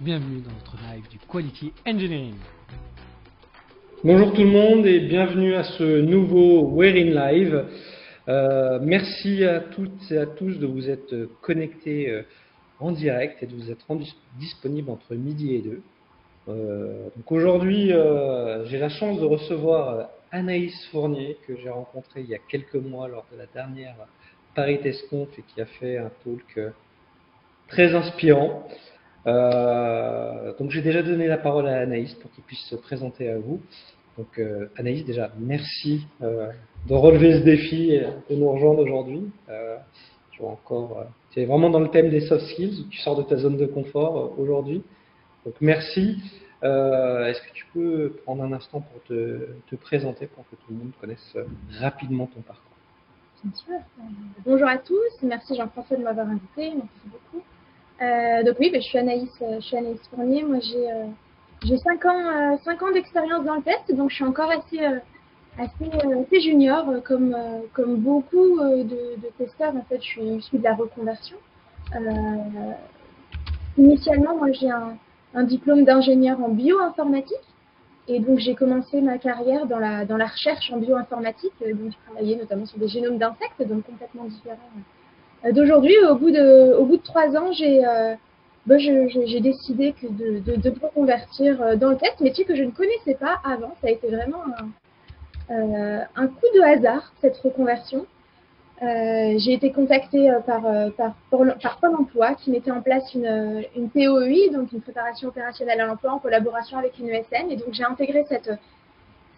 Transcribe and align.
bienvenue 0.00 0.40
dans 0.40 0.52
notre 0.52 0.78
live 0.90 1.06
du 1.10 1.18
Quality 1.18 1.74
Engineering. 1.86 2.36
Bonjour 4.02 4.32
tout 4.32 4.44
le 4.44 4.48
monde 4.48 4.86
et 4.86 5.00
bienvenue 5.00 5.54
à 5.54 5.62
ce 5.62 6.00
nouveau 6.00 6.68
We're 6.68 6.96
in 6.96 7.10
Live. 7.10 7.66
Euh, 8.26 8.78
merci 8.80 9.44
à 9.44 9.60
toutes 9.60 10.10
et 10.10 10.16
à 10.16 10.24
tous 10.24 10.58
de 10.58 10.66
vous 10.66 10.88
être 10.88 11.28
connectés 11.42 12.08
euh, 12.08 12.22
en 12.78 12.92
direct 12.92 13.42
et 13.42 13.46
de 13.46 13.54
vous 13.54 13.70
être 13.70 13.84
rendus 13.88 14.10
disponibles 14.38 14.90
entre 14.90 15.14
midi 15.14 15.54
et 15.54 15.60
deux. 15.60 15.82
Euh, 16.48 17.10
aujourd'hui, 17.26 17.92
j'ai 18.70 18.78
la 18.78 18.88
chance 18.88 19.20
de 19.20 19.26
recevoir 19.26 20.08
Anaïs 20.32 20.72
Fournier 20.90 21.36
que 21.46 21.56
j'ai 21.56 21.68
rencontrée 21.68 22.22
il 22.22 22.30
y 22.30 22.34
a 22.34 22.40
quelques 22.48 22.76
mois 22.76 23.06
lors 23.06 23.26
de 23.30 23.36
la 23.36 23.46
dernière 23.52 23.96
Paris 24.54 24.80
Tesconf 24.80 25.28
et 25.38 25.42
qui 25.42 25.60
a 25.60 25.66
fait 25.66 25.98
un 25.98 26.10
talk 26.24 26.72
très 27.68 27.94
inspirant. 27.94 28.66
Euh, 29.26 30.52
donc 30.58 30.70
j'ai 30.70 30.82
déjà 30.82 31.02
donné 31.02 31.26
la 31.26 31.36
parole 31.36 31.68
à 31.68 31.80
Anaïs 31.80 32.14
pour 32.14 32.30
qu'il 32.32 32.44
puisse 32.44 32.64
se 32.66 32.76
présenter 32.76 33.28
à 33.28 33.38
vous. 33.38 33.60
Donc 34.16 34.38
euh, 34.38 34.68
Anaïs, 34.76 35.04
déjà 35.04 35.30
merci 35.38 36.06
euh, 36.22 36.48
de 36.88 36.94
relever 36.94 37.38
ce 37.38 37.44
défi 37.44 37.92
et 37.92 38.06
de 38.30 38.36
nous 38.36 38.50
rejoindre 38.50 38.82
aujourd'hui. 38.82 39.30
tu 40.30 40.42
encore, 40.42 41.06
tu 41.32 41.40
es 41.40 41.44
vraiment 41.44 41.70
dans 41.70 41.80
le 41.80 41.88
thème 41.88 42.10
des 42.10 42.20
soft 42.20 42.46
skills, 42.46 42.86
tu 42.90 42.98
sors 42.98 43.16
de 43.16 43.22
ta 43.22 43.36
zone 43.36 43.56
de 43.56 43.66
confort 43.66 44.38
aujourd'hui. 44.38 44.82
Donc 45.44 45.54
merci. 45.60 46.18
Est-ce 46.62 47.40
que 47.40 47.52
tu 47.54 47.66
peux 47.72 48.12
prendre 48.24 48.42
un 48.42 48.52
instant 48.52 48.80
pour 48.80 49.02
te, 49.04 49.48
te, 49.66 49.76
présenter 49.76 50.26
pour 50.26 50.44
que 50.50 50.56
tout 50.56 50.70
le 50.70 50.76
monde 50.76 50.92
connaisse 51.00 51.36
rapidement 51.78 52.26
ton 52.26 52.40
parcours? 52.40 52.66
Bien 53.42 53.54
sûr. 53.54 53.78
Bonjour 54.44 54.68
à 54.68 54.76
tous. 54.76 55.22
Merci 55.22 55.56
Jean-François 55.56 55.96
de 55.96 56.02
m'avoir 56.02 56.26
invité. 56.26 56.74
Merci 56.74 57.00
beaucoup. 57.06 57.42
Euh, 58.00 58.42
donc 58.44 58.56
oui, 58.58 58.70
ben, 58.70 58.80
je 58.80 58.86
suis 58.86 58.98
Anaïs, 58.98 59.28
euh, 59.42 59.56
je 59.56 59.66
suis 59.66 59.76
Anaïs 59.76 60.00
Fournier. 60.08 60.42
Moi, 60.42 60.58
j'ai 60.60 60.90
euh, 60.90 61.06
j'ai 61.62 61.76
5 61.76 62.04
ans, 62.06 62.58
5 62.64 62.82
ans 62.82 62.90
d'expérience 62.92 63.44
dans 63.44 63.56
le 63.56 63.62
test, 63.62 63.94
donc 63.94 64.08
je 64.08 64.14
suis 64.14 64.24
encore 64.24 64.50
assez, 64.50 64.80
junior, 66.40 66.86
comme, 67.04 67.36
beaucoup 67.96 68.58
de, 68.58 69.28
testeurs. 69.36 69.76
En 69.76 69.82
fait, 69.82 69.98
je 70.00 70.06
suis 70.06 70.22
issue 70.22 70.56
de 70.56 70.64
la 70.64 70.74
reconversion. 70.74 71.36
initialement, 73.76 74.38
moi, 74.38 74.52
j'ai 74.52 74.70
un, 74.70 75.44
diplôme 75.44 75.84
d'ingénieur 75.84 76.42
en 76.42 76.48
bioinformatique. 76.48 77.36
Et 78.08 78.20
donc, 78.20 78.38
j'ai 78.38 78.54
commencé 78.54 79.02
ma 79.02 79.18
carrière 79.18 79.66
dans 79.66 79.78
la, 79.78 80.06
dans 80.06 80.16
la 80.16 80.26
recherche 80.26 80.72
en 80.72 80.78
bioinformatique. 80.78 81.52
Donc, 81.60 81.92
je 81.92 82.10
travaillais 82.10 82.36
notamment 82.36 82.64
sur 82.64 82.78
des 82.78 82.88
génomes 82.88 83.18
d'insectes, 83.18 83.62
donc 83.68 83.84
complètement 83.84 84.24
différents 84.24 84.56
euh, 84.76 84.80
d'aujourd'hui. 85.52 85.94
Au 86.08 86.14
bout 86.14 86.30
de, 86.30 86.74
au 86.74 86.84
bout 86.84 86.96
de 86.96 87.02
trois 87.02 87.36
ans, 87.36 87.52
j'ai 87.52 87.84
euh, 87.86 88.14
bah, 88.66 88.76
j'ai 88.78 89.40
décidé 89.40 89.94
que 90.00 90.06
de, 90.06 90.56
de, 90.56 90.70
me 90.70 90.78
reconvertir 90.80 91.62
euh, 91.62 91.76
dans 91.76 91.88
le 91.90 91.96
test, 91.96 92.20
métier 92.20 92.44
que 92.44 92.54
je 92.54 92.62
ne 92.62 92.70
connaissais 92.70 93.14
pas 93.14 93.40
avant. 93.44 93.74
Ça 93.80 93.88
a 93.88 93.90
été 93.90 94.08
vraiment 94.08 94.42
un, 95.48 95.54
euh, 95.54 96.04
un 96.14 96.26
coup 96.26 96.46
de 96.54 96.60
hasard, 96.60 97.12
cette 97.20 97.38
reconversion. 97.38 98.06
Euh, 98.82 99.34
j'ai 99.38 99.52
été 99.52 99.72
contactée 99.72 100.30
par, 100.46 100.62
par, 100.96 101.12
par 101.30 101.76
Pôle 101.78 101.94
emploi 101.98 102.34
qui 102.34 102.50
mettait 102.50 102.70
en 102.70 102.80
place 102.80 103.12
une, 103.14 103.64
une 103.76 103.90
POI, 103.90 104.52
donc 104.52 104.72
une 104.72 104.80
préparation 104.80 105.28
opérationnelle 105.28 105.80
à 105.80 105.86
l'emploi 105.86 106.12
en 106.12 106.18
collaboration 106.18 106.78
avec 106.78 106.98
une 106.98 107.08
ESN. 107.08 107.50
Et 107.50 107.56
donc 107.56 107.72
j'ai 107.72 107.84
intégré 107.84 108.24
cette, 108.28 108.50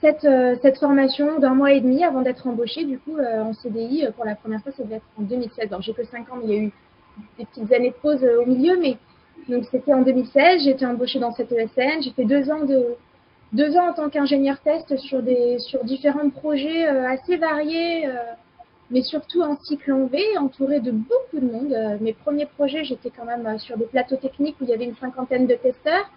cette, 0.03 0.25
euh, 0.25 0.56
cette 0.61 0.78
formation 0.78 1.39
d'un 1.39 1.55
mois 1.55 1.72
et 1.72 1.81
demi 1.81 2.05
avant 2.05 2.22
d'être 2.22 2.47
embauchée, 2.47 2.84
du 2.84 2.98
coup, 2.98 3.17
euh, 3.17 3.42
en 3.42 3.55
CDI. 3.55 4.05
Euh, 4.05 4.11
pour 4.11 4.25
la 4.25 4.34
première 4.34 4.61
fois, 4.61 4.72
ça 4.72 4.83
devait 4.83 4.97
être 4.97 5.06
en 5.19 5.22
2016. 5.22 5.67
Alors, 5.69 5.81
j'ai 5.81 5.94
que 5.94 6.05
5 6.05 6.31
ans, 6.31 6.39
mais 6.42 6.44
il 6.44 6.50
y 6.50 6.59
a 6.59 6.62
eu 6.64 6.72
des 7.39 7.47
petites 7.47 7.72
années 7.72 7.91
de 7.91 7.94
pause 7.94 8.22
au 8.25 8.44
milieu. 8.44 8.77
Mais 8.78 8.98
donc, 9.48 9.64
c'était 9.70 9.94
en 9.94 10.03
2016. 10.03 10.64
J'ai 10.64 10.70
été 10.70 10.84
embauchée 10.84 11.20
dans 11.20 11.33
cette 11.33 11.53
ESN. 11.53 12.03
J'ai 12.03 12.11
fait 12.11 12.25
deux 12.25 12.50
ans 12.50 12.64
de 12.64 12.97
deux 13.53 13.77
ans 13.77 13.91
en 13.91 13.92
tant 13.92 14.09
qu'ingénieur 14.09 14.59
test 14.61 14.97
sur 14.97 15.22
des 15.22 15.59
sur 15.59 15.84
différents 15.84 16.31
projets 16.31 16.87
assez 16.87 17.37
variés, 17.37 18.09
mais 18.91 19.03
surtout 19.03 19.43
en 19.43 19.59
cycle 19.59 19.93
en 19.93 20.06
V, 20.06 20.19
entouré 20.38 20.81
de 20.81 20.91
beaucoup 20.91 21.38
de 21.38 21.53
monde. 21.53 21.98
mes 22.00 22.15
premiers 22.15 22.47
projets, 22.47 22.82
j'étais 22.82 23.10
quand 23.10 23.27
même 23.27 23.59
sur 23.59 23.77
des 23.77 23.84
plateaux 23.84 24.16
techniques 24.16 24.56
où 24.59 24.65
il 24.65 24.71
y 24.71 24.72
avait 24.72 24.87
une 24.87 24.97
cinquantaine 24.97 25.47
de 25.47 25.54
testeurs. 25.54 26.10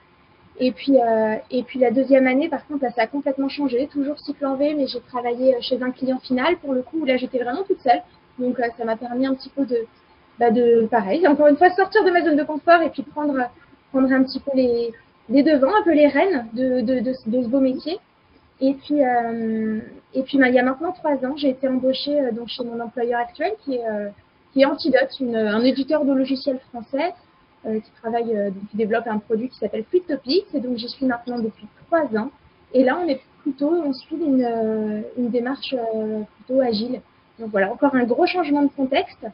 Et 0.59 0.71
puis, 0.71 0.99
euh, 0.99 1.35
et 1.51 1.63
puis 1.63 1.79
la 1.79 1.91
deuxième 1.91 2.27
année, 2.27 2.47
par 2.47 2.65
contre, 2.65 2.83
là, 2.83 2.91
ça 2.91 3.03
a 3.03 3.07
complètement 3.07 3.49
changé. 3.49 3.87
Toujours 3.87 4.17
cycle 4.19 4.45
en 4.45 4.55
V, 4.55 4.73
mais 4.73 4.87
j'ai 4.87 5.01
travaillé 5.01 5.55
euh, 5.55 5.59
chez 5.61 5.81
un 5.81 5.91
client 5.91 6.19
final 6.19 6.57
pour 6.57 6.73
le 6.73 6.81
coup. 6.81 6.99
Où 7.01 7.05
là, 7.05 7.17
j'étais 7.17 7.39
vraiment 7.39 7.63
toute 7.63 7.81
seule. 7.81 8.01
Donc, 8.39 8.59
euh, 8.59 8.67
ça 8.77 8.85
m'a 8.85 8.95
permis 8.95 9.25
un 9.25 9.35
petit 9.35 9.49
peu 9.49 9.65
de, 9.65 9.85
bah, 10.39 10.51
de, 10.51 10.87
pareil, 10.89 11.27
encore 11.27 11.47
une 11.47 11.57
fois, 11.57 11.69
sortir 11.71 12.03
de 12.03 12.11
ma 12.11 12.23
zone 12.23 12.37
de 12.37 12.43
confort 12.43 12.81
et 12.81 12.89
puis 12.89 13.03
prendre, 13.03 13.37
prendre 13.91 14.11
un 14.11 14.23
petit 14.23 14.39
peu 14.39 14.51
les, 14.53 14.91
les 15.29 15.43
devants, 15.43 15.75
un 15.77 15.83
peu 15.83 15.93
les 15.93 16.07
rênes 16.07 16.47
de, 16.53 16.81
de, 16.81 16.99
de, 16.99 17.13
ce 17.13 17.47
beau 17.47 17.59
métier. 17.59 17.99
Et 18.61 18.73
puis, 18.75 19.03
euh, 19.03 19.79
et 20.13 20.23
puis, 20.23 20.37
bah, 20.37 20.47
il 20.47 20.55
y 20.55 20.59
a 20.59 20.63
maintenant 20.63 20.93
trois 20.93 21.15
ans, 21.25 21.35
j'ai 21.35 21.49
été 21.49 21.67
embauchée 21.67 22.17
euh, 22.19 22.31
donc 22.31 22.47
chez 22.47 22.63
mon 22.63 22.79
employeur 22.79 23.19
actuel, 23.19 23.53
qui 23.65 23.75
est, 23.75 23.85
euh, 23.89 24.09
qui 24.53 24.61
est 24.61 24.65
Antidote, 24.65 25.19
une, 25.19 25.35
un 25.35 25.63
éditeur 25.63 26.05
de 26.05 26.13
logiciels 26.13 26.59
français 26.69 27.13
qui 27.79 27.91
travaille, 28.01 28.35
euh, 28.35 28.51
qui 28.71 28.77
développe 28.77 29.07
un 29.07 29.19
produit 29.19 29.49
qui 29.49 29.57
s'appelle 29.57 29.83
Fluid 29.85 30.05
Topics. 30.05 30.47
Et 30.53 30.59
donc, 30.59 30.77
j'y 30.77 30.89
suis 30.89 31.05
maintenant 31.05 31.39
depuis 31.39 31.67
trois 31.87 32.05
ans. 32.17 32.31
Et 32.73 32.83
là, 32.83 32.97
on 33.03 33.07
est 33.07 33.21
plutôt, 33.41 33.69
on 33.69 33.93
suit 33.93 34.17
une, 34.17 34.43
euh, 34.43 35.01
une 35.17 35.29
démarche 35.29 35.75
plutôt 36.35 36.61
agile. 36.61 37.01
Donc 37.39 37.49
voilà, 37.51 37.71
encore 37.71 37.95
un 37.95 38.03
gros 38.03 38.25
changement 38.25 38.63
de 38.63 38.69
contexte. 38.69 39.25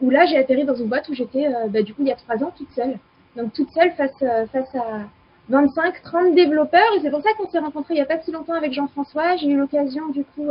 où 0.00 0.10
là, 0.10 0.26
j'ai 0.26 0.36
atterri 0.36 0.64
dans 0.64 0.74
une 0.74 0.88
boîte 0.88 1.08
où 1.08 1.14
j'étais, 1.14 1.48
bah, 1.68 1.82
du 1.82 1.94
coup, 1.94 2.02
il 2.02 2.08
y 2.08 2.12
a 2.12 2.16
trois 2.16 2.42
ans, 2.42 2.52
toute 2.56 2.70
seule. 2.72 2.98
Donc 3.36 3.52
toute 3.52 3.70
seule 3.70 3.92
face, 3.92 4.18
face 4.50 4.74
à 4.74 5.06
25, 5.48 6.02
30 6.02 6.34
développeurs. 6.34 6.92
Et 6.96 7.00
c'est 7.00 7.10
pour 7.10 7.22
ça 7.22 7.30
qu'on 7.36 7.48
s'est 7.48 7.58
rencontrés 7.58 7.94
il 7.94 7.96
n'y 7.96 8.02
a 8.02 8.06
pas 8.06 8.20
si 8.20 8.32
longtemps 8.32 8.54
avec 8.54 8.72
Jean-François. 8.72 9.36
J'ai 9.36 9.48
eu 9.48 9.56
l'occasion, 9.56 10.08
du 10.10 10.24
coup, 10.24 10.50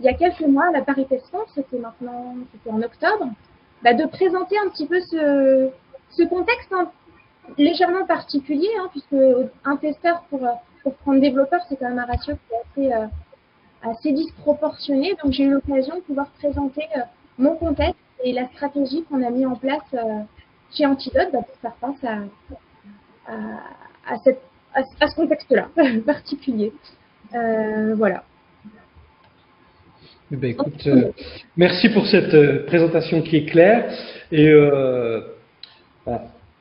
il 0.00 0.04
y 0.04 0.08
a 0.08 0.14
quelques 0.14 0.46
mois, 0.46 0.66
à 0.68 0.72
la 0.72 0.82
Paris 0.82 1.06
Tesson, 1.08 1.38
c'était 1.54 1.78
maintenant, 1.78 2.34
c'était 2.52 2.70
en 2.70 2.82
octobre, 2.82 3.28
bah, 3.82 3.94
de 3.94 4.04
présenter 4.06 4.56
un 4.58 4.68
petit 4.70 4.86
peu 4.86 5.00
ce, 5.00 6.22
contexte 6.28 6.72
hein, 6.72 6.90
légèrement 7.58 8.06
particulier, 8.06 8.70
hein, 8.80 8.88
puisque 8.90 9.16
un 9.64 9.76
testeur 9.76 10.22
pour, 10.30 10.46
pour 10.82 10.94
prendre 10.96 11.20
développeur, 11.20 11.60
c'est 11.68 11.76
quand 11.76 11.88
même 11.88 11.98
un 11.98 12.06
ratio 12.06 12.34
qui 12.34 12.82
est 12.82 12.92
assez, 12.92 12.94
euh, 12.94 13.06
assez 13.82 14.12
disproportionné. 14.12 15.16
Donc 15.22 15.32
j'ai 15.32 15.44
eu 15.44 15.50
l'occasion 15.50 15.96
de 15.96 16.00
pouvoir 16.00 16.28
présenter 16.38 16.84
euh, 16.96 17.00
mon 17.38 17.56
contexte 17.56 18.00
et 18.24 18.32
la 18.32 18.48
stratégie 18.48 19.04
qu'on 19.04 19.22
a 19.22 19.30
mis 19.30 19.44
en 19.46 19.56
place 19.56 19.82
euh, 19.94 20.20
chez 20.72 20.86
Antidote 20.86 21.28
bah, 21.32 21.40
pour 21.42 21.56
faire 21.56 21.76
face 21.80 22.04
à, 22.04 23.32
à, 23.32 24.14
à, 24.14 24.82
à 25.00 25.08
ce 25.08 25.14
contexte-là 25.16 25.68
particulier. 26.06 26.72
voilà. 27.32 28.24
Eh 30.32 30.36
ben, 30.36 30.50
écoute, 30.50 30.84
euh, 30.88 31.12
merci 31.56 31.88
pour 31.90 32.04
cette 32.08 32.34
euh, 32.34 32.66
présentation 32.66 33.22
qui 33.22 33.36
est 33.36 33.44
claire. 33.44 33.96
Et 34.32 34.48
euh, 34.48 35.20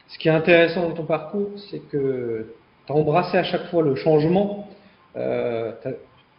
ce 0.08 0.20
qui 0.20 0.28
est 0.28 0.32
intéressant 0.32 0.88
dans 0.88 0.94
ton 0.94 1.06
parcours, 1.06 1.50
c'est 1.72 1.80
que 1.90 2.54
tu 2.86 2.94
as 2.94 2.96
embrassé 2.96 3.40
à 3.40 3.44
chaque 3.44 3.66
fois 3.72 3.82
le 3.82 3.96
changement. 3.96 4.70
Tu 5.16 5.20
as, 5.20 5.96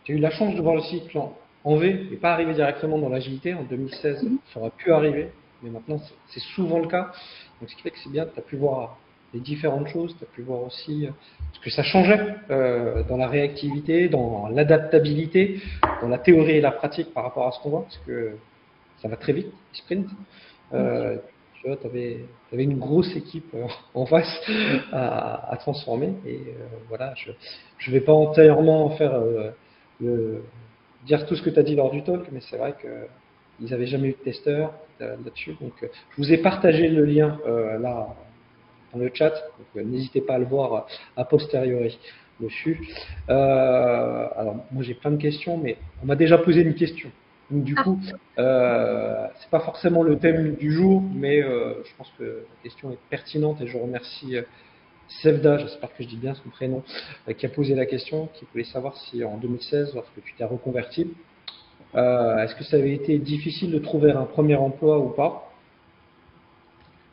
eu 0.06 0.18
la 0.18 0.30
chance 0.30 0.54
de 0.54 0.60
voir 0.60 0.76
le 0.76 0.82
cycle 0.82 1.18
en, 1.64 1.76
V 1.76 2.06
et 2.12 2.16
pas 2.16 2.32
arriver 2.32 2.54
directement 2.54 2.96
dans 2.96 3.08
l'agilité. 3.08 3.54
En 3.54 3.64
2016, 3.64 4.24
ça 4.54 4.60
aurait 4.60 4.70
pu 4.76 4.92
arriver, 4.92 5.32
mais 5.64 5.70
maintenant 5.70 6.00
c'est 6.28 6.42
souvent 6.54 6.78
le 6.78 6.86
cas. 6.86 7.10
Donc 7.60 7.70
ce 7.70 7.74
qui 7.74 7.82
fait 7.82 7.90
que 7.90 7.98
c'est 8.04 8.12
bien, 8.12 8.24
tu 8.32 8.38
as 8.38 8.42
pu 8.42 8.54
voir 8.54 8.98
les 9.36 9.42
différentes 9.42 9.88
choses, 9.88 10.16
tu 10.18 10.24
as 10.24 10.26
pu 10.26 10.42
voir 10.42 10.62
aussi 10.62 11.08
ce 11.52 11.60
que 11.60 11.70
ça 11.70 11.82
changeait 11.82 12.36
euh, 12.50 13.02
dans 13.04 13.18
la 13.18 13.28
réactivité, 13.28 14.08
dans 14.08 14.48
l'adaptabilité, 14.48 15.60
dans 16.00 16.08
la 16.08 16.18
théorie 16.18 16.56
et 16.56 16.60
la 16.62 16.72
pratique 16.72 17.12
par 17.12 17.24
rapport 17.24 17.46
à 17.46 17.52
ce 17.52 17.60
qu'on 17.60 17.70
voit, 17.70 17.82
parce 17.82 17.98
que 18.06 18.32
ça 19.02 19.08
va 19.08 19.16
très 19.16 19.34
vite, 19.34 19.52
sprint. 19.74 20.08
Euh, 20.72 21.18
tu 21.60 21.68
vois, 21.68 21.76
tu 21.76 21.86
avais, 21.86 22.64
une 22.64 22.78
grosse 22.78 23.14
équipe 23.14 23.52
euh, 23.54 23.66
en 23.94 24.06
face 24.06 24.40
à, 24.90 25.54
transformer, 25.60 26.14
et 26.24 26.36
euh, 26.36 26.66
voilà, 26.88 27.12
je 27.16 27.90
ne 27.90 27.94
vais 27.94 28.00
pas 28.00 28.14
entièrement 28.14 28.88
faire 28.96 29.14
euh, 29.14 30.40
dire 31.04 31.26
tout 31.26 31.36
ce 31.36 31.42
que 31.42 31.50
tu 31.50 31.58
as 31.58 31.62
dit 31.62 31.74
lors 31.74 31.90
du 31.90 32.02
talk, 32.02 32.26
mais 32.32 32.40
c'est 32.40 32.56
vrai 32.56 32.74
que 32.82 32.88
ils 33.60 33.70
n'avaient 33.70 33.86
jamais 33.86 34.08
eu 34.08 34.12
de 34.12 34.30
testeur 34.30 34.72
là-dessus. 35.00 35.56
Donc, 35.62 35.72
je 35.80 36.16
vous 36.18 36.30
ai 36.30 36.36
partagé 36.36 36.88
le 36.88 37.06
lien 37.06 37.38
là 37.80 38.14
dans 38.92 38.98
le 38.98 39.10
chat, 39.12 39.30
donc 39.30 39.84
n'hésitez 39.86 40.20
pas 40.20 40.34
à 40.34 40.38
le 40.38 40.46
voir 40.46 40.86
a 41.16 41.24
posteriori 41.24 41.98
dessus. 42.40 42.88
Euh, 43.30 44.28
alors, 44.36 44.56
moi 44.70 44.82
j'ai 44.82 44.94
plein 44.94 45.10
de 45.10 45.20
questions, 45.20 45.56
mais 45.56 45.76
on 46.02 46.06
m'a 46.06 46.16
déjà 46.16 46.38
posé 46.38 46.62
une 46.62 46.74
question. 46.74 47.10
Donc 47.50 47.62
du 47.62 47.74
coup, 47.76 48.00
euh, 48.38 49.26
c'est 49.38 49.50
pas 49.50 49.60
forcément 49.60 50.02
le 50.02 50.18
thème 50.18 50.56
du 50.56 50.72
jour, 50.72 51.02
mais 51.14 51.42
euh, 51.42 51.74
je 51.84 51.94
pense 51.96 52.12
que 52.18 52.24
la 52.24 52.62
question 52.62 52.90
est 52.90 52.98
pertinente 53.08 53.60
et 53.60 53.66
je 53.66 53.78
remercie 53.78 54.36
euh, 54.36 54.42
Sevda, 55.22 55.58
j'espère 55.58 55.94
que 55.94 56.02
je 56.02 56.08
dis 56.08 56.16
bien 56.16 56.34
son 56.34 56.48
prénom, 56.48 56.82
euh, 57.28 57.32
qui 57.32 57.46
a 57.46 57.48
posé 57.48 57.76
la 57.76 57.86
question, 57.86 58.28
qui 58.34 58.44
voulait 58.52 58.64
savoir 58.64 58.96
si 58.96 59.22
en 59.22 59.36
2016, 59.36 59.94
lorsque 59.94 60.22
tu 60.24 60.34
t'es 60.36 60.44
reconverti, 60.44 61.14
euh, 61.94 62.38
est-ce 62.38 62.56
que 62.56 62.64
ça 62.64 62.76
avait 62.76 62.94
été 62.94 63.16
difficile 63.18 63.70
de 63.70 63.78
trouver 63.78 64.10
un 64.10 64.24
premier 64.24 64.56
emploi 64.56 64.98
ou 64.98 65.10
pas? 65.10 65.52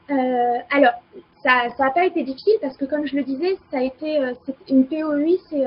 Alors, 0.09 0.93
ça 1.43 1.67
n'a 1.77 1.91
pas 1.91 2.05
été 2.05 2.23
difficile 2.23 2.55
parce 2.61 2.77
que, 2.77 2.85
comme 2.85 3.05
je 3.05 3.15
le 3.15 3.23
disais, 3.23 3.57
ça 3.69 3.77
a 3.77 3.81
été 3.81 4.19
une 4.69 4.87
POI. 4.87 5.37
C'est 5.49 5.65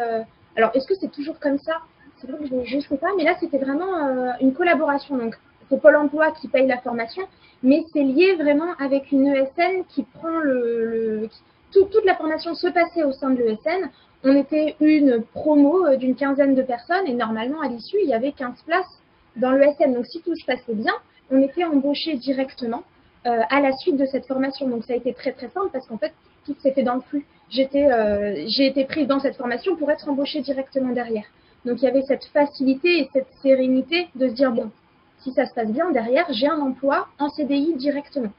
alors, 0.57 0.71
est-ce 0.75 0.87
que 0.87 0.95
c'est 0.95 1.13
toujours 1.13 1.39
comme 1.39 1.59
ça? 1.59 1.83
C'est 2.19 2.31
vrai 2.31 2.39
que 2.39 2.65
je 2.65 2.77
ne 2.77 2.81
sais 2.81 2.97
pas, 2.97 3.11
mais 3.17 3.25
là, 3.25 3.35
c'était 3.39 3.59
vraiment 3.59 4.35
une 4.41 4.55
collaboration. 4.55 5.19
Donc, 5.19 5.37
c'est 5.69 5.81
Pôle 5.81 5.97
Emploi 5.97 6.33
qui 6.33 6.49
paye 6.49 6.67
la 6.67 6.79
formation, 6.79 7.23
mais 7.63 7.85
c'est 7.93 8.03
lié 8.03 8.37
vraiment 8.37 8.73
avec 8.79 9.13
une 9.13 9.27
ESN 9.27 9.85
qui 9.89 10.03
prend 10.05 10.39
le, 10.39 11.29
toute 11.73 12.05
la 12.05 12.15
formation 12.15 12.55
se 12.55 12.69
passait 12.69 13.05
au 13.05 13.13
sein 13.13 13.31
de 13.31 13.43
l'ESN. 13.43 13.91
On 14.25 14.35
était 14.35 14.77
une 14.81 15.23
promo 15.35 15.87
euh, 15.87 15.97
d'une 15.97 16.15
quinzaine 16.15 16.55
de 16.55 16.63
personnes 16.63 17.07
et 17.07 17.15
normalement 17.15 17.61
à 17.61 17.69
l'issue 17.69 17.99
il 18.03 18.09
y 18.09 18.15
avait 18.15 18.33
15 18.33 18.63
places 18.67 19.03
dans 19.37 19.53
l'ESN. 19.53 19.93
Donc 19.93 20.07
si 20.07 20.21
tout 20.23 20.35
se 20.35 20.45
passait 20.45 20.75
bien, 20.75 20.95
on 21.31 21.41
était 21.43 21.65
embauché 21.65 22.15
directement 22.17 22.83
euh, 23.27 23.41
à 23.51 23.61
la 23.61 23.73
suite 23.77 23.97
de 23.97 24.07
cette 24.07 24.27
formation. 24.27 24.69
Donc 24.69 24.85
ça 24.85 24.93
a 24.93 24.97
été 24.97 25.13
très 25.13 25.33
très 25.33 25.49
simple 25.49 25.71
parce 25.73 25.87
qu'en 25.87 25.99
fait 25.99 26.13
tout 26.45 26.55
s'est 26.61 26.73
fait 26.73 26.83
dans 26.83 26.95
le 26.95 27.01
flux. 27.01 27.27
J'étais, 27.51 27.91
euh, 27.91 28.45
j'ai 28.47 28.67
été 28.67 28.85
prise 28.85 29.07
dans 29.07 29.21
cette 29.21 29.37
formation 29.37 29.77
pour 29.77 29.91
être 29.91 30.09
embauchée 30.09 30.41
directement 30.41 30.93
derrière. 30.93 31.25
Donc 31.65 31.83
il 31.83 31.85
y 31.85 31.89
avait 31.89 32.03
cette 32.03 32.25
facilité 32.27 33.01
et 33.01 33.11
cette 33.13 33.29
sérénité 33.43 34.09
de 34.15 34.29
se 34.29 34.35
dire 34.35 34.53
bon, 34.53 34.71
si 35.19 35.33
ça 35.33 35.47
se 35.47 35.55
passe 35.55 35.71
bien 35.71 35.91
derrière, 35.91 36.27
j'ai 36.31 36.47
un 36.47 36.61
emploi 36.61 37.09
en 37.19 37.29
CDI 37.29 37.75
directement. 37.75 38.33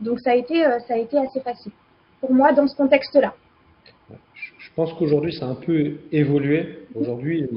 Donc 0.00 0.20
ça 0.20 0.30
a 0.30 0.34
été, 0.34 0.62
ça 0.86 0.94
a 0.94 0.96
été 0.96 1.18
assez 1.18 1.40
facile 1.40 1.72
pour 2.20 2.32
moi 2.32 2.52
dans 2.52 2.66
ce 2.68 2.76
contexte-là. 2.76 3.34
Je 4.58 4.68
pense 4.74 4.92
qu'aujourd'hui, 4.94 5.32
ça 5.32 5.46
a 5.46 5.48
un 5.48 5.54
peu 5.56 5.98
évolué. 6.12 6.86
Aujourd'hui, 6.94 7.48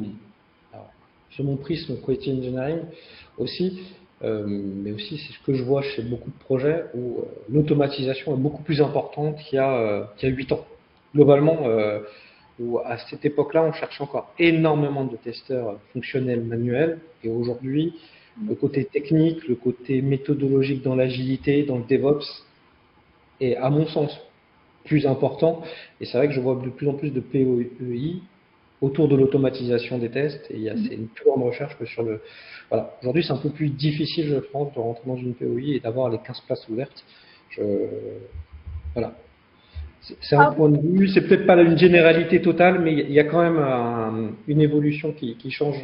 sur 1.29 1.43
mon 1.43 1.57
prisme 1.57 1.97
Quality 1.97 2.31
Engineering 2.31 2.79
aussi, 3.37 3.79
euh, 4.23 4.43
mais 4.47 4.91
aussi 4.93 5.17
c'est 5.17 5.33
ce 5.33 5.39
que 5.45 5.53
je 5.53 5.63
vois 5.63 5.81
chez 5.81 6.01
beaucoup 6.01 6.29
de 6.29 6.37
projets 6.37 6.85
où 6.93 7.19
euh, 7.19 7.23
l'automatisation 7.49 8.33
est 8.33 8.39
beaucoup 8.39 8.63
plus 8.63 8.81
importante 8.81 9.37
qu'il 9.39 9.57
y 9.57 9.59
a, 9.59 9.75
euh, 9.75 10.03
qu'il 10.15 10.29
y 10.29 10.31
a 10.31 10.35
8 10.35 10.51
ans. 10.53 10.65
Globalement, 11.13 11.67
où 12.59 12.79
à 12.79 12.97
cette 12.97 13.23
époque-là, 13.23 13.63
on 13.63 13.71
cherche 13.71 14.01
encore 14.01 14.33
énormément 14.39 15.05
de 15.05 15.15
testeurs 15.15 15.77
fonctionnels 15.91 16.41
manuels, 16.41 16.97
et 17.23 17.29
aujourd'hui, 17.29 17.93
le 18.47 18.55
côté 18.55 18.85
technique, 18.85 19.47
le 19.47 19.53
côté 19.53 20.01
méthodologique 20.01 20.81
dans 20.81 20.95
l'agilité, 20.95 21.61
dans 21.63 21.77
le 21.77 21.83
DevOps, 21.83 22.25
est 23.41 23.55
à 23.57 23.69
mon 23.69 23.85
sens 23.85 24.19
plus 24.85 25.05
important. 25.05 25.61
Et 26.01 26.05
c'est 26.05 26.17
vrai 26.17 26.27
que 26.27 26.33
je 26.33 26.39
vois 26.39 26.55
de 26.55 26.69
plus 26.69 26.87
en 26.87 26.95
plus 26.95 27.11
de 27.11 27.19
POEI 27.19 28.21
autour 28.83 29.07
de 29.07 29.15
l'automatisation 29.15 29.97
des 29.97 30.09
tests. 30.09 30.45
Et 30.51 30.55
il 30.55 30.61
y 30.63 30.69
a, 30.69 30.75
c'est 30.75 30.95
une 30.95 31.07
plus 31.07 31.25
grande 31.25 31.43
recherche 31.43 31.77
que 31.77 31.85
sur 31.85 32.03
le. 32.03 32.21
Voilà. 32.69 32.95
Aujourd'hui, 33.01 33.23
c'est 33.23 33.33
un 33.33 33.37
peu 33.37 33.49
plus 33.49 33.69
difficile, 33.69 34.27
je 34.27 34.39
pense, 34.39 34.73
de 34.73 34.79
rentrer 34.79 35.03
dans 35.07 35.15
une 35.15 35.33
POI 35.33 35.75
et 35.75 35.79
d'avoir 35.79 36.09
les 36.09 36.19
15 36.19 36.41
places 36.41 36.67
ouvertes. 36.69 37.03
Je... 37.49 37.61
Voilà. 38.93 39.13
C'est 40.01 40.35
un 40.35 40.49
ah. 40.51 40.53
point 40.53 40.69
de 40.69 40.81
vue, 40.81 41.07
c'est 41.07 41.21
peut-être 41.21 41.45
pas 41.45 41.55
une 41.61 41.77
généralité 41.77 42.41
totale, 42.41 42.81
mais 42.81 42.91
il 42.91 43.13
y 43.13 43.21
a 43.21 43.23
quand 43.23 43.41
même 43.41 44.35
une 44.49 44.59
évolution 44.59 45.13
qui, 45.13 45.37
qui, 45.37 45.49
change, 45.49 45.81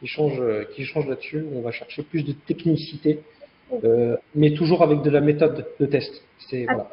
qui 0.00 0.08
change, 0.08 0.42
qui 0.74 0.84
change 0.84 1.06
là-dessus. 1.06 1.44
On 1.54 1.60
va 1.60 1.70
chercher 1.70 2.02
plus 2.02 2.24
de 2.24 2.32
technicité, 2.32 3.20
euh, 3.84 4.16
mais 4.34 4.52
toujours 4.54 4.82
avec 4.82 5.02
de 5.02 5.10
la 5.10 5.20
méthode 5.20 5.64
de 5.78 5.86
test. 5.86 6.12
C'est 6.50 6.64
voilà. 6.64 6.90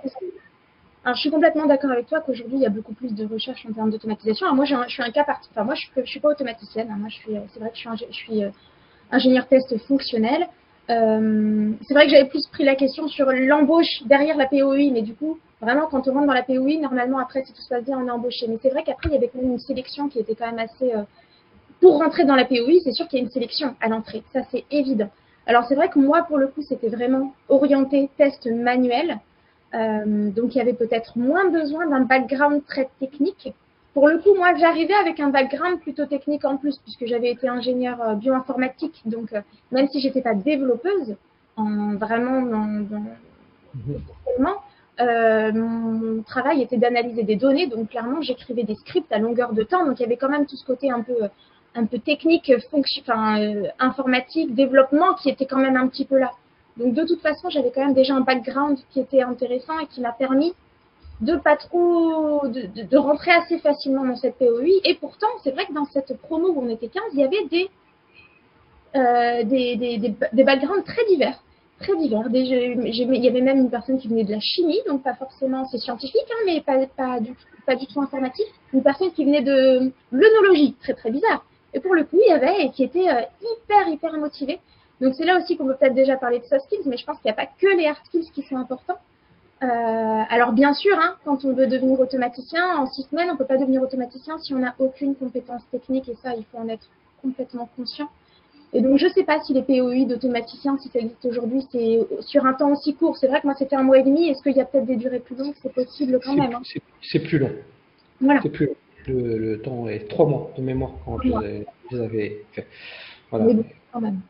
Alors, 1.05 1.15
je 1.15 1.21
suis 1.21 1.31
complètement 1.31 1.65
d'accord 1.65 1.91
avec 1.91 2.07
toi 2.07 2.19
qu'aujourd'hui, 2.19 2.57
il 2.57 2.61
y 2.61 2.65
a 2.65 2.69
beaucoup 2.69 2.93
plus 2.93 3.13
de 3.13 3.25
recherche 3.25 3.65
en 3.69 3.73
termes 3.73 3.89
d'automatisation. 3.89 4.53
moi, 4.53 4.65
je 4.65 4.75
suis 4.89 5.01
un 5.01 5.11
cas 5.11 5.23
particulier. 5.23 5.53
Enfin, 5.55 5.63
moi, 5.63 5.75
je 5.75 6.01
ne 6.01 6.05
suis 6.05 6.19
pas 6.19 6.29
automaticienne. 6.29 6.89
Hein. 6.91 6.97
Moi, 6.99 7.09
je 7.09 7.15
suis, 7.15 7.31
c'est 7.53 7.59
vrai 7.59 7.69
que 7.69 7.77
je 7.77 8.13
suis, 8.13 8.41
je 8.41 8.45
euh, 8.45 8.51
ingénieur 9.11 9.47
test 9.47 9.77
fonctionnel. 9.87 10.47
Euh, 10.89 11.71
c'est 11.87 11.93
vrai 11.93 12.05
que 12.05 12.11
j'avais 12.11 12.27
plus 12.27 12.47
pris 12.47 12.65
la 12.65 12.75
question 12.75 13.07
sur 13.07 13.31
l'embauche 13.31 14.03
derrière 14.05 14.35
la 14.35 14.47
POI, 14.47 14.91
mais 14.91 15.01
du 15.01 15.13
coup, 15.13 15.37
vraiment, 15.61 15.85
quand 15.85 16.07
on 16.07 16.13
rentre 16.13 16.27
dans 16.27 16.33
la 16.33 16.43
POI, 16.43 16.79
normalement, 16.81 17.19
après, 17.19 17.43
si 17.45 17.53
tout 17.53 17.61
se 17.61 17.69
passe 17.69 17.85
bien, 17.85 17.97
on 17.97 18.07
est 18.07 18.11
embauché. 18.11 18.47
Mais 18.49 18.57
c'est 18.61 18.69
vrai 18.69 18.83
qu'après, 18.83 19.09
il 19.09 19.13
y 19.13 19.17
avait 19.17 19.29
quand 19.29 19.41
même 19.41 19.53
une 19.53 19.59
sélection 19.59 20.09
qui 20.09 20.19
était 20.19 20.35
quand 20.35 20.47
même 20.47 20.59
assez. 20.59 20.93
Euh, 20.93 21.03
pour 21.79 21.97
rentrer 21.97 22.25
dans 22.25 22.35
la 22.35 22.43
POI, 22.43 22.81
c'est 22.83 22.91
sûr 22.91 23.07
qu'il 23.07 23.19
y 23.19 23.21
a 23.21 23.25
une 23.25 23.31
sélection 23.31 23.73
à 23.79 23.87
l'entrée. 23.87 24.21
Ça, 24.33 24.41
c'est 24.51 24.65
évident. 24.69 25.09
Alors, 25.47 25.63
c'est 25.65 25.75
vrai 25.75 25.87
que 25.87 25.97
moi, 25.97 26.23
pour 26.23 26.37
le 26.37 26.47
coup, 26.47 26.61
c'était 26.61 26.89
vraiment 26.89 27.33
orienté 27.47 28.09
test 28.17 28.47
manuel. 28.47 29.19
Euh, 29.73 30.29
donc 30.31 30.55
il 30.55 30.57
y 30.57 30.61
avait 30.61 30.73
peut-être 30.73 31.17
moins 31.17 31.49
besoin 31.49 31.87
d'un 31.87 32.01
background 32.01 32.65
très 32.65 32.89
technique. 32.99 33.53
Pour 33.93 34.07
le 34.07 34.19
coup, 34.19 34.35
moi, 34.35 34.53
j'arrivais 34.55 34.93
avec 34.93 35.19
un 35.19 35.29
background 35.29 35.79
plutôt 35.79 36.05
technique 36.05 36.45
en 36.45 36.57
plus, 36.57 36.77
puisque 36.77 37.05
j'avais 37.05 37.31
été 37.31 37.47
ingénieur 37.47 38.01
euh, 38.01 38.13
bioinformatique. 38.13 39.01
Donc, 39.05 39.33
euh, 39.33 39.41
même 39.71 39.87
si 39.89 39.99
j'étais 39.99 40.21
pas 40.21 40.35
développeuse, 40.35 41.15
en 41.57 41.95
vraiment 41.95 42.41
dans, 42.41 42.85
dans 42.89 43.03
euh, 45.01 45.51
mon 45.51 46.21
travail 46.23 46.61
était 46.61 46.77
d'analyser 46.77 47.23
des 47.23 47.35
données. 47.35 47.67
Donc, 47.67 47.89
clairement, 47.89 48.21
j'écrivais 48.21 48.63
des 48.63 48.75
scripts 48.75 49.11
à 49.11 49.17
longueur 49.17 49.53
de 49.53 49.63
temps. 49.63 49.85
Donc, 49.85 49.99
il 49.99 50.03
y 50.03 50.05
avait 50.05 50.17
quand 50.17 50.29
même 50.29 50.45
tout 50.45 50.55
ce 50.55 50.65
côté 50.65 50.91
un 50.91 51.01
peu, 51.01 51.15
un 51.75 51.85
peu 51.85 51.97
technique, 51.99 52.51
fonction, 52.69 53.01
enfin, 53.07 53.41
informatique, 53.79 54.53
développement, 54.53 55.15
qui 55.15 55.29
était 55.29 55.45
quand 55.45 55.59
même 55.59 55.77
un 55.77 55.87
petit 55.87 56.05
peu 56.05 56.19
là. 56.19 56.31
Donc 56.79 56.93
de 56.93 57.03
toute 57.03 57.21
façon, 57.21 57.49
j'avais 57.49 57.71
quand 57.71 57.81
même 57.81 57.93
déjà 57.93 58.15
un 58.15 58.21
background 58.21 58.77
qui 58.91 59.01
était 59.01 59.21
intéressant 59.21 59.77
et 59.79 59.87
qui 59.87 59.99
m'a 59.99 60.13
permis 60.13 60.53
de 61.19 61.35
pas 61.35 61.57
trop 61.57 62.47
de, 62.47 62.97
rentrer 62.97 63.31
assez 63.31 63.59
facilement 63.59 64.05
dans 64.05 64.15
cette 64.15 64.37
POI. 64.37 64.79
Et 64.85 64.95
pourtant, 64.95 65.27
c'est 65.43 65.51
vrai 65.51 65.65
que 65.65 65.73
dans 65.73 65.85
cette 65.85 66.17
promo 66.21 66.49
où 66.49 66.61
on 66.61 66.69
était 66.69 66.87
15, 66.87 67.03
il 67.13 67.19
y 67.19 67.23
avait 67.23 67.45
des 67.51 67.69
euh, 68.95 69.43
des, 69.43 70.43
backgrounds 70.43 70.83
très 70.85 71.05
divers, 71.09 71.43
très 71.79 71.95
divers. 71.97 72.23
il 72.33 73.23
y 73.23 73.27
avait 73.27 73.41
même 73.41 73.59
une 73.59 73.69
personne 73.69 73.99
qui 73.99 74.07
venait 74.07 74.23
de 74.23 74.31
la 74.31 74.39
chimie, 74.39 74.79
donc 74.87 75.03
pas 75.03 75.13
forcément 75.13 75.67
c'est 75.67 75.77
scientifique, 75.77 76.25
hein, 76.31 76.43
mais 76.45 76.61
pas, 76.61 77.19
du, 77.19 77.35
tout 77.85 78.01
informatique. 78.01 78.47
Une 78.73 78.81
personne 78.81 79.11
qui 79.11 79.25
venait 79.25 79.43
de 79.43 79.91
l'œnologie, 80.11 80.75
très 80.79 80.93
très 80.93 81.11
bizarre. 81.11 81.45
Et 81.73 81.81
pour 81.81 81.93
le 81.93 82.03
coup, 82.05 82.17
il 82.25 82.29
y 82.29 82.31
avait 82.31 82.65
et 82.65 82.71
qui 82.71 82.83
était 82.83 83.09
euh, 83.09 83.21
hyper 83.41 83.89
hyper 83.89 84.13
motivé. 84.13 84.59
Donc 85.01 85.13
c'est 85.15 85.25
là 85.25 85.37
aussi 85.37 85.55
qu'on 85.55 85.65
peut 85.65 85.75
peut-être 85.75 85.93
déjà 85.93 86.17
parler 86.17 86.39
de 86.39 86.45
soft 86.45 86.65
skills, 86.65 86.83
mais 86.85 86.97
je 86.97 87.05
pense 87.05 87.17
qu'il 87.17 87.25
n'y 87.25 87.31
a 87.31 87.35
pas 87.35 87.45
que 87.45 87.77
les 87.77 87.87
hard 87.87 87.99
skills 88.05 88.29
qui 88.33 88.41
sont 88.43 88.57
importants. 88.57 88.97
Euh, 89.61 89.65
alors 89.67 90.53
bien 90.53 90.73
sûr, 90.73 90.97
hein, 90.97 91.15
quand 91.25 91.43
on 91.43 91.53
veut 91.53 91.67
devenir 91.67 91.99
automaticien, 91.99 92.77
en 92.77 92.85
six 92.85 93.03
semaines, 93.03 93.29
on 93.29 93.33
ne 93.33 93.37
peut 93.37 93.45
pas 93.45 93.57
devenir 93.57 93.81
automaticien 93.81 94.37
si 94.39 94.53
on 94.53 94.59
n'a 94.59 94.75
aucune 94.79 95.15
compétence 95.15 95.63
technique, 95.71 96.07
et 96.09 96.15
ça, 96.15 96.33
il 96.35 96.45
faut 96.45 96.57
en 96.57 96.69
être 96.69 96.87
complètement 97.21 97.69
conscient. 97.75 98.09
Et 98.71 98.81
donc 98.81 98.97
je 98.97 99.05
ne 99.05 99.09
sais 99.09 99.23
pas 99.23 99.41
si 99.41 99.53
les 99.53 99.63
POI 99.63 100.05
d'automaticien, 100.05 100.77
si 100.77 100.89
ça 100.89 100.99
existe 100.99 101.25
aujourd'hui, 101.25 101.65
c'est 101.71 101.99
sur 102.21 102.45
un 102.45 102.53
temps 102.53 102.71
aussi 102.71 102.93
court. 102.93 103.17
C'est 103.17 103.27
vrai 103.27 103.41
que 103.41 103.47
moi 103.47 103.55
c'était 103.57 103.75
un 103.75 103.83
mois 103.83 103.97
et 103.97 104.03
demi. 104.03 104.29
Est-ce 104.29 104.43
qu'il 104.43 104.55
y 104.55 104.61
a 104.61 104.65
peut-être 104.65 104.85
des 104.85 104.95
durées 104.95 105.19
plus 105.19 105.35
longues? 105.35 105.55
C'est 105.61 105.73
possible 105.73 106.19
quand 106.23 106.35
même. 106.35 106.53
Hein. 106.53 106.61
C'est 107.01 107.19
plus 107.19 107.39
long. 107.39 107.51
Voilà. 108.21 108.41
C'est 108.43 108.49
plus 108.49 108.67
long. 108.67 108.75
Le, 109.07 109.55
temps 109.57 109.87
est 109.87 110.07
trois 110.07 110.27
mois 110.27 110.51
de 110.55 110.61
mémoire 110.61 110.91
quand 111.03 111.19
je 111.23 111.29
les, 111.29 111.99
avais 111.99 112.43
fait. 112.51 112.67
Voilà. 113.31 113.47
quand 113.91 114.01
même 114.01 114.21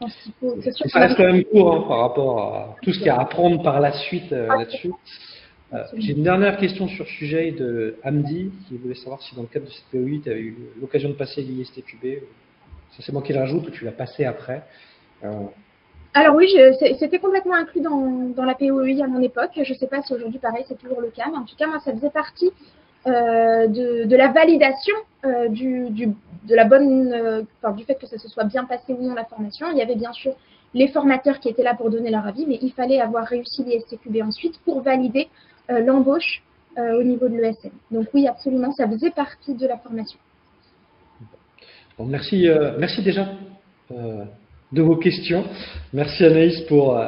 ça 0.00 0.98
reste 1.00 1.16
quand 1.16 1.24
même 1.24 1.44
court 1.44 1.74
hein, 1.74 1.84
par 1.88 2.00
rapport 2.00 2.54
à 2.54 2.76
tout 2.82 2.92
ce 2.92 2.98
qu'il 2.98 3.06
y 3.06 3.10
a 3.10 3.16
à 3.16 3.22
apprendre 3.22 3.62
par 3.62 3.80
la 3.80 3.92
suite 3.92 4.32
euh, 4.32 4.46
là-dessus. 4.46 4.92
Euh, 5.72 5.82
j'ai 5.96 6.12
une 6.12 6.22
dernière 6.22 6.58
question 6.58 6.86
sur 6.86 7.06
ce 7.06 7.12
sujet 7.12 7.50
de 7.50 7.96
Hamdi 8.04 8.52
qui 8.68 8.76
voulait 8.76 8.94
savoir 8.94 9.20
si 9.22 9.34
dans 9.34 9.42
le 9.42 9.48
cadre 9.48 9.66
de 9.66 9.70
cette 9.70 9.86
POI, 9.90 10.20
tu 10.22 10.30
as 10.30 10.36
eu 10.36 10.56
l'occasion 10.80 11.08
de 11.08 11.14
passer 11.14 11.42
l'ISTQB. 11.42 12.22
Ça 12.92 13.02
c'est 13.04 13.12
moi 13.12 13.22
qui 13.22 13.32
le 13.32 13.40
rajoute 13.40 13.66
ou 13.66 13.70
tu 13.70 13.84
l'as 13.84 13.92
passé 13.92 14.24
après 14.24 14.62
euh, 15.24 15.46
Alors 16.14 16.36
oui, 16.36 16.54
c'était 16.98 17.18
complètement 17.18 17.54
inclus 17.54 17.80
dans, 17.80 18.30
dans, 18.36 18.44
la 18.44 18.54
POI 18.54 19.02
à 19.02 19.08
mon 19.08 19.20
époque. 19.22 19.50
Je 19.56 19.72
ne 19.72 19.78
sais 19.78 19.88
pas 19.88 20.02
si 20.02 20.12
aujourd'hui 20.12 20.38
pareil 20.38 20.64
c'est 20.68 20.78
toujours 20.78 21.00
le 21.00 21.08
cas, 21.08 21.24
mais 21.30 21.38
en 21.38 21.44
tout 21.44 21.56
cas 21.56 21.66
moi 21.66 21.80
ça 21.80 21.92
faisait 21.92 22.10
partie 22.10 22.52
euh, 23.06 23.68
de, 23.68 24.16
la 24.16 24.32
validation 24.32 24.94
euh, 25.24 25.48
du, 25.48 25.90
de 25.90 26.54
la 26.54 26.64
bonne, 26.64 27.12
euh, 27.12 27.42
du 27.72 27.84
fait 27.84 27.94
que 27.94 28.06
ça 28.06 28.18
se 28.18 28.28
soit 28.28 28.44
bien 28.44 28.64
passé 28.64 28.92
ou 28.94 29.02
non 29.02 29.14
la 29.14 29.24
formation. 29.24 29.70
Il 29.70 29.78
y 29.78 29.82
avait 29.82 29.94
bien 29.94 30.12
sûr 30.12 30.34
les 30.74 30.88
formateurs 30.88 31.38
qui 31.38 31.48
étaient 31.48 31.62
là 31.62 31.74
pour 31.74 31.90
donner 31.90 32.10
leur 32.10 32.26
avis, 32.26 32.46
mais 32.46 32.58
il 32.60 32.72
fallait 32.72 33.00
avoir 33.00 33.24
réussi 33.24 33.62
l'ISTQB 33.62 34.22
ensuite 34.22 34.58
pour 34.64 34.82
valider 34.82 35.28
l'embauche 35.68 36.42
au 36.76 37.02
niveau 37.02 37.28
de 37.28 37.36
l'ESN. 37.36 37.70
Donc 37.90 38.08
oui, 38.12 38.28
absolument, 38.28 38.72
ça 38.72 38.86
faisait 38.86 39.10
partie 39.10 39.54
de 39.54 39.66
la 39.66 39.78
formation. 39.78 40.18
Bon, 41.96 42.04
merci, 42.04 42.46
merci 42.78 43.02
déjà 43.02 43.28
de 44.72 44.82
vos 44.82 44.96
questions. 44.96 45.44
Merci 45.92 46.24
Anaïs 46.24 46.60
pour, 46.62 47.00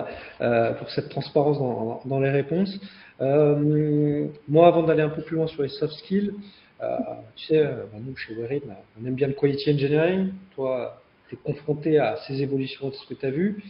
pour 0.78 0.90
cette 0.90 1.08
transparence 1.08 1.58
dans, 2.04 2.20
les 2.20 2.30
réponses. 2.30 2.78
Euh, 3.20 4.28
moi, 4.48 4.68
avant 4.68 4.82
d'aller 4.82 5.02
un 5.02 5.08
peu 5.08 5.22
plus 5.22 5.36
loin 5.36 5.46
sur 5.46 5.62
les 5.62 5.68
soft 5.68 5.94
skills, 5.94 6.32
euh, 6.80 6.96
tu 7.34 7.46
sais, 7.46 7.58
euh, 7.58 7.84
bah, 7.92 7.98
nous, 8.04 8.16
chez 8.16 8.34
Werin, 8.34 8.60
on 9.00 9.06
aime 9.06 9.14
bien 9.14 9.26
le 9.26 9.32
quality 9.32 9.72
engineering. 9.72 10.30
Toi, 10.54 11.00
tu 11.28 11.34
es 11.34 11.38
confronté 11.38 11.98
à 11.98 12.16
ces 12.26 12.40
évolutions 12.40 12.88
de 12.88 12.94
ce 12.94 13.06
que 13.06 13.14
tu 13.14 13.26
as 13.26 13.30
vu. 13.30 13.62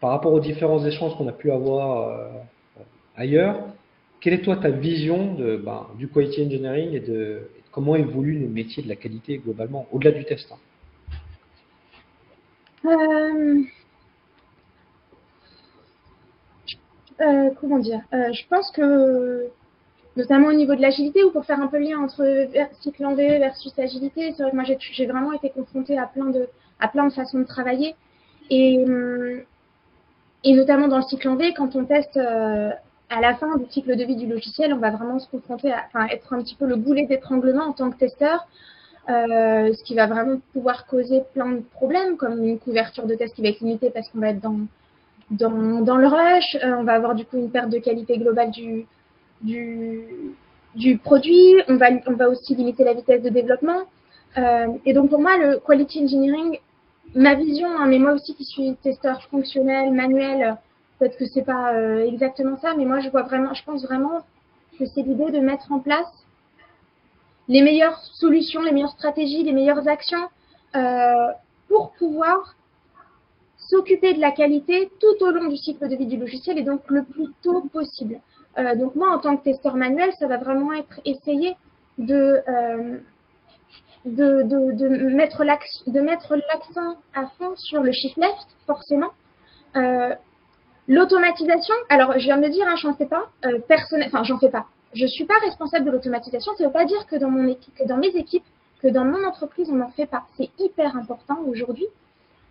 Par 0.00 0.10
rapport 0.10 0.32
aux 0.32 0.40
différents 0.40 0.84
échanges 0.84 1.16
qu'on 1.16 1.26
a 1.26 1.32
pu 1.32 1.50
avoir 1.50 2.30
ailleurs, 3.16 3.60
quelle 4.20 4.34
est 4.34 4.42
toi 4.42 4.56
ta 4.56 4.70
vision 4.70 5.34
de, 5.34 5.56
ben, 5.56 5.86
du 5.98 6.08
quality 6.08 6.44
engineering 6.44 6.92
et 6.92 7.00
de, 7.00 7.48
comment 7.72 7.96
évoluent 7.96 8.38
nos 8.38 8.48
métiers 8.48 8.82
de 8.82 8.88
la 8.88 8.96
qualité 8.96 9.38
globalement, 9.38 9.86
au-delà 9.92 10.12
du 10.12 10.24
test 10.24 10.50
hein? 10.52 10.58
Euh, 17.20 17.50
comment 17.60 17.78
dire 17.78 18.00
euh, 18.12 18.32
Je 18.32 18.46
pense 18.48 18.70
que, 18.70 19.46
notamment 20.16 20.48
au 20.48 20.52
niveau 20.52 20.74
de 20.74 20.82
l'agilité, 20.82 21.24
ou 21.24 21.30
pour 21.30 21.44
faire 21.44 21.60
un 21.60 21.66
peu 21.68 21.78
le 21.78 21.84
lien 21.84 21.98
entre 21.98 22.48
cycle 22.80 23.04
en 23.04 23.14
V 23.14 23.38
versus 23.38 23.78
agilité, 23.78 24.32
c'est 24.36 24.42
vrai 24.42 24.50
que 24.50 24.56
moi 24.56 24.64
j'ai 24.64 25.06
vraiment 25.06 25.32
été 25.32 25.50
confrontée 25.50 25.98
à 25.98 26.06
plein 26.06 26.26
de, 26.26 26.48
à 26.80 26.88
plein 26.88 27.06
de 27.06 27.12
façons 27.12 27.38
de 27.38 27.44
travailler. 27.44 27.94
Et, 28.50 28.84
et 30.44 30.54
notamment 30.54 30.86
dans 30.88 30.98
le 30.98 31.02
cycle 31.02 31.28
en 31.28 31.36
V, 31.36 31.54
quand 31.54 31.74
on 31.74 31.84
teste 31.84 32.16
euh, 32.16 32.70
à 33.10 33.20
la 33.20 33.34
fin 33.34 33.56
du 33.56 33.64
cycle 33.70 33.96
de 33.96 34.04
vie 34.04 34.16
du 34.16 34.26
logiciel, 34.26 34.72
on 34.72 34.78
va 34.78 34.90
vraiment 34.90 35.18
se 35.18 35.28
confronter 35.28 35.72
à 35.72 35.88
être 36.12 36.32
un 36.32 36.42
petit 36.42 36.54
peu 36.54 36.66
le 36.66 36.76
boulet 36.76 37.06
d'étranglement 37.06 37.64
en 37.64 37.72
tant 37.72 37.90
que 37.90 37.96
testeur. 37.98 38.46
Euh, 39.08 39.72
ce 39.72 39.84
qui 39.84 39.94
va 39.94 40.08
vraiment 40.08 40.40
pouvoir 40.52 40.86
causer 40.86 41.22
plein 41.32 41.52
de 41.52 41.60
problèmes, 41.60 42.16
comme 42.16 42.42
une 42.42 42.58
couverture 42.58 43.06
de 43.06 43.14
test 43.14 43.36
qui 43.36 43.42
va 43.42 43.48
être 43.48 43.60
limitée 43.60 43.90
parce 43.90 44.08
qu'on 44.08 44.18
va 44.18 44.30
être 44.30 44.40
dans, 44.40 44.58
dans, 45.30 45.80
dans 45.80 45.96
le 45.96 46.08
rush, 46.08 46.56
euh, 46.56 46.74
on 46.78 46.82
va 46.82 46.94
avoir 46.94 47.14
du 47.14 47.24
coup 47.24 47.36
une 47.36 47.50
perte 47.50 47.70
de 47.70 47.78
qualité 47.78 48.18
globale 48.18 48.50
du, 48.50 48.84
du, 49.42 50.00
du 50.74 50.98
produit, 50.98 51.54
on 51.68 51.76
va, 51.76 51.86
on 52.06 52.14
va 52.14 52.28
aussi 52.28 52.56
limiter 52.56 52.82
la 52.82 52.94
vitesse 52.94 53.22
de 53.22 53.28
développement. 53.28 53.82
Euh, 54.38 54.66
et 54.84 54.92
donc 54.92 55.10
pour 55.10 55.20
moi, 55.20 55.38
le 55.38 55.60
quality 55.64 56.02
engineering, 56.02 56.58
ma 57.14 57.34
vision, 57.34 57.68
hein, 57.78 57.86
mais 57.86 58.00
moi 58.00 58.12
aussi 58.12 58.34
qui 58.34 58.44
suis 58.44 58.74
testeur 58.82 59.22
fonctionnel, 59.30 59.92
manuel, 59.92 60.56
peut-être 60.98 61.16
que 61.16 61.26
c'est 61.26 61.44
pas 61.44 61.74
euh, 61.74 62.04
exactement 62.04 62.56
ça, 62.56 62.74
mais 62.76 62.84
moi 62.84 62.98
je 62.98 63.10
vois 63.10 63.22
vraiment, 63.22 63.54
je 63.54 63.62
pense 63.62 63.84
vraiment 63.84 64.22
que 64.80 64.84
c'est 64.84 65.02
l'idée 65.02 65.30
de 65.30 65.38
mettre 65.38 65.70
en 65.70 65.78
place 65.78 66.25
les 67.48 67.62
meilleures 67.62 67.98
solutions, 68.14 68.62
les 68.62 68.72
meilleures 68.72 68.90
stratégies, 68.90 69.42
les 69.42 69.52
meilleures 69.52 69.86
actions 69.88 70.28
euh, 70.74 71.28
pour 71.68 71.92
pouvoir 71.92 72.54
s'occuper 73.56 74.14
de 74.14 74.20
la 74.20 74.30
qualité 74.30 74.90
tout 75.00 75.24
au 75.24 75.30
long 75.30 75.48
du 75.48 75.56
cycle 75.56 75.88
de 75.88 75.96
vie 75.96 76.06
du 76.06 76.16
logiciel 76.16 76.58
et 76.58 76.62
donc 76.62 76.82
le 76.88 77.04
plus 77.04 77.28
tôt 77.42 77.62
possible. 77.72 78.20
Euh, 78.58 78.74
donc 78.74 78.94
moi, 78.94 79.10
en 79.10 79.18
tant 79.18 79.36
que 79.36 79.44
testeur 79.44 79.76
manuel, 79.76 80.12
ça 80.18 80.26
va 80.26 80.38
vraiment 80.38 80.72
être 80.72 81.00
essayer 81.04 81.56
de, 81.98 82.42
euh, 82.48 82.98
de, 84.04 84.42
de, 84.42 85.08
mettre 85.08 85.44
l'accent 85.44 86.96
à 87.14 87.26
fond 87.38 87.54
sur 87.56 87.82
le 87.82 87.92
shift 87.92 88.16
left, 88.16 88.46
forcément. 88.66 89.10
L'automatisation, 90.88 91.74
alors 91.88 92.12
je 92.12 92.24
viens 92.24 92.36
de 92.36 92.44
le 92.44 92.48
dire, 92.48 92.64
hein, 92.68 92.76
j'en 92.76 92.94
fais 92.94 93.06
pas, 93.06 93.24
enfin 94.06 94.22
j'en 94.22 94.38
fais 94.38 94.50
pas 94.50 94.66
je 94.94 95.02
ne 95.02 95.08
suis 95.08 95.24
pas 95.24 95.38
responsable 95.42 95.86
de 95.86 95.90
l'automatisation. 95.90 96.52
Ça 96.56 96.64
ne 96.64 96.68
veut 96.68 96.72
pas 96.72 96.84
dire 96.84 97.06
que 97.06 97.16
dans, 97.16 97.30
mon 97.30 97.46
équipe, 97.48 97.74
que 97.74 97.86
dans 97.86 97.96
mes 97.96 98.14
équipes, 98.16 98.44
que 98.80 98.88
dans 98.88 99.04
mon 99.04 99.24
entreprise, 99.26 99.68
on 99.70 99.76
n'en 99.76 99.90
fait 99.90 100.06
pas. 100.06 100.24
C'est 100.36 100.50
hyper 100.58 100.96
important 100.96 101.38
aujourd'hui. 101.46 101.86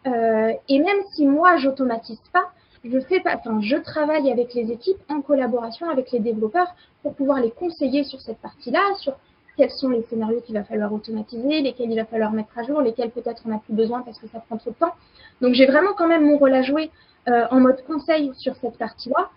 Euh, 0.08 0.52
et 0.70 0.80
même 0.80 1.02
si 1.14 1.26
moi, 1.26 1.58
j'automatise 1.58 2.22
pas, 2.32 2.52
je 2.84 3.00
fais 3.00 3.20
pas, 3.20 3.36
enfin, 3.36 3.60
je 3.62 3.78
travaille 3.78 4.32
avec 4.32 4.54
les 4.54 4.72
équipes 4.72 5.00
en 5.10 5.22
collaboration 5.22 5.90
avec 5.90 6.12
les 6.12 6.20
développeurs 6.20 6.76
pour 7.02 7.16
pouvoir 7.16 7.40
les 7.40 7.50
conseiller 7.50 8.04
sur 8.04 8.22
cette 8.22 8.38
partie-là, 8.38 8.82
sur 9.00 9.16
quels 9.58 9.72
sont 9.72 9.90
les 9.90 10.04
scénarios 10.04 10.42
qu'il 10.42 10.54
va 10.54 10.64
falloir 10.64 10.94
automatiser, 10.94 11.62
lesquels 11.62 11.90
il 11.90 11.96
va 11.96 12.06
falloir 12.06 12.32
mettre 12.32 12.58
à 12.58 12.64
jour, 12.64 12.82
lesquels 12.82 13.10
peut-être 13.10 13.42
on 13.46 13.50
n'a 13.50 13.60
plus 13.60 13.74
besoin 13.74 14.02
parce 14.02 14.20
que 14.20 14.28
ça 14.28 14.40
prend 14.40 14.58
trop 14.58 14.72
de 14.72 14.76
temps. 14.76 14.94
Donc 15.42 15.54
j'ai 15.54 15.66
vraiment 15.66 15.94
quand 15.98 16.08
même 16.08 16.26
mon 16.26 16.38
rôle 16.38 16.54
à 16.54 16.62
jouer 16.62 16.92
euh, 17.28 17.46
en 17.50 17.60
mode 17.60 17.84
conseil 17.86 18.32
sur 18.36 18.56
cette 18.58 18.78
partie-là. 18.78 19.30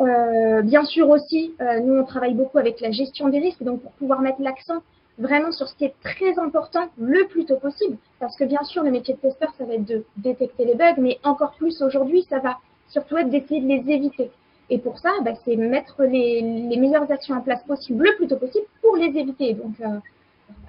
Euh, 0.00 0.62
bien 0.62 0.84
sûr 0.84 1.08
aussi, 1.10 1.54
euh, 1.60 1.80
nous 1.80 1.94
on 1.94 2.04
travaille 2.04 2.34
beaucoup 2.34 2.58
avec 2.58 2.80
la 2.80 2.90
gestion 2.90 3.28
des 3.28 3.38
risques, 3.38 3.62
donc 3.62 3.82
pour 3.82 3.92
pouvoir 3.92 4.20
mettre 4.20 4.40
l'accent 4.40 4.82
vraiment 5.18 5.52
sur 5.52 5.68
ce 5.68 5.76
qui 5.76 5.84
est 5.84 5.94
très 6.02 6.38
important 6.38 6.88
le 6.98 7.26
plus 7.26 7.44
tôt 7.44 7.56
possible, 7.56 7.98
parce 8.18 8.36
que 8.36 8.44
bien 8.44 8.62
sûr 8.62 8.82
le 8.82 8.90
métier 8.90 9.14
de 9.14 9.20
testeur 9.20 9.52
ça 9.58 9.64
va 9.64 9.74
être 9.74 9.84
de 9.84 10.04
détecter 10.16 10.64
les 10.64 10.74
bugs, 10.74 10.94
mais 10.98 11.18
encore 11.24 11.52
plus 11.52 11.82
aujourd'hui 11.82 12.26
ça 12.30 12.38
va 12.38 12.58
surtout 12.88 13.18
être 13.18 13.28
d'essayer 13.28 13.60
de 13.60 13.68
les 13.68 13.92
éviter. 13.92 14.30
Et 14.70 14.78
pour 14.78 14.98
ça, 14.98 15.10
bah, 15.22 15.32
c'est 15.44 15.56
mettre 15.56 16.02
les, 16.04 16.40
les, 16.40 16.76
meilleures 16.78 17.10
actions 17.10 17.34
en 17.34 17.42
place 17.42 17.62
possible 17.64 18.04
le 18.04 18.16
plus 18.16 18.26
tôt 18.26 18.36
possible 18.36 18.64
pour 18.80 18.96
les 18.96 19.18
éviter. 19.18 19.52
Donc 19.52 19.74
euh, 19.80 19.98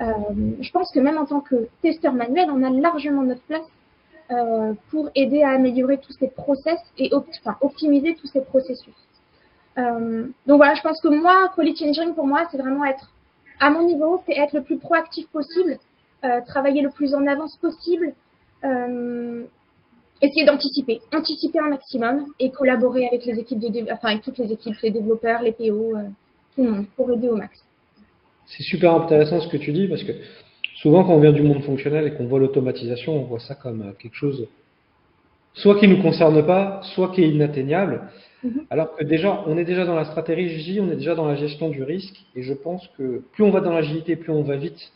euh 0.01 0.13
je 0.59 0.71
pense 0.71 0.91
que 0.91 0.99
même 0.99 1.17
en 1.17 1.25
tant 1.25 1.39
que 1.39 1.67
testeur 1.81 2.13
manuel, 2.13 2.49
on 2.51 2.63
a 2.63 2.69
largement 2.69 3.23
notre 3.23 3.43
place 3.43 3.69
euh, 4.31 4.73
pour 4.89 5.09
aider 5.15 5.43
à 5.43 5.51
améliorer 5.51 5.97
tous 5.99 6.13
ces 6.13 6.27
process 6.27 6.79
et 6.97 7.11
optimiser 7.61 8.15
tous 8.15 8.27
ces 8.27 8.41
processus. 8.41 8.93
Euh, 9.77 10.27
donc 10.45 10.57
voilà, 10.57 10.75
je 10.75 10.81
pense 10.81 11.01
que 11.01 11.07
moi, 11.07 11.51
quality 11.55 11.89
engineering 11.89 12.13
pour 12.13 12.27
moi, 12.27 12.47
c'est 12.51 12.57
vraiment 12.57 12.85
être 12.85 13.11
à 13.59 13.69
mon 13.69 13.85
niveau, 13.85 14.21
c'est 14.25 14.37
être 14.37 14.53
le 14.53 14.63
plus 14.63 14.77
proactif 14.77 15.27
possible, 15.29 15.77
euh, 16.23 16.41
travailler 16.45 16.81
le 16.81 16.89
plus 16.89 17.13
en 17.13 17.25
avance 17.27 17.57
possible, 17.57 18.13
euh, 18.63 19.43
essayer 20.21 20.45
d'anticiper, 20.45 21.01
anticiper 21.13 21.59
un 21.59 21.69
maximum 21.69 22.25
et 22.39 22.51
collaborer 22.51 23.07
avec 23.07 23.25
les 23.25 23.39
équipes 23.39 23.59
enfin 23.91 24.09
avec 24.09 24.23
toutes 24.23 24.37
les 24.37 24.51
équipes, 24.51 24.75
les 24.81 24.91
développeurs, 24.91 25.41
les 25.41 25.51
PO, 25.51 25.93
tout 26.55 26.63
le 26.63 26.71
monde 26.71 26.85
pour 26.95 27.11
aider 27.11 27.29
au 27.29 27.35
max. 27.35 27.63
C'est 28.45 28.63
super 28.63 28.93
intéressant 28.93 29.41
ce 29.41 29.47
que 29.47 29.57
tu 29.57 29.71
dis 29.71 29.87
parce 29.87 30.03
que 30.03 30.11
souvent 30.75 31.03
quand 31.03 31.13
on 31.13 31.19
vient 31.19 31.31
du 31.31 31.41
monde 31.41 31.63
fonctionnel 31.63 32.07
et 32.07 32.13
qu'on 32.13 32.27
voit 32.27 32.39
l'automatisation, 32.39 33.15
on 33.15 33.23
voit 33.23 33.39
ça 33.39 33.55
comme 33.55 33.93
quelque 33.99 34.15
chose 34.15 34.47
soit 35.53 35.79
qui 35.79 35.87
ne 35.87 35.95
nous 35.95 36.01
concerne 36.01 36.45
pas, 36.45 36.81
soit 36.95 37.09
qui 37.09 37.23
est 37.23 37.29
inatteignable. 37.29 38.09
Mhm. 38.43 38.65
Alors 38.69 38.95
que 38.95 39.03
déjà, 39.03 39.43
on 39.47 39.57
est 39.57 39.65
déjà 39.65 39.85
dans 39.85 39.95
la 39.95 40.05
stratégie, 40.05 40.79
on 40.81 40.91
est 40.91 40.95
déjà 40.95 41.15
dans 41.15 41.27
la 41.27 41.35
gestion 41.35 41.69
du 41.69 41.83
risque, 41.83 42.25
et 42.35 42.43
je 42.43 42.53
pense 42.53 42.87
que 42.97 43.23
plus 43.31 43.43
on 43.43 43.51
va 43.51 43.61
dans 43.61 43.71
l'agilité, 43.73 44.15
plus 44.15 44.31
on 44.31 44.43
va 44.43 44.57
vite, 44.57 44.91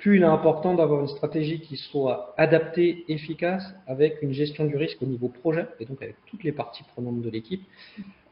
plus 0.00 0.16
il 0.16 0.22
est 0.22 0.26
important 0.26 0.74
d'avoir 0.74 1.02
une 1.02 1.08
stratégie 1.08 1.60
qui 1.60 1.76
soit 1.76 2.34
adaptée, 2.38 3.04
efficace, 3.08 3.62
avec 3.86 4.22
une 4.22 4.32
gestion 4.32 4.64
du 4.64 4.76
risque 4.76 5.00
au 5.02 5.06
niveau 5.06 5.28
projet, 5.28 5.66
et 5.78 5.84
donc 5.84 6.02
avec 6.02 6.16
toutes 6.26 6.42
les 6.42 6.52
parties 6.52 6.84
prenantes 6.94 7.20
de 7.20 7.28
l'équipe, 7.28 7.62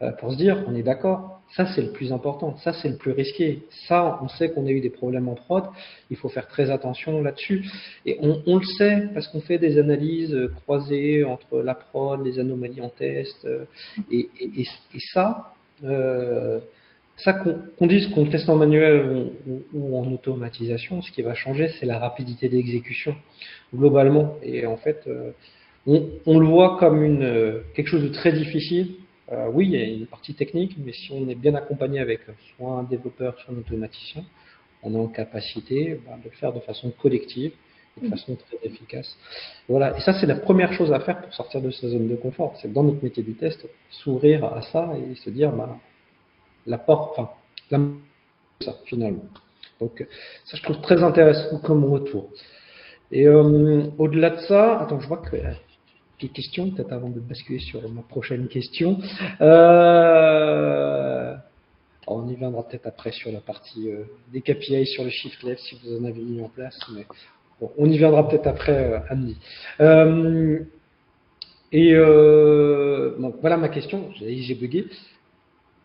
euh, 0.01 0.11
pour 0.13 0.31
se 0.31 0.37
dire, 0.37 0.63
on 0.67 0.75
est 0.75 0.81
d'accord, 0.81 1.41
ça 1.55 1.67
c'est 1.67 1.83
le 1.83 1.91
plus 1.91 2.11
important, 2.11 2.57
ça 2.57 2.73
c'est 2.73 2.89
le 2.89 2.97
plus 2.97 3.11
risqué, 3.11 3.63
ça 3.87 4.19
on 4.23 4.27
sait 4.27 4.49
qu'on 4.49 4.65
a 4.65 4.71
eu 4.71 4.81
des 4.81 4.89
problèmes 4.89 5.29
en 5.29 5.35
prod, 5.35 5.65
il 6.09 6.17
faut 6.17 6.29
faire 6.29 6.47
très 6.47 6.71
attention 6.71 7.21
là-dessus, 7.21 7.69
et 8.05 8.17
on, 8.21 8.57
le 8.57 8.65
sait 8.65 9.09
parce 9.13 9.27
qu'on 9.27 9.41
fait 9.41 9.59
des 9.59 9.77
analyses 9.77 10.33
euh, 10.33 10.51
croisées 10.63 11.23
entre 11.23 11.61
la 11.61 11.75
prod, 11.75 12.25
les 12.25 12.39
anomalies 12.39 12.81
en 12.81 12.89
test, 12.89 13.45
euh, 13.45 13.65
et, 14.11 14.27
et, 14.39 14.61
et, 14.61 14.99
ça, 15.13 15.53
euh, 15.83 16.59
ça, 17.23 17.33
qu'on 17.33 17.87
dise 17.87 18.07
qu'on 18.07 18.25
teste 18.25 18.49
en 18.49 18.55
manuel 18.55 19.31
ou, 19.73 19.97
en 19.97 20.11
automatisation, 20.11 21.01
ce 21.01 21.11
qui 21.11 21.21
va 21.21 21.33
changer, 21.33 21.69
c'est 21.79 21.85
la 21.85 21.99
rapidité 21.99 22.47
d'exécution 22.47 23.15
globalement. 23.75 24.35
Et 24.41 24.65
en 24.65 24.77
fait, 24.77 25.03
euh, 25.07 25.31
on, 25.85 26.39
le 26.39 26.47
voit 26.47 26.77
comme 26.77 27.03
une, 27.03 27.23
euh, 27.23 27.61
quelque 27.75 27.87
chose 27.87 28.03
de 28.03 28.09
très 28.09 28.31
difficile. 28.31 28.95
Euh, 29.31 29.49
oui, 29.51 29.65
il 29.65 29.71
y 29.71 29.81
a 29.81 29.85
une 29.85 30.07
partie 30.07 30.33
technique, 30.33 30.75
mais 30.83 30.93
si 30.93 31.11
on 31.11 31.27
est 31.29 31.35
bien 31.35 31.55
accompagné 31.55 31.99
avec 31.99 32.21
soit 32.55 32.71
un 32.71 32.83
développeur, 32.83 33.37
soit 33.39 33.53
un 33.53 33.57
automaticien, 33.57 34.23
on 34.81 34.93
est 34.93 34.99
en 34.99 35.07
capacité 35.07 35.99
bah, 36.05 36.17
de 36.23 36.29
le 36.29 36.35
faire 36.35 36.53
de 36.53 36.61
façon 36.61 36.89
collective 36.91 37.51
et 37.97 38.01
de 38.01 38.07
mmh. 38.07 38.09
façon 38.11 38.35
très 38.35 38.57
efficace. 38.65 39.17
Voilà. 39.67 39.97
Et 39.97 39.99
ça, 40.01 40.13
c'est 40.13 40.25
la 40.25 40.35
première 40.35 40.71
chose 40.71 40.93
à 40.93 41.01
faire 41.01 41.21
pour 41.21 41.33
sortir 41.33 41.61
de 41.61 41.69
sa 41.69 41.89
zone 41.89 42.07
de 42.07 42.15
confort. 42.15 42.57
C'est 42.61 42.71
dans 42.71 42.83
notre 42.83 43.03
métier 43.03 43.23
du 43.23 43.33
test, 43.33 43.67
s'ouvrir 43.89 44.45
à 44.45 44.61
ça 44.61 44.93
et 44.97 45.15
se 45.15 45.29
dire, 45.29 45.51
bah, 45.51 45.77
la 46.65 46.77
porte, 46.77 47.17
enfin, 47.17 47.29
la 47.71 47.79
ça 48.61 48.75
finalement. 48.85 49.25
Donc 49.79 50.05
ça 50.45 50.57
je 50.57 50.63
trouve 50.63 50.81
très 50.81 51.01
intéressant 51.03 51.59
comme 51.59 51.85
retour. 51.85 52.29
Et 53.11 53.27
euh, 53.27 53.87
au-delà 53.97 54.31
de 54.31 54.41
ça, 54.41 54.79
attends, 54.81 54.99
je 54.99 55.07
vois 55.07 55.17
que 55.17 55.35
des 56.21 56.27
questions 56.29 56.69
peut-être 56.71 56.91
avant 56.91 57.09
de 57.09 57.19
basculer 57.19 57.59
sur 57.59 57.81
ma 57.89 58.01
prochaine 58.01 58.47
question. 58.47 58.99
Euh, 59.41 61.35
on 62.07 62.27
y 62.27 62.35
viendra 62.35 62.67
peut-être 62.67 62.87
après 62.87 63.11
sur 63.11 63.31
la 63.31 63.39
partie 63.39 63.89
euh, 63.89 64.03
des 64.31 64.41
KPI 64.41 64.85
sur 64.87 65.03
le 65.03 65.09
shift 65.09 65.41
left 65.43 65.61
si 65.61 65.79
vous 65.83 65.97
en 65.97 66.03
avez 66.03 66.21
mis 66.21 66.41
en 66.41 66.49
place, 66.49 66.77
mais 66.93 67.05
bon, 67.59 67.71
on 67.77 67.89
y 67.89 67.97
viendra 67.97 68.27
peut-être 68.27 68.47
après, 68.47 69.01
Andy. 69.09 69.37
et 71.71 71.95
donc 73.19 73.35
voilà 73.41 73.57
ma 73.57 73.69
question. 73.69 74.11
J'ai 74.19 74.55
bugué. 74.55 74.87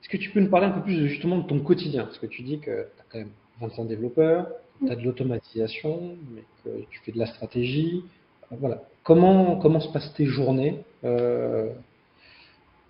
Est-ce 0.05 0.11
que 0.11 0.19
tu 0.19 0.29
peux 0.29 0.41
nous 0.41 0.51
parler 0.51 0.67
un 0.67 0.71
peu 0.73 0.83
plus 0.83 1.09
justement 1.09 1.39
de 1.39 1.47
ton 1.47 1.61
quotidien? 1.61 2.05
Parce 2.05 2.19
que 2.19 2.27
tu 2.27 2.43
dis 2.43 2.59
que 2.59 2.83
tu 2.95 3.01
as 3.01 3.05
quand 3.11 3.19
même 3.21 3.31
25 3.63 3.85
développeurs, 3.87 4.49
tu 4.85 4.93
as 4.93 4.97
de 4.97 5.01
l'automatisation, 5.01 6.19
mais 6.31 6.45
que 6.63 6.85
tu 6.91 7.01
fais 7.01 7.13
de 7.13 7.19
la 7.19 7.25
stratégie. 7.25 8.05
Euh, 8.53 8.57
voilà. 8.61 8.83
Comment, 9.03 9.57
comment 9.57 9.81
se 9.81 9.91
passent 9.91 10.13
tes 10.13 10.27
journées 10.27 10.85
euh... 11.05 11.71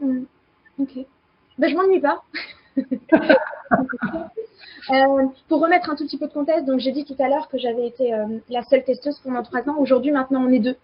Hmm. 0.00 0.25
Ok. 0.80 1.06
Ben, 1.56 1.71
je 1.71 1.76
m'ennuie 1.76 2.00
pas. 2.00 2.25
euh, 4.90 5.26
pour 5.49 5.61
remettre 5.61 5.90
un 5.90 5.94
tout 5.94 6.06
petit 6.06 6.18
peu 6.18 6.26
de 6.26 6.33
contexte, 6.33 6.64
donc 6.64 6.80
j'ai 6.80 6.90
dit 6.90 7.04
tout 7.04 7.14
à 7.21 7.28
l'heure 7.28 7.49
que 7.49 7.59
j'avais 7.59 7.87
été 7.87 8.12
euh, 8.12 8.26
la 8.49 8.64
seule 8.64 8.83
testeuse 8.83 9.21
pendant 9.21 9.44
trois 9.44 9.61
ans. 9.68 9.76
Aujourd'hui, 9.78 10.11
maintenant, 10.11 10.44
on 10.44 10.50
est 10.50 10.59
deux. 10.59 10.76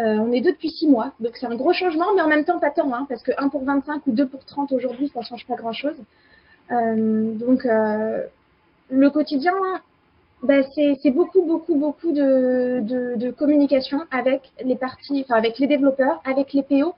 Euh, 0.00 0.16
on 0.18 0.32
est 0.32 0.40
deux 0.40 0.52
depuis 0.52 0.70
six 0.70 0.88
mois, 0.88 1.12
donc 1.20 1.36
c'est 1.36 1.46
un 1.46 1.54
gros 1.54 1.72
changement, 1.72 2.06
mais 2.16 2.22
en 2.22 2.26
même 2.26 2.44
temps 2.44 2.58
pas 2.58 2.70
tant, 2.70 2.92
hein, 2.92 3.06
parce 3.08 3.22
que 3.22 3.30
1 3.38 3.48
pour 3.48 3.64
25 3.64 4.06
ou 4.06 4.12
2 4.12 4.26
pour 4.26 4.44
30 4.44 4.72
aujourd'hui, 4.72 5.08
ça 5.14 5.22
change 5.22 5.46
pas 5.46 5.54
grand-chose. 5.54 5.96
Euh, 6.72 7.32
donc 7.34 7.64
euh, 7.64 8.24
le 8.90 9.10
quotidien, 9.10 9.54
bah, 10.42 10.62
c'est 10.74 11.10
beaucoup, 11.10 11.42
beaucoup, 11.42 11.76
beaucoup 11.76 12.10
de, 12.10 12.80
de, 12.80 13.14
de, 13.16 13.30
communication 13.30 14.00
avec 14.10 14.52
les 14.64 14.74
parties, 14.74 15.24
enfin 15.24 15.38
avec 15.38 15.58
les 15.58 15.68
développeurs, 15.68 16.20
avec 16.24 16.52
les 16.52 16.64
PO, 16.64 16.94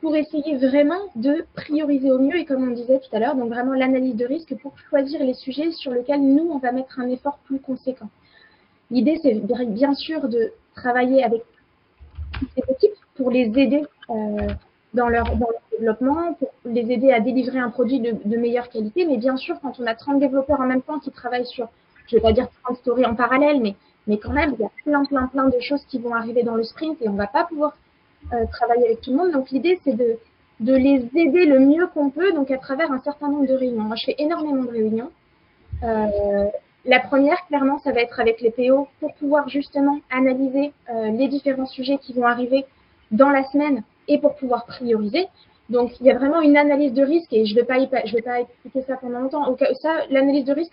pour 0.00 0.16
essayer 0.16 0.56
vraiment 0.56 1.00
de 1.16 1.44
prioriser 1.54 2.10
au 2.10 2.18
mieux 2.18 2.38
et 2.38 2.44
comme 2.46 2.66
on 2.66 2.72
disait 2.72 3.00
tout 3.00 3.14
à 3.14 3.18
l'heure, 3.18 3.34
donc 3.34 3.50
vraiment 3.50 3.74
l'analyse 3.74 4.16
de 4.16 4.24
risque 4.24 4.54
pour 4.62 4.72
choisir 4.88 5.22
les 5.22 5.34
sujets 5.34 5.70
sur 5.72 5.92
lesquels 5.92 6.22
nous, 6.22 6.48
on 6.50 6.58
va 6.58 6.72
mettre 6.72 6.98
un 6.98 7.08
effort 7.08 7.38
plus 7.44 7.58
conséquent. 7.58 8.08
L'idée, 8.90 9.18
c'est 9.22 9.34
bien 9.66 9.94
sûr 9.94 10.28
de 10.28 10.52
travailler 10.74 11.22
avec 11.22 11.42
pour 13.16 13.30
les 13.30 13.46
aider 13.58 13.84
euh, 14.10 14.48
dans, 14.94 15.08
leur, 15.08 15.24
dans 15.36 15.48
leur 15.50 15.62
développement, 15.72 16.34
pour 16.34 16.50
les 16.64 16.90
aider 16.92 17.12
à 17.12 17.20
délivrer 17.20 17.58
un 17.58 17.70
produit 17.70 18.00
de, 18.00 18.14
de, 18.24 18.36
meilleure 18.36 18.68
qualité. 18.68 19.04
Mais 19.06 19.16
bien 19.16 19.36
sûr, 19.36 19.56
quand 19.60 19.78
on 19.80 19.86
a 19.86 19.94
30 19.94 20.20
développeurs 20.20 20.60
en 20.60 20.66
même 20.66 20.82
temps 20.82 20.98
qui 20.98 21.10
travaillent 21.10 21.46
sur, 21.46 21.68
je 22.06 22.16
ne 22.16 22.20
vais 22.20 22.22
pas 22.22 22.32
dire 22.32 22.48
30 22.64 22.78
stories 22.78 23.06
en 23.06 23.14
parallèle, 23.14 23.60
mais, 23.60 23.74
mais 24.06 24.18
quand 24.18 24.32
même, 24.32 24.54
il 24.58 24.62
y 24.62 24.64
a 24.64 24.70
plein, 24.84 25.04
plein, 25.04 25.26
plein 25.26 25.48
de 25.48 25.60
choses 25.60 25.84
qui 25.88 25.98
vont 25.98 26.14
arriver 26.14 26.42
dans 26.42 26.54
le 26.54 26.62
sprint 26.62 27.00
et 27.02 27.08
on 27.08 27.12
ne 27.12 27.18
va 27.18 27.26
pas 27.26 27.44
pouvoir 27.44 27.76
euh, 28.32 28.46
travailler 28.52 28.86
avec 28.86 29.00
tout 29.00 29.10
le 29.10 29.16
monde. 29.16 29.32
Donc 29.32 29.50
l'idée, 29.50 29.80
c'est 29.84 29.96
de, 29.96 30.16
de 30.60 30.74
les 30.74 31.08
aider 31.14 31.44
le 31.44 31.60
mieux 31.60 31.86
qu'on 31.88 32.10
peut, 32.10 32.32
donc 32.32 32.50
à 32.50 32.58
travers 32.58 32.90
un 32.92 33.00
certain 33.00 33.28
nombre 33.28 33.46
de 33.46 33.54
réunions. 33.54 33.82
Moi, 33.82 33.96
je 33.96 34.06
fais 34.06 34.16
énormément 34.18 34.62
de 34.62 34.70
réunions. 34.70 35.10
Euh, 35.82 36.46
la 36.88 37.00
première, 37.00 37.46
clairement, 37.48 37.78
ça 37.80 37.92
va 37.92 38.00
être 38.00 38.18
avec 38.18 38.40
les 38.40 38.50
PO 38.50 38.88
pour 38.98 39.14
pouvoir 39.14 39.46
justement 39.48 40.00
analyser 40.10 40.72
euh, 40.90 41.10
les 41.10 41.28
différents 41.28 41.66
sujets 41.66 41.98
qui 41.98 42.14
vont 42.14 42.24
arriver 42.24 42.64
dans 43.10 43.28
la 43.28 43.44
semaine 43.44 43.82
et 44.08 44.18
pour 44.18 44.36
pouvoir 44.36 44.64
prioriser. 44.64 45.28
Donc, 45.68 46.00
il 46.00 46.06
y 46.06 46.10
a 46.10 46.16
vraiment 46.16 46.40
une 46.40 46.56
analyse 46.56 46.94
de 46.94 47.02
risque 47.02 47.30
et 47.30 47.44
je 47.44 47.54
ne 47.54 47.60
vais, 47.60 47.66
pas, 47.66 47.78
expliquer 47.78 48.82
ça 48.86 48.96
pendant 48.96 49.20
longtemps. 49.20 49.54
Ça, 49.82 50.06
l'analyse 50.08 50.46
de 50.46 50.54
risque, 50.54 50.72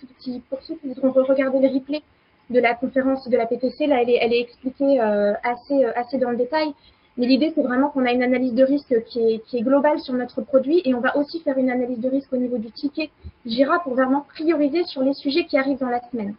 pour 0.49 0.61
ceux 0.61 0.75
qui 0.75 0.87
voudront 0.87 1.11
regarder 1.11 1.59
les 1.59 1.67
replays 1.67 2.01
de 2.49 2.61
la 2.61 2.75
conférence 2.75 3.27
de 3.27 3.35
la 3.35 3.45
PPC, 3.45 3.85
là, 3.87 4.01
elle 4.01 4.09
est, 4.09 4.39
expliquée 4.39 5.01
euh, 5.01 5.33
euh, 5.33 5.91
assez 5.95 6.17
dans 6.17 6.29
le 6.29 6.37
détail. 6.37 6.73
Mais 7.17 7.27
l'idée, 7.27 7.51
c'est 7.55 7.61
vraiment 7.61 7.89
qu'on 7.89 8.05
a 8.05 8.11
une 8.11 8.23
analyse 8.23 8.53
de 8.53 8.63
risque 8.63 9.03
qui 9.05 9.41
est, 9.53 9.61
globale 9.61 9.99
sur 9.99 10.13
notre 10.13 10.41
produit 10.41 10.81
et 10.83 10.93
on 10.93 10.99
va 10.99 11.15
aussi 11.15 11.39
faire 11.39 11.57
une 11.57 11.69
analyse 11.69 11.99
de 11.99 12.09
risque 12.09 12.31
au 12.33 12.37
niveau 12.37 12.57
du 12.57 12.71
ticket 12.71 13.09
Jira 13.45 13.79
pour 13.79 13.93
vraiment 13.93 14.25
prioriser 14.33 14.83
sur 14.83 15.01
les 15.01 15.13
sujets 15.13 15.45
qui 15.45 15.57
arrivent 15.57 15.79
dans 15.79 15.89
la 15.89 16.01
semaine. 16.09 16.35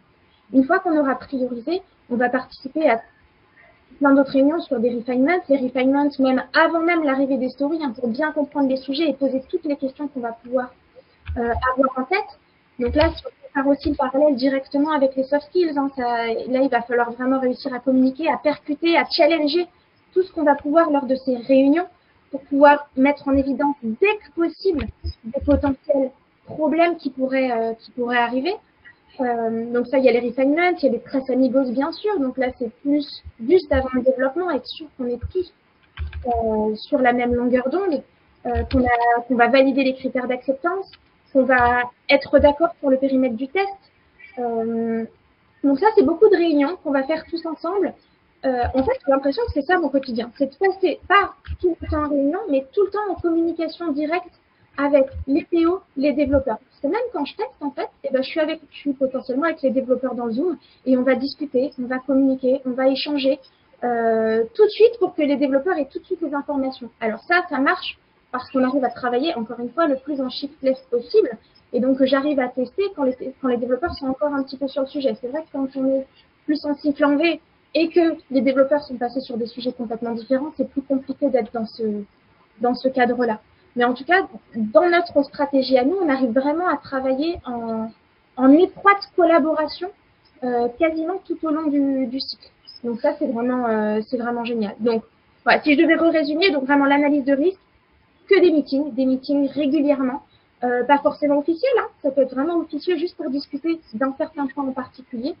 Une 0.53 0.65
fois 0.65 0.79
qu'on 0.79 0.97
aura 0.97 1.15
priorisé, 1.15 1.81
on 2.11 2.15
va 2.15 2.29
participer 2.29 2.89
à 2.89 3.01
plein 3.97 4.13
d'autres 4.13 4.31
réunions 4.31 4.59
sur 4.59 4.79
des 4.79 4.93
refinements, 4.93 5.41
les 5.49 5.57
refinements 5.57 6.07
même 6.19 6.43
avant 6.53 6.81
même 6.81 7.03
l'arrivée 7.03 7.37
des 7.37 7.49
stories, 7.49 7.83
hein, 7.83 7.93
pour 7.99 8.07
bien 8.09 8.31
comprendre 8.31 8.69
les 8.69 8.77
sujets 8.77 9.09
et 9.09 9.13
poser 9.13 9.41
toutes 9.49 9.65
les 9.65 9.77
questions 9.77 10.07
qu'on 10.07 10.19
va 10.19 10.33
pouvoir 10.33 10.71
euh, 11.37 11.53
avoir 11.73 11.97
en 11.97 12.03
tête. 12.03 12.39
Donc 12.79 12.93
là, 12.95 13.09
si 13.15 13.23
on 13.25 13.53
faire 13.53 13.67
aussi 13.67 13.89
le 13.89 13.95
parallèle 13.95 14.35
directement 14.35 14.91
avec 14.91 15.15
les 15.15 15.23
soft 15.23 15.47
skills, 15.47 15.75
hein, 15.75 15.89
là, 15.97 16.61
il 16.61 16.69
va 16.69 16.81
falloir 16.83 17.11
vraiment 17.11 17.39
réussir 17.39 17.73
à 17.73 17.79
communiquer, 17.79 18.29
à 18.29 18.37
percuter, 18.37 18.95
à 18.95 19.05
challenger 19.09 19.67
tout 20.13 20.23
ce 20.23 20.31
qu'on 20.31 20.43
va 20.43 20.55
pouvoir 20.55 20.89
lors 20.91 21.05
de 21.05 21.15
ces 21.15 21.35
réunions 21.35 21.87
pour 22.31 22.41
pouvoir 22.41 22.89
mettre 22.95 23.27
en 23.27 23.35
évidence 23.35 23.75
dès 23.83 24.17
que 24.17 24.31
possible 24.35 24.85
des 25.23 25.41
potentiels 25.45 26.11
problèmes 26.45 26.97
qui 26.97 27.09
pourraient, 27.09 27.51
euh, 27.51 27.73
qui 27.73 27.91
pourraient 27.91 28.17
arriver. 28.17 28.53
Euh, 29.19 29.71
donc 29.71 29.87
ça, 29.87 29.97
il 29.97 30.05
y 30.05 30.09
a 30.09 30.11
les 30.11 30.19
refinements, 30.19 30.75
il 30.77 30.83
y 30.83 30.87
a 30.87 30.91
les 30.91 30.99
press 30.99 31.29
amigos 31.29 31.71
bien 31.71 31.91
sûr. 31.91 32.19
Donc 32.19 32.37
là, 32.37 32.47
c'est 32.59 32.71
plus 32.81 33.23
juste 33.47 33.71
avant 33.71 33.89
le 33.93 34.01
développement, 34.01 34.49
être 34.51 34.67
sûr 34.67 34.87
qu'on 34.97 35.07
est 35.07 35.19
tous 35.31 35.53
euh, 36.25 36.75
sur 36.75 36.99
la 36.99 37.13
même 37.13 37.33
longueur 37.33 37.69
d'onde, 37.69 38.03
euh, 38.45 38.63
qu'on 38.71 38.83
qu'on 39.27 39.35
va 39.35 39.47
valider 39.47 39.83
les 39.83 39.95
critères 39.95 40.27
d'acceptance, 40.27 40.91
qu'on 41.33 41.43
va 41.43 41.83
être 42.09 42.39
d'accord 42.39 42.73
pour 42.79 42.89
le 42.89 42.97
périmètre 42.97 43.35
du 43.35 43.47
test. 43.47 43.67
Donc 45.63 45.79
ça, 45.79 45.87
c'est 45.95 46.03
beaucoup 46.03 46.29
de 46.29 46.35
réunions 46.35 46.77
qu'on 46.83 46.91
va 46.91 47.03
faire 47.03 47.25
tous 47.25 47.43
ensemble. 47.45 47.93
Euh, 48.45 48.63
en 48.73 48.83
fait, 48.83 48.99
j'ai 49.05 49.11
l'impression 49.11 49.43
que 49.47 49.51
c'est 49.53 49.65
ça 49.65 49.77
mon 49.79 49.89
quotidien. 49.89 50.31
C'est 50.37 50.47
de 50.47 50.55
passer 50.55 50.99
pas 51.07 51.33
tout 51.59 51.75
le 51.81 51.87
temps 51.87 52.05
en 52.05 52.09
réunion, 52.09 52.39
mais 52.49 52.65
tout 52.73 52.85
le 52.85 52.91
temps 52.91 53.11
en 53.11 53.15
communication 53.15 53.91
directe 53.91 54.33
avec 54.77 55.07
les 55.25 55.43
PO, 55.45 55.81
les 55.95 56.13
développeurs. 56.13 56.59
Parce 56.59 56.79
que 56.81 56.87
même 56.87 57.09
quand 57.11 57.25
je 57.25 57.35
teste, 57.35 57.49
en 57.61 57.71
fait, 57.71 57.89
eh 58.03 58.09
ben, 58.11 58.21
je 58.21 58.57
suis 58.71 58.93
potentiellement 58.93 59.45
avec 59.45 59.61
les 59.63 59.71
développeurs 59.71 60.13
dans 60.13 60.29
Zoom 60.29 60.57
et 60.85 60.95
on 60.97 61.01
va 61.01 61.15
discuter, 61.15 61.71
on 61.81 61.87
va 61.87 61.97
communiquer, 61.97 62.61
on 62.65 62.71
va 62.71 62.87
échanger 62.87 63.39
euh, 63.83 64.43
tout 64.53 64.63
de 64.63 64.69
suite 64.69 64.99
pour 64.99 65.15
que 65.15 65.23
les 65.23 65.35
développeurs 65.35 65.77
aient 65.77 65.89
tout 65.91 65.99
de 65.99 66.05
suite 66.05 66.21
les 66.21 66.33
informations. 66.33 66.89
Alors 66.99 67.21
ça, 67.23 67.41
ça 67.49 67.59
marche 67.59 67.97
parce 68.31 68.49
qu'on 68.51 68.63
arrive 68.63 68.83
à 68.83 68.89
travailler, 68.89 69.33
encore 69.35 69.59
une 69.59 69.71
fois, 69.71 69.87
le 69.87 69.95
plus 69.97 70.21
en 70.21 70.29
shiftless 70.29 70.79
possible. 70.91 71.31
Et 71.73 71.79
donc, 71.79 72.03
j'arrive 72.03 72.39
à 72.39 72.49
tester 72.49 72.83
quand 72.95 73.03
les, 73.03 73.15
quand 73.41 73.47
les 73.47 73.57
développeurs 73.57 73.93
sont 73.95 74.07
encore 74.07 74.33
un 74.33 74.43
petit 74.43 74.57
peu 74.57 74.67
sur 74.67 74.83
le 74.83 74.87
sujet. 74.87 75.15
C'est 75.19 75.27
vrai 75.27 75.41
que 75.41 75.51
quand 75.51 75.67
on 75.75 75.85
est 75.87 76.07
plus 76.45 76.63
en 76.65 76.75
cycle 76.75 77.03
en 77.03 77.17
V 77.17 77.41
et 77.73 77.89
que 77.89 78.15
les 78.31 78.41
développeurs 78.41 78.83
sont 78.83 78.95
passés 78.95 79.21
sur 79.21 79.37
des 79.37 79.47
sujets 79.47 79.71
complètement 79.71 80.13
différents, 80.13 80.51
c'est 80.57 80.69
plus 80.69 80.81
compliqué 80.81 81.29
d'être 81.29 81.51
dans 81.53 81.65
ce, 81.65 82.03
dans 82.61 82.73
ce 82.73 82.87
cadre-là. 82.87 83.39
Mais 83.75 83.83
en 83.83 83.93
tout 83.93 84.05
cas, 84.05 84.27
dans 84.55 84.89
notre 84.89 85.21
stratégie 85.23 85.77
à 85.77 85.85
nous, 85.85 85.97
on 86.01 86.09
arrive 86.09 86.31
vraiment 86.31 86.67
à 86.67 86.77
travailler 86.77 87.39
en, 87.45 87.91
en 88.35 88.51
étroite 88.53 89.11
collaboration 89.15 89.89
euh, 90.43 90.67
quasiment 90.79 91.21
tout 91.25 91.37
au 91.43 91.51
long 91.51 91.67
du, 91.67 92.07
du 92.07 92.19
cycle. 92.19 92.49
Donc 92.83 93.01
ça, 93.01 93.15
c'est 93.19 93.27
vraiment, 93.27 93.67
euh, 93.67 94.01
c'est 94.07 94.17
vraiment 94.17 94.45
génial. 94.45 94.75
Donc, 94.79 95.03
voilà, 95.43 95.61
si 95.61 95.73
je 95.73 95.81
devais 95.81 95.95
résumer, 95.95 96.51
donc 96.51 96.63
vraiment 96.63 96.85
l'analyse 96.85 97.25
de 97.25 97.33
risque, 97.33 97.59
que 98.27 98.39
des 98.41 98.51
meetings, 98.51 98.93
des 98.93 99.05
meetings 99.05 99.47
régulièrement, 99.49 100.23
euh, 100.63 100.83
pas 100.83 100.97
forcément 100.99 101.37
officiels, 101.37 101.71
hein, 101.79 101.87
ça 102.01 102.11
peut 102.11 102.21
être 102.21 102.33
vraiment 102.33 102.57
officieux 102.57 102.97
juste 102.97 103.15
pour 103.15 103.29
discuter 103.29 103.79
d'un 103.93 104.13
certain 104.17 104.47
point 104.47 104.67
en 104.67 104.73
particulier. 104.73 105.35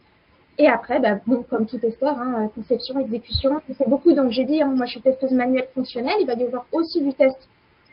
Et 0.59 0.67
après, 0.67 0.99
bah, 0.99 1.19
bon, 1.27 1.43
comme 1.43 1.67
tout 1.67 1.77
testeur, 1.77 2.17
hein, 2.19 2.49
conception, 2.55 2.99
exécution, 2.99 3.61
c'est 3.77 3.87
beaucoup. 3.87 4.13
Donc 4.13 4.31
j'ai 4.31 4.43
dit, 4.43 4.61
hein, 4.61 4.73
moi 4.75 4.85
je 4.85 4.91
suis 4.91 5.01
testeuse 5.01 5.31
manuelle 5.31 5.67
fonctionnelle, 5.75 6.15
il 6.19 6.25
va 6.25 6.33
y 6.33 6.43
avoir 6.43 6.65
aussi 6.71 7.01
du 7.01 7.13
test 7.13 7.37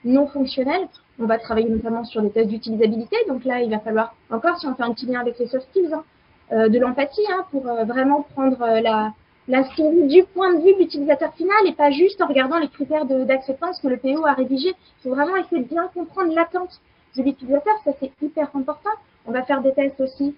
non 0.04 0.26
fonctionnel. 0.26 0.88
On 1.18 1.26
va 1.26 1.38
travailler 1.38 1.68
notamment 1.68 2.04
sur 2.04 2.22
des 2.22 2.30
tests 2.30 2.48
d'utilisabilité. 2.48 3.16
Donc 3.28 3.44
là, 3.44 3.60
il 3.60 3.70
va 3.70 3.78
falloir, 3.80 4.14
encore 4.30 4.58
si 4.58 4.66
on 4.66 4.74
fait 4.74 4.82
un 4.82 4.92
petit 4.92 5.06
lien 5.06 5.20
avec 5.20 5.38
les 5.38 5.46
soft 5.46 5.66
skills, 5.70 5.92
hein, 5.92 6.04
euh, 6.52 6.68
de 6.68 6.78
l'empathie 6.78 7.24
hein, 7.30 7.44
pour 7.50 7.66
euh, 7.68 7.84
vraiment 7.84 8.22
prendre 8.34 8.60
euh, 8.62 8.80
la, 8.80 9.12
la 9.48 9.64
story 9.64 10.06
du 10.08 10.24
point 10.24 10.54
de 10.54 10.60
vue 10.60 10.74
de 10.74 10.78
l'utilisateur 10.78 11.32
final 11.34 11.66
et 11.66 11.72
pas 11.72 11.90
juste 11.90 12.20
en 12.20 12.26
regardant 12.26 12.58
les 12.58 12.68
critères 12.68 13.04
d'acceptance 13.06 13.80
que 13.80 13.88
le 13.88 13.96
PO 13.98 14.26
a 14.26 14.32
rédigé. 14.32 14.68
Il 14.68 15.02
faut 15.02 15.10
vraiment 15.10 15.36
essayer 15.36 15.62
de 15.62 15.68
bien 15.68 15.88
comprendre 15.94 16.34
l'attente 16.34 16.80
de 17.16 17.22
l'utilisateur. 17.22 17.74
Ça, 17.84 17.92
c'est 18.00 18.10
hyper 18.22 18.48
important. 18.54 18.90
On 19.26 19.32
va 19.32 19.42
faire 19.42 19.62
des 19.62 19.72
tests 19.72 20.00
aussi. 20.00 20.34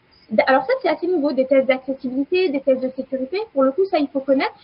Alors 0.47 0.67
ça, 0.67 0.73
c'est 0.83 0.89
assez 0.89 1.07
nouveau, 1.07 1.33
des 1.33 1.47
tests 1.47 1.69
d'accessibilité, 1.69 2.49
des 2.49 2.61
tests 2.61 2.83
de 2.83 2.91
sécurité. 2.91 3.39
Pour 3.53 3.63
le 3.63 3.73
coup, 3.73 3.85
ça, 3.85 3.99
il 3.99 4.09
faut 4.09 4.21
connaître. 4.21 4.55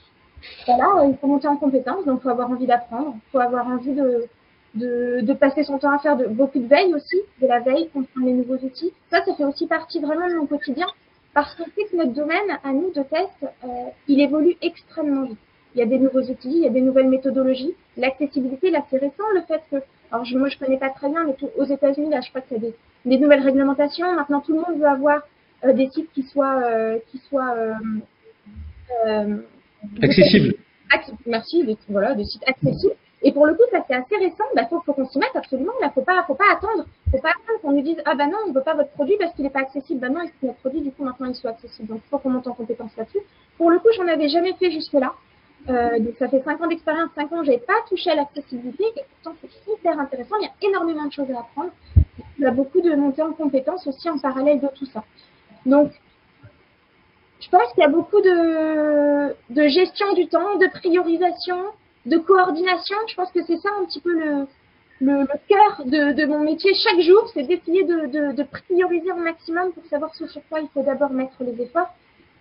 Voilà, 0.67 1.07
il 1.09 1.17
faut 1.19 1.29
monter 1.29 1.47
en 1.47 1.57
compétence, 1.57 2.05
donc 2.05 2.19
il 2.21 2.23
faut 2.23 2.31
avoir 2.31 2.51
envie 2.51 2.67
d'apprendre, 2.67 3.15
il 3.15 3.31
faut 3.31 3.39
avoir 3.39 3.69
envie 3.69 3.93
de, 3.93 4.27
de, 4.75 5.21
de, 5.23 5.33
passer 5.35 5.63
son 5.63 5.79
temps 5.79 5.93
à 5.93 5.99
faire 6.01 6.17
de, 6.17 6.27
beaucoup 6.27 6.59
de 6.59 6.67
veille 6.67 6.93
aussi, 6.95 7.17
de 7.41 7.47
la 7.47 7.61
veille, 7.61 7.89
comprendre 7.91 8.27
les 8.27 8.33
nouveaux 8.33 8.57
outils. 8.57 8.93
Ça, 9.11 9.25
ça 9.25 9.35
fait 9.35 9.45
aussi 9.45 9.69
partie 9.69 10.01
vraiment 10.01 10.29
de 10.29 10.35
mon 10.35 10.47
quotidien 10.47 10.87
parce 11.35 11.55
qu'on 11.55 11.65
sait 11.65 11.87
que 11.91 11.97
notre 11.97 12.13
domaine, 12.13 12.59
à 12.63 12.73
nous, 12.73 12.91
de 12.91 13.03
test, 13.03 13.31
euh, 13.43 13.67
il 14.09 14.21
évolue 14.21 14.57
extrêmement 14.61 15.27
vite. 15.27 15.39
Il 15.75 15.79
y 15.79 15.83
a 15.83 15.87
des 15.87 15.99
nouveaux 15.99 16.21
outils, 16.21 16.51
il 16.51 16.59
y 16.59 16.67
a 16.67 16.71
des 16.71 16.83
nouvelles 16.83 17.09
méthodologies. 17.09 17.75
L'accessibilité, 17.97 18.71
là, 18.71 18.85
c'est 18.91 18.99
récent, 18.99 19.25
le 19.35 19.41
fait 19.43 19.63
que, 19.71 19.77
alors 20.11 20.27
je, 20.27 20.37
moi, 20.37 20.49
je 20.49 20.59
connais 20.59 20.77
pas 20.77 20.91
très 20.91 21.09
bien, 21.09 21.25
mais 21.25 21.35
aux 21.57 21.65
États-Unis, 21.65 22.11
là, 22.11 22.21
je 22.21 22.29
crois 22.29 22.43
y 22.51 22.55
a 22.57 22.59
des, 22.59 22.75
des, 23.07 23.19
nouvelles 23.19 23.41
réglementations. 23.41 24.13
Maintenant, 24.15 24.41
tout 24.41 24.53
le 24.53 24.59
monde 24.59 24.79
veut 24.79 24.87
avoir 24.87 25.17
euh, 25.17 25.21
des 25.71 25.89
sites 25.91 26.11
qui 26.13 26.23
soient, 26.25 26.63
euh, 26.65 26.99
qui 27.11 27.19
soient 27.19 27.55
euh, 29.07 29.37
accessibles. 30.03 30.55
Merci, 31.27 31.65
des, 31.65 31.77
voilà, 31.89 32.15
des 32.15 32.25
sites 32.25 32.43
accessibles. 32.47 32.95
Et 33.25 33.33
pour 33.33 33.47
le 33.47 33.55
coup, 33.55 33.63
ça 33.71 33.85
c'est 33.87 33.95
assez 33.95 34.17
récent. 34.17 34.45
Bah, 34.57 34.67
faut, 34.69 34.81
faut 34.81 34.93
qu'on 34.93 35.07
s'y 35.07 35.19
mette 35.19 35.35
absolument. 35.35 35.73
Là, 35.81 35.91
faut 35.91 36.03
pas, 36.03 36.25
faut 36.27 36.35
pas 36.35 36.51
attendre. 36.53 36.87
Faut 37.11 37.19
pas 37.19 37.31
attendre 37.31 37.61
qu'on 37.63 37.73
nous 37.73 37.83
dise 37.83 37.97
ah 38.05 38.15
bah 38.17 38.27
non, 38.27 38.39
on 38.49 38.53
veut 38.53 38.63
pas 38.63 38.75
votre 38.75 38.91
produit 38.91 39.17
parce 39.19 39.33
qu'il 39.35 39.47
est 39.47 39.51
pas 39.51 39.61
accessible. 39.61 40.01
Bah 40.01 40.09
non, 40.09 40.23
il 40.23 40.47
notre 40.47 40.59
produit 40.59 40.81
du 40.81 40.91
coup 40.91 41.05
maintenant 41.05 41.29
il 41.29 41.35
soit 41.35 41.51
accessible. 41.51 41.89
Donc 41.89 42.01
il 42.05 42.09
faut 42.09 42.19
qu'on 42.19 42.31
monte 42.31 42.49
en 42.49 42.55
compétence 42.55 42.91
là-dessus. 42.97 43.21
Pour 43.57 43.71
le 43.71 43.79
coup, 43.79 43.89
j'en 43.97 44.09
avais 44.09 44.29
jamais 44.29 44.55
fait 44.55 44.71
jusque 44.73 44.95
là. 44.95 45.15
Euh, 45.69 46.01
donc 46.01 46.15
ça 46.19 46.29
fait 46.29 46.43
5 46.43 46.61
ans 46.61 46.67
d'expérience, 46.67 47.11
5 47.15 47.33
ans, 47.33 47.45
j'avais 47.45 47.59
pas 47.59 47.75
touché 47.89 48.11
à 48.11 48.17
l'accessibilité. 48.17 48.85
Et 48.97 49.03
pourtant 49.23 49.39
c'est 49.41 49.73
hyper 49.73 49.99
intéressant. 50.01 50.35
Il 50.41 50.45
y 50.45 50.67
a 50.67 50.69
énormément 50.69 51.07
de 51.07 51.13
choses 51.13 51.31
à 51.31 51.41
apprendre. 51.41 51.71
Il 52.39 52.43
y 52.43 52.47
a 52.47 52.51
beaucoup 52.51 52.81
de 52.81 52.95
montée 52.97 53.23
en 53.23 53.33
compétences 53.33 53.87
aussi 53.87 54.11
en 54.11 54.19
parallèle 54.19 54.61
de 54.61 54.69
tout 54.75 54.87
ça. 54.87 55.05
Donc 55.67 55.93
je 57.41 57.49
pense 57.49 57.73
qu'il 57.75 57.83
y 57.83 57.87
a 57.87 57.89
beaucoup 57.89 58.21
de, 58.21 59.69
gestion 59.69 60.13
du 60.15 60.29
temps, 60.29 60.57
de 60.59 60.69
priorisation, 60.69 61.59
de 62.07 62.17
coordination. 62.19 62.97
Je 63.09 63.15
pense 63.15 63.31
que 63.33 63.43
c'est 63.45 63.59
ça 63.59 63.69
un 63.81 63.85
petit 63.85 64.01
peu 64.01 64.13
le, 64.13 64.47
cœur 65.49 65.85
de, 65.85 66.27
mon 66.27 66.41
métier 66.41 66.73
chaque 66.75 67.01
jour, 67.01 67.29
c'est 67.35 67.43
d'essayer 67.43 67.85
de, 67.85 68.07
de, 68.07 68.33
de, 68.33 68.43
prioriser 68.45 69.11
au 69.11 69.17
maximum 69.17 69.73
pour 69.73 69.85
savoir 69.87 70.15
ce 70.15 70.27
sur 70.29 70.41
quoi 70.49 70.61
il 70.61 70.69
faut 70.69 70.83
d'abord 70.83 71.11
mettre 71.11 71.43
les 71.43 71.61
efforts 71.61 71.93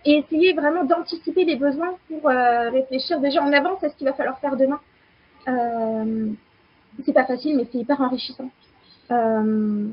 et 0.04 0.18
essayer 0.18 0.52
vraiment 0.52 0.84
d'anticiper 0.84 1.44
les 1.44 1.56
besoins 1.56 1.94
pour 2.08 2.28
euh, 2.28 2.70
réfléchir 2.70 3.20
déjà 3.20 3.42
en 3.42 3.52
avance 3.52 3.82
à 3.84 3.90
ce 3.90 3.96
qu'il 3.96 4.06
va 4.06 4.14
falloir 4.14 4.38
faire 4.38 4.56
demain. 4.56 4.80
Euh, 5.48 6.30
c'est 7.04 7.12
pas 7.12 7.24
facile, 7.24 7.56
mais 7.56 7.66
c'est 7.70 7.78
hyper 7.78 8.00
enrichissant. 8.00 8.50
Euh, 9.10 9.88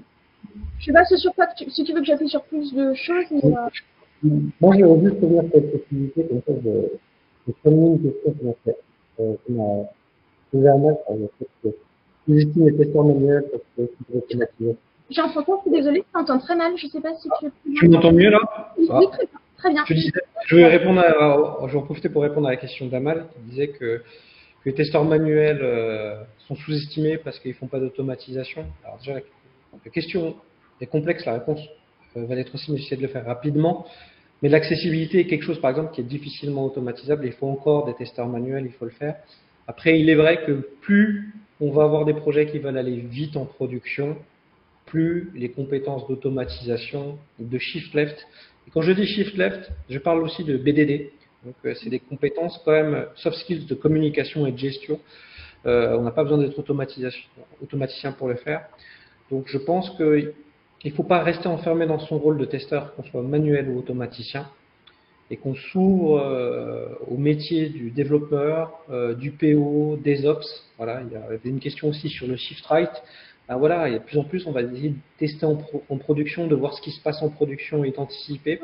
je 0.80 0.86
sais 0.86 0.94
pas 0.94 1.06
ce 1.06 1.18
sur 1.18 1.34
quoi 1.36 1.48
tu, 1.58 1.70
si 1.70 1.84
tu 1.84 1.94
veux 1.94 2.00
que 2.00 2.06
j'appuie 2.06 2.30
sur 2.30 2.44
plus 2.44 2.74
de 2.74 2.94
choses. 2.94 3.26
Mais, 3.32 3.42
euh... 3.46 4.30
Moi, 4.60 4.76
j'aimerais 4.76 5.00
juste 5.10 5.22
revenir 5.22 5.44
sur 5.44 5.52
cette 5.54 5.72
possibilité 5.72 6.26
comme 6.28 6.42
ça 6.46 6.54
de, 6.54 6.92
de 7.48 7.54
une 7.66 8.02
question 8.12 8.34
financière 8.38 8.76
euh, 9.20 9.34
qui 9.46 9.52
m'a 9.54 9.64
ouvert 10.54 10.76
par 11.08 11.16
le 11.16 11.30
fait 11.40 11.48
que 11.64 11.70
sous-estime 12.26 12.68
les 12.70 12.78
testeurs 12.78 13.04
manuels 13.06 13.46
parce 13.52 13.64
que 13.90 13.94
c'est 14.10 14.18
automatisé. 14.18 14.76
Jean-François, 15.10 15.62
je 15.66 15.70
suis 15.72 15.80
désolée, 15.80 16.04
je 16.08 16.14
t'entends 16.14 16.38
très 16.40 16.56
mal. 16.56 16.74
Je 16.78 16.86
ne 16.86 16.92
sais 16.92 17.02
pas 17.02 17.16
si 17.16 17.30
tu... 17.40 17.52
Tu 17.76 17.88
m'entends 17.88 18.12
mieux 18.12 18.30
là? 18.30 18.40
Oui, 18.78 18.88
Ah. 18.90 19.00
oui, 19.00 19.08
très 19.12 19.26
bien. 19.26 19.40
Très 19.58 19.72
bien. 19.74 19.84
Je, 19.88 19.94
disais, 19.94 20.12
je 20.46 20.56
vais 20.56 20.68
répondre 20.68 21.02
à, 21.02 21.68
je 21.68 21.74
vais 21.74 21.80
en 21.80 21.82
profiter 21.82 22.08
pour 22.10 22.22
répondre 22.22 22.48
à 22.48 22.52
la 22.52 22.58
question 22.58 22.88
d'Amal 22.88 23.26
qui 23.34 23.40
disait 23.50 23.68
que, 23.70 23.98
que 23.98 24.04
les 24.66 24.74
testeurs 24.74 25.04
manuels 25.04 25.60
euh, 25.62 26.22
sont 26.48 26.56
sous-estimés 26.56 27.18
parce 27.18 27.40
qu'ils 27.40 27.54
font 27.56 27.68
pas 27.68 27.80
d'automatisation. 27.80 28.66
Alors 28.86 28.98
déjà, 29.00 29.20
la, 29.86 29.92
question 29.92 30.36
est 30.82 30.88
complexe, 30.88 31.26
la 31.26 31.34
réponse 31.34 31.60
euh, 32.18 32.26
va 32.26 32.36
être 32.36 32.54
aussi, 32.56 32.72
mais 32.72 32.98
de 32.98 33.02
le 33.02 33.08
faire 33.08 33.26
rapidement. 33.26 33.86
Mais 34.42 34.50
l'accessibilité 34.50 35.20
est 35.20 35.28
quelque 35.28 35.44
chose, 35.44 35.60
par 35.60 35.70
exemple, 35.70 35.94
qui 35.94 36.02
est 36.02 36.06
difficilement 36.06 36.66
automatisable. 36.66 37.26
Il 37.26 37.34
faut 37.34 37.48
encore 37.48 37.86
des 37.86 37.94
testeurs 37.94 38.28
manuels, 38.28 38.66
il 38.66 38.72
faut 38.72 38.86
le 38.86 38.92
faire. 38.92 39.16
Après, 39.68 40.00
il 40.00 40.10
est 40.10 40.16
vrai 40.16 40.44
que 40.46 40.68
plus 40.82 41.34
on 41.60 41.72
va 41.72 41.84
avoir 41.84 42.06
des 42.06 42.14
projets 42.14 42.50
qui 42.50 42.58
veulent 42.60 42.78
aller 42.78 42.98
vite 42.98 43.36
en 43.36 43.46
production, 43.46 44.18
plus 44.86 45.30
les 45.36 45.50
compétences 45.50 46.08
d'automatisation, 46.08 47.20
de 47.38 47.58
shift 47.58 47.94
left. 47.94 48.18
Et 48.68 48.72
quand 48.72 48.82
je 48.82 48.94
dis 48.94 49.06
shift 49.06 49.36
left, 49.38 49.70
je 49.90 50.00
parle 50.00 50.24
aussi 50.24 50.44
de 50.44 50.58
BDD. 50.58 51.12
Donc, 51.46 51.56
euh, 51.66 51.74
c'est 51.76 51.90
des 51.90 52.00
compétences 52.00 52.60
quand 52.64 52.72
même 52.72 53.08
soft 53.16 53.38
skills 53.38 53.66
de 53.66 53.76
communication 53.76 54.46
et 54.46 54.52
de 54.52 54.58
gestion. 54.58 55.00
Euh, 55.66 55.98
on 55.98 56.04
n'a 56.04 56.12
pas 56.12 56.24
besoin 56.24 56.38
d'être 56.38 56.58
automaticien 56.58 58.12
pour 58.14 58.30
le 58.30 58.36
faire. 58.36 58.68
Donc, 59.32 59.46
je 59.48 59.58
pense 59.58 59.90
qu'il 59.98 60.34
ne 60.86 60.90
faut 60.92 61.04
pas 61.04 61.24
rester 61.24 61.48
enfermé 61.48 61.86
dans 61.86 62.00
son 62.00 62.18
rôle 62.18 62.38
de 62.38 62.46
testeur, 62.46 62.96
qu'on 62.96 63.04
soit 63.04 63.22
manuel 63.22 63.70
ou 63.70 63.78
automaticien, 63.78 64.48
et 65.32 65.38
qu'on 65.38 65.54
s'ouvre 65.54 66.20
euh, 66.20 66.88
au 67.08 67.18
métier 67.18 67.70
du 67.70 67.92
développeur, 67.92 68.72
euh, 68.90 69.14
du 69.14 69.32
PO, 69.32 69.98
des 70.04 70.26
ops. 70.26 70.48
Voilà, 70.78 71.02
il 71.06 71.14
y 71.14 71.16
avait 71.16 71.40
une 71.46 71.60
question 71.60 71.90
aussi 71.90 72.10
sur 72.10 72.28
le 72.28 72.36
shift 72.36 72.66
right. 72.66 72.90
Ben 73.48 73.58
voilà, 73.58 73.90
et 73.90 73.94
de 73.94 73.98
plus 74.00 74.18
en 74.18 74.24
plus, 74.24 74.48
on 74.48 74.52
va 74.52 74.62
essayer 74.64 74.90
de 74.90 74.96
tester 75.18 75.46
en, 75.46 75.56
pro- 75.56 75.84
en 75.90 75.98
production, 75.98 76.48
de 76.48 76.56
voir 76.56 76.74
ce 76.74 76.82
qui 76.82 76.92
se 76.92 77.02
passe 77.02 77.22
en 77.22 77.30
production 77.30 77.84
et 77.84 77.92
d'anticiper. 77.92 78.60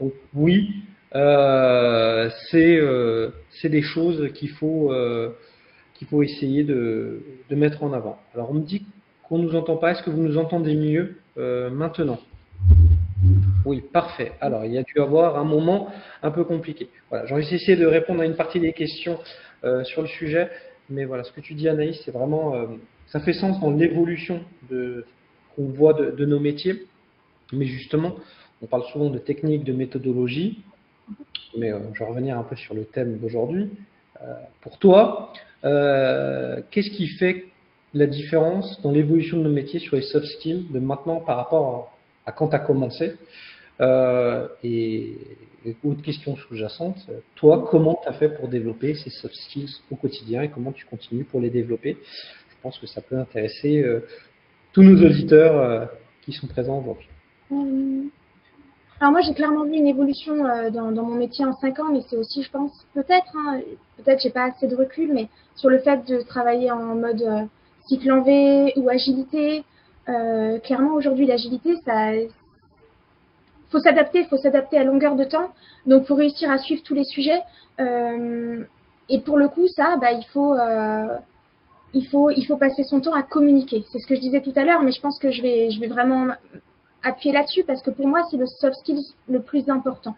Donc 0.00 0.12
oui, 0.34 0.68
euh, 1.14 2.28
c'est 2.50 3.68
des 3.68 3.82
choses 3.82 4.32
qu'il 4.34 4.50
faut 4.50 4.92
qu'il 5.94 6.06
faut 6.08 6.22
essayer 6.22 6.62
de, 6.62 7.22
de 7.48 7.56
mettre 7.56 7.82
en 7.82 7.92
avant. 7.92 8.18
Alors 8.34 8.50
on 8.50 8.54
me 8.54 8.64
dit 8.64 8.84
qu'on 9.28 9.38
nous 9.38 9.54
entend 9.54 9.76
pas. 9.76 9.92
Est-ce 9.92 10.02
que 10.02 10.10
vous 10.10 10.22
nous 10.22 10.38
entendez 10.38 10.74
mieux 10.74 11.16
euh, 11.38 11.70
maintenant? 11.70 12.18
Oui, 13.64 13.82
parfait. 13.92 14.32
Alors 14.40 14.64
il 14.64 14.72
y 14.72 14.78
a 14.78 14.82
dû 14.82 15.00
avoir 15.00 15.38
un 15.38 15.44
moment 15.44 15.88
un 16.22 16.30
peu 16.30 16.44
compliqué. 16.44 16.88
Voilà, 17.10 17.26
j'ai 17.26 17.54
essayé 17.54 17.76
de 17.76 17.86
répondre 17.86 18.20
à 18.20 18.26
une 18.26 18.36
partie 18.36 18.60
des 18.60 18.72
questions 18.72 19.18
euh, 19.64 19.82
sur 19.84 20.02
le 20.02 20.08
sujet, 20.08 20.50
mais 20.88 21.04
voilà, 21.04 21.24
ce 21.24 21.32
que 21.32 21.40
tu 21.40 21.54
dis 21.54 21.68
Anaïs, 21.68 22.00
c'est 22.04 22.12
vraiment 22.12 22.54
euh, 22.54 22.66
ça 23.08 23.20
fait 23.20 23.32
sens 23.32 23.60
dans 23.60 23.70
l'évolution 23.70 24.42
qu'on 24.68 25.66
voit 25.68 25.94
de, 25.94 26.10
de 26.12 26.24
nos 26.24 26.38
métiers. 26.38 26.84
Mais 27.52 27.66
justement, 27.66 28.16
on 28.62 28.66
parle 28.66 28.84
souvent 28.92 29.10
de 29.10 29.18
techniques, 29.18 29.64
de 29.64 29.72
méthodologie, 29.72 30.62
mais 31.56 31.72
je 31.94 31.98
vais 32.00 32.04
revenir 32.04 32.36
un 32.38 32.42
peu 32.42 32.56
sur 32.56 32.74
le 32.74 32.84
thème 32.84 33.18
d'aujourd'hui. 33.18 33.70
Pour 34.62 34.78
toi, 34.78 35.32
qu'est-ce 35.62 36.90
qui 36.90 37.06
fait 37.06 37.44
la 37.94 38.06
différence 38.06 38.80
dans 38.82 38.90
l'évolution 38.90 39.38
de 39.38 39.42
nos 39.44 39.52
métiers 39.52 39.80
sur 39.80 39.96
les 39.96 40.02
soft 40.02 40.26
skills 40.26 40.66
de 40.70 40.78
maintenant 40.78 41.20
par 41.20 41.36
rapport 41.36 41.92
à, 42.26 42.32
quand 42.32 42.48
tu 42.48 42.56
as 42.56 42.60
commencé 42.60 43.14
Euh, 43.80 44.48
et, 44.64 45.18
et 45.64 45.76
autre 45.84 46.02
question 46.02 46.36
sous-jacente, 46.36 46.96
toi, 47.34 47.66
comment 47.70 47.98
tu 48.02 48.08
as 48.08 48.12
fait 48.12 48.30
pour 48.30 48.48
développer 48.48 48.94
ces 48.94 49.10
soft 49.10 49.34
skills 49.34 49.70
au 49.90 49.96
quotidien 49.96 50.42
et 50.42 50.48
comment 50.48 50.72
tu 50.72 50.86
continues 50.86 51.24
pour 51.24 51.40
les 51.40 51.50
développer? 51.50 51.98
Je 52.48 52.54
pense 52.62 52.78
que 52.78 52.86
ça 52.86 53.00
peut 53.02 53.18
intéresser 53.18 53.82
euh, 53.82 54.06
tous 54.72 54.82
nos 54.82 54.96
auditeurs 55.04 55.56
euh, 55.56 55.84
qui 56.22 56.32
sont 56.32 56.46
présents 56.46 56.78
aujourd'hui. 56.80 57.08
Alors 58.98 59.12
moi 59.12 59.20
j'ai 59.20 59.34
clairement 59.34 59.64
vu 59.64 59.74
une 59.74 59.86
évolution 59.86 60.36
dans, 60.72 60.90
mon 60.90 61.14
métier 61.14 61.44
en 61.44 61.52
5 61.52 61.78
ans, 61.80 61.92
mais 61.92 62.00
c'est 62.08 62.16
aussi 62.16 62.42
je 62.42 62.50
pense 62.50 62.72
peut-être, 62.94 63.36
hein, 63.36 63.60
peut-être 63.98 64.22
j'ai 64.22 64.30
pas 64.30 64.44
assez 64.44 64.66
de 64.66 64.74
recul, 64.74 65.12
mais 65.12 65.28
sur 65.54 65.68
le 65.68 65.78
fait 65.80 66.08
de 66.08 66.22
travailler 66.22 66.70
en 66.70 66.94
mode 66.94 67.48
cycle 67.88 68.12
en 68.12 68.22
V 68.22 68.72
ou 68.76 68.88
agilité. 68.88 69.64
Euh, 70.08 70.58
clairement 70.60 70.94
aujourd'hui 70.94 71.26
l'agilité 71.26 71.74
ça 71.84 72.12
faut 73.70 73.80
s'adapter, 73.80 74.24
faut 74.24 74.36
s'adapter 74.36 74.78
à 74.78 74.84
longueur 74.84 75.16
de 75.16 75.24
temps, 75.24 75.52
donc 75.86 76.06
faut 76.06 76.14
réussir 76.14 76.48
à 76.48 76.58
suivre 76.58 76.82
tous 76.84 76.94
les 76.94 77.02
sujets. 77.02 77.42
Euh, 77.80 78.62
et 79.08 79.20
pour 79.20 79.36
le 79.36 79.48
coup 79.48 79.66
ça, 79.66 79.96
bah, 80.00 80.12
il 80.12 80.24
faut 80.32 80.54
euh, 80.54 81.16
il 81.92 82.06
faut 82.06 82.30
il 82.30 82.46
faut 82.46 82.56
passer 82.56 82.84
son 82.84 83.00
temps 83.00 83.14
à 83.14 83.22
communiquer. 83.22 83.84
C'est 83.90 83.98
ce 83.98 84.06
que 84.06 84.14
je 84.14 84.20
disais 84.20 84.40
tout 84.40 84.52
à 84.54 84.64
l'heure, 84.64 84.82
mais 84.82 84.92
je 84.92 85.00
pense 85.00 85.18
que 85.18 85.32
je 85.32 85.42
vais 85.42 85.70
je 85.70 85.80
vais 85.80 85.88
vraiment 85.88 86.28
appuyer 87.02 87.34
là-dessus 87.34 87.64
parce 87.64 87.82
que 87.82 87.90
pour 87.90 88.06
moi, 88.06 88.22
c'est 88.30 88.36
le 88.36 88.46
soft 88.46 88.76
skills 88.80 89.14
le 89.28 89.40
plus 89.40 89.68
important. 89.68 90.14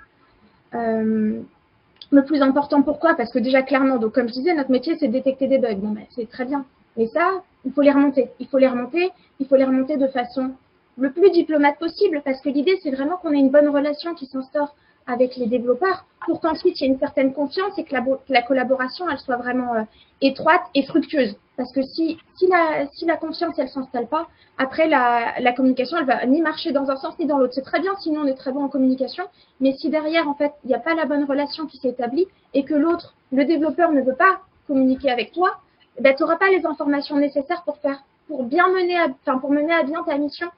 Le 2.11 2.25
plus 2.25 2.41
important, 2.41 2.83
pourquoi? 2.83 3.15
Parce 3.15 3.31
que 3.33 3.39
déjà, 3.39 3.63
clairement, 3.63 3.99
donc 3.99 4.15
comme 4.15 4.29
je 4.29 4.33
disais, 4.33 4.55
notre 4.55 4.71
métier, 4.71 4.97
c'est 4.99 5.09
de 5.09 5.13
détecter 5.13 5.47
des 5.47 5.59
bugs. 5.59 5.75
Bon, 5.75 5.91
ben, 5.91 6.05
c'est 6.15 6.29
très 6.29 6.47
bien. 6.47 6.65
Mais 6.97 7.07
ça, 7.09 7.43
il 7.65 7.73
faut 7.73 7.83
les 7.83 7.93
remonter. 7.93 8.31
Il 8.39 8.47
faut 8.49 8.59
les 8.59 8.69
remonter. 8.69 9.11
Il 9.41 9.47
faut 9.47 9.57
les 9.57 9.65
remonter 9.65 9.97
de 9.97 10.09
façon 10.09 10.53
le 10.97 11.13
plus 11.13 11.31
diplomate 11.31 11.79
possible 11.79 12.23
parce 12.25 12.41
que 12.41 12.49
l'idée, 12.49 12.79
c'est 12.83 12.91
vraiment 12.91 13.17
qu'on 13.17 13.33
ait 13.33 13.39
une 13.39 13.51
bonne 13.51 13.69
relation 13.69 14.15
qui 14.15 14.27
s'instaure 14.27 14.75
avec 15.09 15.37
les 15.37 15.47
développeurs 15.47 16.05
pour 16.27 16.41
qu'ensuite 16.41 16.79
il 16.81 16.85
y 16.85 16.87
ait 16.87 16.93
une 16.93 16.99
certaine 16.99 17.33
confiance 17.33 17.77
et 17.79 17.85
que 17.85 17.95
la, 17.95 18.03
que 18.03 18.33
la 18.33 18.43
collaboration 18.43 19.09
elle 19.09 19.19
soit 19.19 19.37
vraiment 19.37 19.75
euh, 19.75 19.83
étroite 20.21 20.61
et 20.75 20.85
fructueuse. 20.85 21.35
Parce 21.57 21.73
que 21.73 21.83
si, 21.83 22.19
si, 22.37 22.47
la, 22.47 22.87
si 22.93 23.07
la 23.07 23.17
confiance 23.17 23.59
elle 23.59 23.71
s'installe 23.71 24.07
pas, 24.07 24.29
après 24.59 24.87
la, 24.87 25.41
la 25.41 25.53
communication 25.53 25.97
elle 25.97 26.05
va 26.05 26.27
ni 26.27 26.43
marcher 26.43 26.73
dans 26.73 26.91
un 26.91 26.97
sens 26.97 27.19
ni 27.19 27.25
dans 27.25 27.39
l'autre. 27.39 27.55
C'est 27.55 27.63
très 27.63 27.81
bien 27.81 27.97
sinon 28.01 28.21
on 28.21 28.27
est 28.27 28.35
très 28.35 28.53
bon 28.53 28.65
en 28.65 28.69
communication, 28.69 29.25
mais 29.61 29.73
si 29.73 29.89
derrière 29.89 30.29
en 30.29 30.35
fait 30.35 30.53
il 30.65 30.69
n'y 30.69 30.75
a 30.75 30.79
pas 30.79 30.95
la 30.95 31.07
bonne 31.07 31.25
relation 31.25 31.67
qui 31.67 31.79
s'est 31.79 31.89
établie 31.89 32.27
et 32.53 32.65
que 32.65 32.75
l'autre, 32.75 33.15
le 33.33 33.47
développeur 33.47 33.93
ne 33.93 34.03
veut 34.03 34.15
pas 34.15 34.41
communiquer 34.67 35.11
avec 35.11 35.33
toi, 35.33 35.59
ben, 36.01 36.15
tu 36.15 36.23
n'auras 36.23 36.37
pas 36.37 36.51
les 36.51 36.65
informations 36.67 37.17
nécessaires 37.17 37.63
pour 37.65 37.79
faire 37.79 38.03
pour 38.29 38.45
bien 38.45 38.69
mener 38.69 38.97
à, 38.97 39.07
enfin, 39.09 39.39
pour 39.39 39.51
mener 39.51 39.73
à 39.73 39.83
bien 39.83 40.03
ta 40.05 40.17
mission 40.19 40.49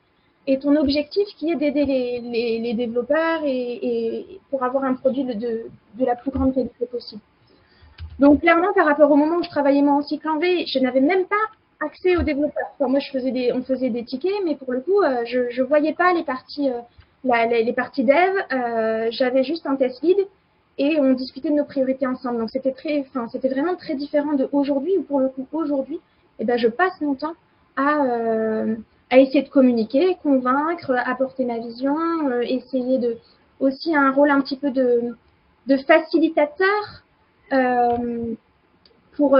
et 0.46 0.58
ton 0.58 0.74
objectif 0.76 1.26
qui 1.36 1.50
est 1.52 1.54
d'aider 1.54 1.84
les, 1.84 2.20
les, 2.20 2.58
les, 2.58 2.74
développeurs 2.74 3.42
et, 3.44 3.78
et, 3.82 4.40
pour 4.50 4.64
avoir 4.64 4.84
un 4.84 4.94
produit 4.94 5.24
de, 5.24 5.34
de, 5.34 5.66
de, 5.94 6.04
la 6.04 6.16
plus 6.16 6.30
grande 6.30 6.54
qualité 6.54 6.86
possible. 6.86 7.20
Donc 8.18 8.40
clairement, 8.40 8.72
par 8.74 8.86
rapport 8.86 9.10
au 9.10 9.16
moment 9.16 9.36
où 9.36 9.42
je 9.42 9.48
travaillais 9.48 9.82
moi 9.82 9.94
en 9.94 10.02
cycle 10.02 10.28
en 10.28 10.38
V, 10.38 10.64
je 10.66 10.78
n'avais 10.80 11.00
même 11.00 11.26
pas 11.26 11.36
accès 11.86 12.16
aux 12.16 12.22
développeurs. 12.22 12.70
Enfin, 12.78 12.90
moi, 12.90 13.00
je 13.00 13.10
faisais 13.10 13.30
des, 13.30 13.52
on 13.52 13.62
faisait 13.62 13.90
des 13.90 14.04
tickets, 14.04 14.32
mais 14.44 14.56
pour 14.56 14.72
le 14.72 14.80
coup, 14.80 15.00
euh, 15.02 15.24
je 15.24 15.60
ne 15.60 15.66
voyais 15.66 15.94
pas 15.94 16.12
les 16.12 16.24
parties, 16.24 16.68
euh, 16.68 16.80
la, 17.24 17.46
les, 17.46 17.62
les, 17.62 17.72
parties 17.72 18.04
dev. 18.04 18.34
Euh, 18.52 19.08
J'avais 19.10 19.44
juste 19.44 19.66
un 19.66 19.76
test 19.76 20.02
lead 20.02 20.18
et 20.78 20.98
on 20.98 21.12
discutait 21.12 21.50
de 21.50 21.54
nos 21.54 21.64
priorités 21.64 22.06
ensemble. 22.06 22.38
Donc 22.38 22.50
c'était 22.50 22.72
très, 22.72 23.00
enfin, 23.00 23.28
c'était 23.28 23.48
vraiment 23.48 23.76
très 23.76 23.94
différent 23.94 24.32
de 24.34 24.48
aujourd'hui 24.52 24.92
où 24.98 25.02
pour 25.02 25.20
le 25.20 25.28
coup, 25.28 25.46
aujourd'hui, 25.52 26.00
eh 26.38 26.44
ben, 26.44 26.58
je 26.58 26.68
passe 26.68 27.00
mon 27.00 27.14
temps 27.14 27.34
à 27.76 28.04
euh, 28.04 28.76
à 29.10 29.18
essayer 29.18 29.42
de 29.42 29.48
communiquer, 29.48 30.16
convaincre, 30.22 30.94
apporter 31.04 31.44
ma 31.44 31.58
vision, 31.58 31.96
euh, 32.28 32.42
essayer 32.42 32.98
de 32.98 33.18
aussi 33.58 33.94
un 33.94 34.12
rôle 34.12 34.30
un 34.30 34.40
petit 34.40 34.56
peu 34.56 34.70
de, 34.70 35.16
de 35.66 35.76
facilitateur 35.78 37.02
euh, 37.52 38.34
pour, 39.16 39.38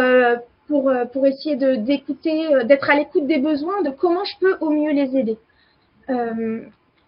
pour, 0.67 0.93
pour 1.13 1.27
essayer 1.27 1.57
d'écouter, 1.57 2.65
d'être 2.65 2.91
à 2.91 2.97
l'écoute 2.97 3.27
des 3.27 3.39
besoins, 3.39 3.81
de 3.83 3.91
comment 3.91 4.25
je 4.25 4.39
peux 4.41 4.57
au 4.61 4.71
mieux 4.71 4.91
les 4.93 5.17
aider. 5.17 5.39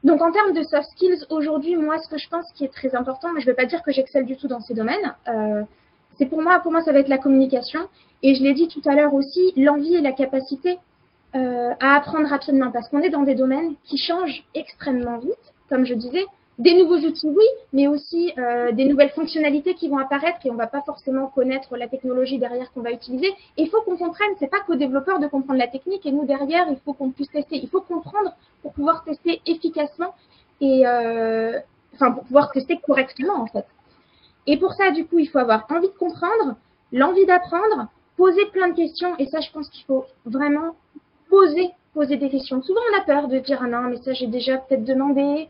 Donc 0.04 0.20
en 0.20 0.32
termes 0.32 0.52
de 0.52 0.62
soft 0.62 0.90
skills, 0.90 1.24
aujourd'hui, 1.30 1.76
moi, 1.76 1.98
ce 1.98 2.08
que 2.08 2.18
je 2.18 2.28
pense 2.28 2.50
qui 2.54 2.64
est 2.64 2.72
très 2.72 2.94
important, 2.94 3.32
mais 3.32 3.40
je 3.40 3.46
ne 3.46 3.52
vais 3.52 3.56
pas 3.56 3.66
dire 3.66 3.82
que 3.82 3.92
j'excelle 3.92 4.26
du 4.26 4.36
tout 4.36 4.48
dans 4.48 4.60
ces 4.60 4.74
domaines, 4.74 5.14
euh, 5.28 5.62
c'est 6.18 6.26
pour 6.26 6.42
moi, 6.42 6.58
pour 6.60 6.72
moi, 6.72 6.82
ça 6.82 6.92
va 6.92 6.98
être 6.98 7.08
la 7.08 7.18
communication. 7.18 7.80
Et 8.22 8.34
je 8.34 8.42
l'ai 8.42 8.54
dit 8.54 8.68
tout 8.68 8.82
à 8.84 8.94
l'heure 8.94 9.14
aussi, 9.14 9.52
l'envie 9.56 9.94
et 9.94 10.00
la 10.00 10.12
capacité 10.12 10.78
euh, 11.34 11.72
à 11.80 11.96
apprendre 11.96 12.28
rapidement 12.28 12.70
parce 12.70 12.88
qu'on 12.88 13.00
est 13.00 13.10
dans 13.10 13.22
des 13.22 13.34
domaines 13.34 13.74
qui 13.84 13.96
changent 13.96 14.44
extrêmement 14.54 15.18
vite, 15.18 15.54
comme 15.68 15.86
je 15.86 15.94
disais. 15.94 16.24
Des 16.58 16.74
nouveaux 16.74 16.98
outils, 16.98 17.28
oui, 17.28 17.46
mais 17.72 17.88
aussi 17.88 18.32
euh, 18.36 18.72
des 18.72 18.84
nouvelles 18.84 19.10
fonctionnalités 19.10 19.74
qui 19.74 19.88
vont 19.88 19.96
apparaître 19.96 20.38
et 20.44 20.50
on 20.50 20.54
va 20.54 20.66
pas 20.66 20.82
forcément 20.82 21.28
connaître 21.28 21.76
la 21.78 21.88
technologie 21.88 22.38
derrière 22.38 22.70
qu'on 22.72 22.82
va 22.82 22.92
utiliser. 22.92 23.32
Il 23.56 23.70
faut 23.70 23.80
qu'on 23.80 23.96
comprenne, 23.96 24.32
c'est 24.38 24.50
pas 24.50 24.60
qu'aux 24.60 24.74
développeurs 24.74 25.18
de 25.18 25.28
comprendre 25.28 25.58
la 25.58 25.68
technique 25.68 26.04
et 26.04 26.12
nous 26.12 26.26
derrière, 26.26 26.66
il 26.70 26.76
faut 26.84 26.92
qu'on 26.92 27.10
puisse 27.10 27.30
tester. 27.30 27.56
Il 27.56 27.68
faut 27.68 27.80
comprendre 27.80 28.36
pour 28.60 28.74
pouvoir 28.74 29.02
tester 29.02 29.40
efficacement 29.46 30.14
et 30.60 30.86
euh, 30.86 31.58
enfin 31.94 32.12
pour 32.12 32.24
pouvoir 32.24 32.52
tester 32.52 32.78
correctement 32.78 33.40
en 33.40 33.46
fait. 33.46 33.64
Et 34.46 34.58
pour 34.58 34.74
ça, 34.74 34.90
du 34.90 35.06
coup, 35.06 35.18
il 35.18 35.28
faut 35.28 35.38
avoir 35.38 35.66
envie 35.70 35.88
de 35.88 35.94
comprendre, 35.94 36.56
l'envie 36.92 37.24
d'apprendre, 37.24 37.88
poser 38.18 38.44
plein 38.52 38.68
de 38.68 38.74
questions 38.74 39.16
et 39.18 39.26
ça, 39.26 39.40
je 39.40 39.50
pense 39.52 39.70
qu'il 39.70 39.84
faut 39.86 40.04
vraiment 40.26 40.76
poser, 41.30 41.70
poser 41.94 42.18
des 42.18 42.28
questions. 42.28 42.60
Souvent, 42.62 42.80
on 42.92 42.98
a 42.98 43.04
peur 43.04 43.28
de 43.28 43.38
dire 43.38 43.60
ah 43.62 43.68
non, 43.68 43.88
mais 43.88 43.96
ça 44.02 44.12
j'ai 44.12 44.26
déjà 44.26 44.58
peut-être 44.58 44.84
demandé. 44.84 45.48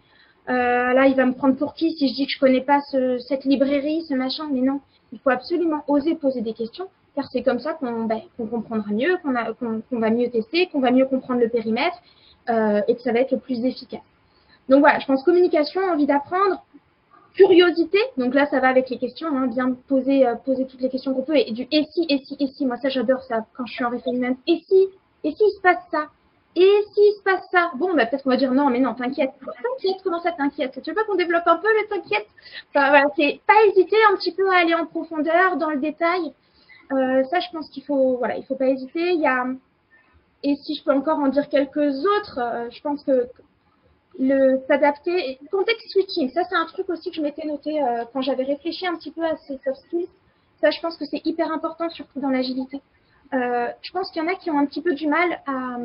Euh, 0.49 0.93
là, 0.93 1.07
il 1.07 1.15
va 1.15 1.25
me 1.27 1.35
prendre 1.35 1.57
pour 1.57 1.75
qui 1.75 1.93
si 1.93 2.09
je 2.09 2.15
dis 2.15 2.27
que 2.27 2.33
je 2.33 2.41
connais 2.41 2.63
pas 2.63 2.81
ce, 2.91 3.19
cette 3.19 3.45
librairie, 3.45 4.03
ce 4.09 4.15
machin. 4.15 4.49
Mais 4.53 4.61
non, 4.61 4.81
il 5.13 5.19
faut 5.21 5.31
absolument 5.31 5.85
oser 5.89 6.15
poser 6.15 6.41
des 6.41 6.55
questions 6.55 6.89
car 7.15 7.29
c'est 7.31 7.43
comme 7.43 7.61
ça 7.61 7.75
qu'on 7.75 8.05
ben, 8.05 8.21
qu'on 8.37 8.47
comprendra 8.47 8.91
mieux, 8.91 9.19
qu'on 9.23 9.35
qu'on 9.55 9.83
qu'on 9.83 9.99
va 9.99 10.11
mieux 10.11 10.31
tester, 10.31 10.67
qu'on 10.69 10.81
va 10.81 10.91
mieux 10.91 11.07
comprendre 11.07 11.41
le 11.41 11.49
périmètre 11.49 11.97
euh, 12.49 12.81
et 12.89 12.95
que 12.97 13.03
ça 13.03 13.13
va 13.13 13.21
être 13.21 13.33
le 13.33 13.39
plus 13.39 13.65
efficace. 13.65 14.01
Donc 14.69 14.81
voilà, 14.81 14.99
je 14.99 15.07
pense 15.07 15.23
communication, 15.25 15.81
envie 15.83 16.07
d'apprendre, 16.07 16.65
curiosité. 17.35 17.99
Donc 18.17 18.35
là, 18.35 18.47
ça 18.47 18.61
va 18.61 18.69
avec 18.69 18.89
les 18.91 18.99
questions, 18.99 19.29
hein, 19.29 19.47
bien 19.47 19.77
poser, 19.89 20.27
euh, 20.27 20.35
poser 20.37 20.67
toutes 20.67 20.81
les 20.81 20.89
questions 20.89 21.15
qu'on 21.15 21.23
peut. 21.23 21.37
Et 21.37 21.53
du 21.53 21.67
et 21.71 21.85
si, 21.93 22.07
et 22.09 22.19
si, 22.25 22.37
et 22.39 22.47
si. 22.47 22.67
Moi, 22.67 22.77
ça, 22.79 22.89
j'adore 22.89 23.23
ça 23.25 23.45
quand 23.57 23.67
je 23.67 23.75
suis 23.75 23.85
en 23.85 23.91
refinement. 23.91 24.37
Et 24.47 24.63
si, 24.67 24.89
et 25.25 25.33
si 25.33 25.43
il 25.43 25.57
se 25.57 25.61
passe 25.61 25.85
ça? 25.91 26.09
Et 26.55 26.85
s'il 26.93 27.15
se 27.15 27.23
passe 27.23 27.45
ça 27.51 27.71
Bon, 27.77 27.95
bah, 27.95 28.05
peut-être 28.07 28.25
qu'on 28.25 28.31
va 28.31 28.37
dire 28.37 28.53
non, 28.53 28.69
mais 28.69 28.79
non, 28.79 28.95
t'inquiète. 28.95 29.33
T'inquiète, 29.41 30.03
comment 30.05 30.21
ça 30.21 30.33
t'inquiète? 30.33 30.81
Tu 30.83 30.91
veux 30.91 30.95
pas 30.95 31.05
qu'on 31.05 31.15
développe 31.15 31.47
un 31.47 31.57
peu 31.57 31.69
le 31.69 31.89
t'inquiète? 31.89 32.27
Enfin, 32.69 32.91
voilà, 32.91 33.07
C'est 33.17 33.41
pas 33.47 33.55
hésiter 33.69 33.97
un 34.11 34.17
petit 34.17 34.33
peu 34.33 34.49
à 34.51 34.59
aller 34.59 34.75
en 34.75 34.87
profondeur, 34.87 35.57
dans 35.57 35.71
le 35.71 35.81
détail. 35.81 36.35
Euh, 36.93 37.25
ça, 37.25 37.41
je 37.41 37.51
pense 37.53 37.71
qu'il 37.71 37.85
faut, 37.85 38.19
voilà, 38.19 38.37
il 38.37 38.45
faut 38.45 38.55
pas 38.55 38.67
hésiter. 38.67 39.13
Il 39.13 39.21
y 39.21 39.27
a, 39.27 39.47
et 40.43 40.57
si 40.57 40.75
je 40.75 40.85
peux 40.85 40.93
encore 40.93 41.19
en 41.19 41.29
dire 41.29 41.49
quelques 41.49 42.05
autres, 42.05 42.39
euh, 42.39 42.69
je 42.71 42.81
pense 42.83 43.03
que 43.05 43.29
le 44.19 44.61
s'adapter, 44.67 45.39
context 45.51 45.89
switching, 45.91 46.31
ça 46.31 46.43
c'est 46.45 46.57
un 46.57 46.67
truc 46.67 46.89
aussi 46.91 47.11
que 47.11 47.17
je 47.17 47.23
m'étais 47.23 47.47
noté 47.47 47.83
euh, 47.83 48.05
quand 48.13 48.21
j'avais 48.21 48.45
réfléchi 48.45 48.87
un 48.87 48.95
petit 48.97 49.11
peu 49.11 49.25
à 49.25 49.37
ces 49.37 49.59
soft 49.65 49.81
skills. 49.87 50.09
Ça, 50.61 50.71
je 50.71 50.81
pense 50.81 50.97
que 50.97 51.05
c'est 51.07 51.25
hyper 51.25 51.51
important, 51.51 51.89
surtout 51.91 52.21
dans 52.21 52.29
l'agilité. 52.29 52.81
Euh, 53.33 53.69
je 53.81 53.91
pense 53.93 54.11
qu'il 54.11 54.23
y 54.23 54.25
en 54.25 54.29
a 54.29 54.35
qui 54.35 54.51
ont 54.51 54.59
un 54.59 54.67
petit 54.67 54.83
peu 54.83 54.95
du 54.95 55.09
mal 55.09 55.41
à, 55.47 55.79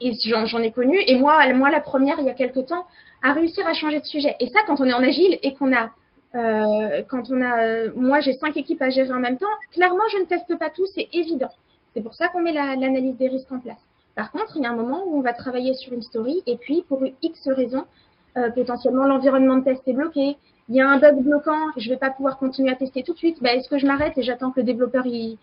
et 0.00 0.12
j'en 0.24 0.58
ai 0.60 0.72
connu, 0.72 0.98
et 1.06 1.16
moi, 1.16 1.52
moi 1.54 1.70
la 1.70 1.80
première 1.80 2.18
il 2.18 2.26
y 2.26 2.30
a 2.30 2.34
quelques 2.34 2.66
temps, 2.66 2.86
à 3.22 3.32
réussir 3.32 3.66
à 3.66 3.74
changer 3.74 4.00
de 4.00 4.04
sujet. 4.04 4.36
Et 4.40 4.48
ça, 4.48 4.60
quand 4.66 4.80
on 4.80 4.84
est 4.84 4.92
en 4.92 5.02
agile 5.02 5.38
et 5.42 5.54
qu'on 5.54 5.72
a, 5.74 5.90
euh, 6.34 7.02
quand 7.08 7.30
on 7.30 7.40
a, 7.40 7.88
moi 7.94 8.20
j'ai 8.20 8.34
cinq 8.34 8.56
équipes 8.56 8.82
à 8.82 8.90
gérer 8.90 9.12
en 9.12 9.20
même 9.20 9.38
temps, 9.38 9.46
clairement 9.72 10.04
je 10.12 10.18
ne 10.18 10.24
teste 10.24 10.56
pas 10.58 10.70
tout, 10.70 10.86
c'est 10.94 11.08
évident. 11.12 11.50
C'est 11.94 12.02
pour 12.02 12.14
ça 12.14 12.28
qu'on 12.28 12.42
met 12.42 12.52
l'analyse 12.52 13.16
des 13.16 13.28
risques 13.28 13.50
en 13.50 13.58
place. 13.58 13.80
Par 14.14 14.30
contre, 14.30 14.56
il 14.56 14.62
y 14.62 14.66
a 14.66 14.70
un 14.70 14.76
moment 14.76 15.04
où 15.06 15.18
on 15.18 15.22
va 15.22 15.32
travailler 15.32 15.74
sur 15.74 15.92
une 15.92 16.02
story 16.02 16.42
et 16.46 16.56
puis 16.56 16.84
pour 16.88 17.02
X 17.22 17.48
raisons, 17.48 17.84
euh, 18.36 18.50
potentiellement 18.50 19.04
l'environnement 19.04 19.56
de 19.56 19.64
test 19.64 19.82
est 19.86 19.92
bloqué, 19.92 20.36
il 20.68 20.74
y 20.74 20.80
a 20.80 20.88
un 20.88 20.98
bug 20.98 21.22
bloquant, 21.22 21.70
je 21.76 21.88
ne 21.88 21.94
vais 21.94 21.98
pas 21.98 22.10
pouvoir 22.10 22.38
continuer 22.38 22.70
à 22.70 22.74
tester 22.74 23.02
tout 23.02 23.12
de 23.12 23.18
suite, 23.18 23.42
bah, 23.42 23.54
est-ce 23.54 23.68
que 23.68 23.78
je 23.78 23.86
m'arrête 23.86 24.18
et 24.18 24.22
j'attends 24.22 24.50
que 24.50 24.60
le 24.60 24.66
développeur 24.66 25.06
il, 25.06 25.38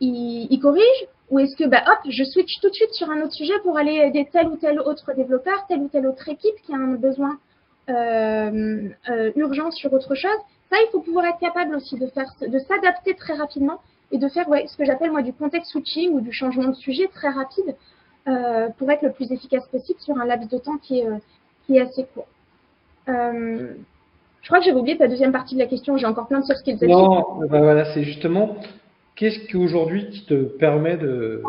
il, 0.00 0.58
corrige 0.60 1.06
ou 1.30 1.38
est-ce 1.38 1.56
que 1.56 1.64
bah, 1.64 1.82
hop, 1.86 1.98
je 2.08 2.24
switch 2.24 2.60
tout 2.60 2.68
de 2.68 2.74
suite 2.74 2.92
sur 2.92 3.10
un 3.10 3.22
autre 3.22 3.32
sujet 3.32 3.58
pour 3.62 3.76
aller 3.76 3.94
aider 3.94 4.28
tel 4.32 4.48
ou 4.48 4.56
tel 4.56 4.80
autre 4.80 5.12
développeur, 5.14 5.66
telle 5.68 5.80
ou 5.80 5.88
telle 5.88 6.06
autre 6.06 6.28
équipe 6.28 6.54
qui 6.64 6.72
a 6.72 6.76
un 6.76 6.94
besoin 6.94 7.38
euh, 7.88 8.88
euh, 9.10 9.32
urgent 9.36 9.70
sur 9.70 9.92
autre 9.92 10.14
chose? 10.14 10.38
Ça, 10.70 10.76
il 10.84 10.88
faut 10.92 11.00
pouvoir 11.00 11.26
être 11.26 11.38
capable 11.38 11.74
aussi 11.76 11.96
de 11.98 12.06
faire, 12.08 12.26
de 12.40 12.58
s'adapter 12.58 13.14
très 13.14 13.34
rapidement 13.34 13.80
et 14.12 14.18
de 14.18 14.28
faire 14.28 14.48
ouais, 14.48 14.66
ce 14.66 14.76
que 14.76 14.84
j'appelle 14.84 15.10
moi 15.10 15.22
du 15.22 15.32
context 15.32 15.70
switching 15.70 16.10
ou 16.10 16.20
du 16.20 16.32
changement 16.32 16.68
de 16.68 16.74
sujet 16.74 17.08
très 17.12 17.28
rapide 17.28 17.76
euh, 18.28 18.68
pour 18.78 18.90
être 18.90 19.02
le 19.02 19.12
plus 19.12 19.30
efficace 19.30 19.66
possible 19.68 20.00
sur 20.00 20.18
un 20.18 20.24
laps 20.24 20.48
de 20.48 20.58
temps 20.58 20.78
qui 20.78 21.00
est, 21.00 21.06
euh, 21.06 21.18
qui 21.66 21.76
est 21.76 21.80
assez 21.80 22.04
court. 22.12 22.26
Euh, 23.08 23.74
je 24.42 24.48
crois 24.48 24.58
que 24.58 24.64
j'avais 24.64 24.78
oublié 24.78 24.96
ta 24.96 25.08
deuxième 25.08 25.32
partie 25.32 25.54
de 25.54 25.60
la 25.60 25.66
question. 25.66 25.96
J'ai 25.96 26.06
encore 26.06 26.26
plein 26.28 26.40
de 26.40 26.44
soft 26.44 26.60
skills. 26.60 26.78
Non, 26.82 27.38
ben 27.48 27.62
voilà, 27.62 27.84
c'est 27.94 28.02
justement 28.02 28.56
qu'est-ce 29.16 29.40
qui 29.48 29.56
aujourd'hui 29.56 30.24
te 30.28 30.44
permet 30.44 30.96
de, 30.96 31.42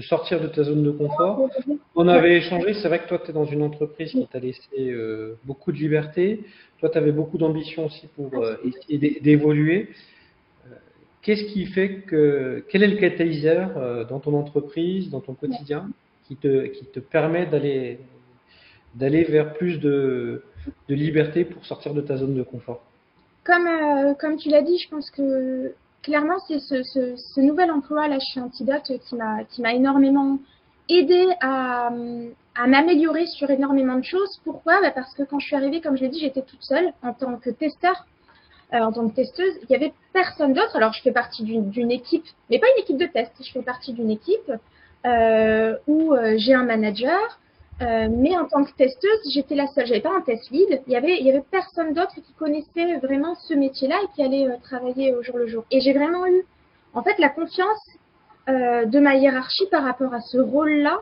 sortir 0.00 0.40
de 0.40 0.48
ta 0.48 0.64
zone 0.64 0.82
de 0.82 0.90
confort? 0.90 1.48
On 1.94 2.08
avait 2.08 2.36
échangé, 2.36 2.74
c'est 2.74 2.88
vrai 2.88 3.00
que 3.00 3.08
toi, 3.08 3.20
tu 3.24 3.30
es 3.30 3.32
dans 3.32 3.46
une 3.46 3.62
entreprise 3.62 4.10
qui 4.10 4.26
t'a 4.26 4.40
laissé 4.40 4.68
euh, 4.78 5.36
beaucoup 5.44 5.72
de 5.72 5.78
liberté. 5.78 6.44
Toi, 6.80 6.90
tu 6.90 6.98
avais 6.98 7.12
beaucoup 7.12 7.38
d'ambition 7.38 7.86
aussi 7.86 8.08
pour 8.16 8.34
euh, 8.34 8.56
essayer 8.64 9.20
d'évoluer. 9.20 9.88
Qu'est-ce 11.22 11.44
qui 11.44 11.64
fait 11.64 12.00
que, 12.00 12.64
quel 12.68 12.82
est 12.82 12.88
le 12.88 12.98
catalyseur 12.98 13.78
euh, 13.78 14.04
dans 14.04 14.20
ton 14.20 14.34
entreprise, 14.34 15.08
dans 15.08 15.20
ton 15.20 15.32
quotidien, 15.32 15.88
qui 16.28 16.36
te, 16.36 16.66
qui 16.66 16.84
te 16.84 17.00
permet 17.00 17.46
d'aller, 17.46 17.98
d'aller 18.94 19.24
vers 19.24 19.54
plus 19.54 19.78
de, 19.78 20.42
de 20.88 20.94
liberté 20.94 21.46
pour 21.46 21.64
sortir 21.64 21.94
de 21.94 22.02
ta 22.02 22.16
zone 22.16 22.34
de 22.34 22.42
confort? 22.42 22.82
Comme, 23.42 23.66
euh, 23.66 24.14
comme 24.14 24.36
tu 24.36 24.50
l'as 24.50 24.60
dit, 24.60 24.78
je 24.78 24.88
pense 24.90 25.10
que 25.10 25.72
clairement, 26.04 26.38
c'est 26.46 26.60
ce, 26.60 27.40
nouvel 27.40 27.70
emploi 27.72 28.06
là 28.08 28.18
chez 28.20 28.40
Antidote 28.40 28.92
qui 29.08 29.16
m'a, 29.16 29.44
qui 29.44 29.62
m'a 29.62 29.74
énormément 29.74 30.38
aidé 30.88 31.26
à, 31.40 31.90
à 32.54 32.66
m'améliorer 32.66 33.26
sur 33.26 33.50
énormément 33.50 33.96
de 33.96 34.04
choses. 34.04 34.40
Pourquoi? 34.44 34.80
Bah 34.80 34.92
Parce 34.92 35.12
que 35.14 35.22
quand 35.24 35.40
je 35.40 35.46
suis 35.46 35.56
arrivée, 35.56 35.80
comme 35.80 35.96
je 35.96 36.02
l'ai 36.02 36.10
dit, 36.10 36.20
j'étais 36.20 36.42
toute 36.42 36.62
seule 36.62 36.92
en 37.02 37.12
tant 37.12 37.36
que 37.36 37.50
testeur 37.50 38.06
euh, 38.72 38.78
en 38.78 38.92
tant 38.92 39.08
que 39.08 39.14
testeuse, 39.14 39.54
il 39.62 39.66
n'y 39.70 39.76
avait 39.76 39.92
personne 40.12 40.52
d'autre. 40.52 40.74
Alors, 40.76 40.92
je 40.92 41.02
fais 41.02 41.12
partie 41.12 41.44
d'une 41.44 41.90
équipe, 41.90 42.24
mais 42.50 42.58
pas 42.58 42.66
une 42.76 42.82
équipe 42.82 42.96
de 42.96 43.06
test. 43.06 43.32
Je 43.40 43.52
fais 43.52 43.62
partie 43.62 43.92
d'une 43.92 44.10
équipe 44.10 44.50
euh, 45.06 45.76
où 45.86 46.12
euh, 46.12 46.34
j'ai 46.38 46.54
un 46.54 46.64
manager, 46.64 47.38
euh, 47.82 48.08
mais 48.08 48.36
en 48.36 48.46
tant 48.46 48.64
que 48.64 48.72
testeuse, 48.72 49.32
j'étais 49.32 49.54
la 49.54 49.66
seule. 49.68 49.86
J'avais 49.86 50.00
pas 50.00 50.14
un 50.16 50.20
test 50.20 50.50
lead. 50.50 50.82
Il 50.86 50.92
y 50.92 50.96
avait, 50.96 51.42
personne 51.50 51.92
d'autre 51.92 52.14
qui 52.14 52.32
connaissait 52.34 52.96
vraiment 53.02 53.34
ce 53.34 53.54
métier-là 53.54 53.96
et 54.02 54.14
qui 54.14 54.22
allait 54.22 54.46
euh, 54.46 54.56
travailler 54.62 55.14
au 55.14 55.22
jour 55.22 55.38
le 55.38 55.46
jour. 55.48 55.64
Et 55.70 55.80
j'ai 55.80 55.92
vraiment 55.92 56.26
eu, 56.26 56.44
en 56.92 57.02
fait, 57.02 57.18
la 57.18 57.28
confiance 57.28 57.88
euh, 58.48 58.84
de 58.84 59.00
ma 59.00 59.16
hiérarchie 59.16 59.66
par 59.70 59.82
rapport 59.82 60.14
à 60.14 60.20
ce 60.20 60.38
rôle-là. 60.38 61.00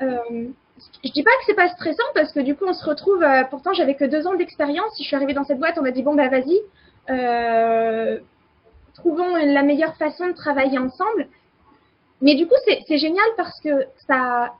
je 0.00 1.10
dis 1.12 1.22
pas 1.22 1.30
que 1.30 1.44
c'est 1.46 1.54
pas 1.54 1.68
stressant 1.68 2.04
parce 2.14 2.32
que 2.32 2.40
du 2.40 2.54
coup, 2.54 2.64
on 2.66 2.74
se 2.74 2.84
retrouve. 2.84 3.24
pourtant, 3.48 3.72
j'avais 3.72 3.94
que 3.94 4.04
deux 4.04 4.26
ans 4.26 4.34
d'expérience. 4.34 4.94
Si 4.96 5.02
je 5.04 5.08
suis 5.08 5.16
arrivée 5.16 5.34
dans 5.34 5.44
cette 5.44 5.58
boîte, 5.58 5.78
on 5.78 5.82
m'a 5.82 5.90
dit 5.90 6.02
bon 6.02 6.14
bah 6.14 6.28
vas-y, 6.28 6.60
trouvons 8.94 9.36
la 9.36 9.62
meilleure 9.62 9.96
façon 9.96 10.26
de 10.26 10.32
travailler 10.32 10.78
ensemble. 10.78 11.28
Mais 12.20 12.34
du 12.34 12.46
coup, 12.46 12.56
c'est 12.66 12.98
génial 12.98 13.24
parce 13.38 13.58
que 13.60 13.86
ça, 14.06 14.52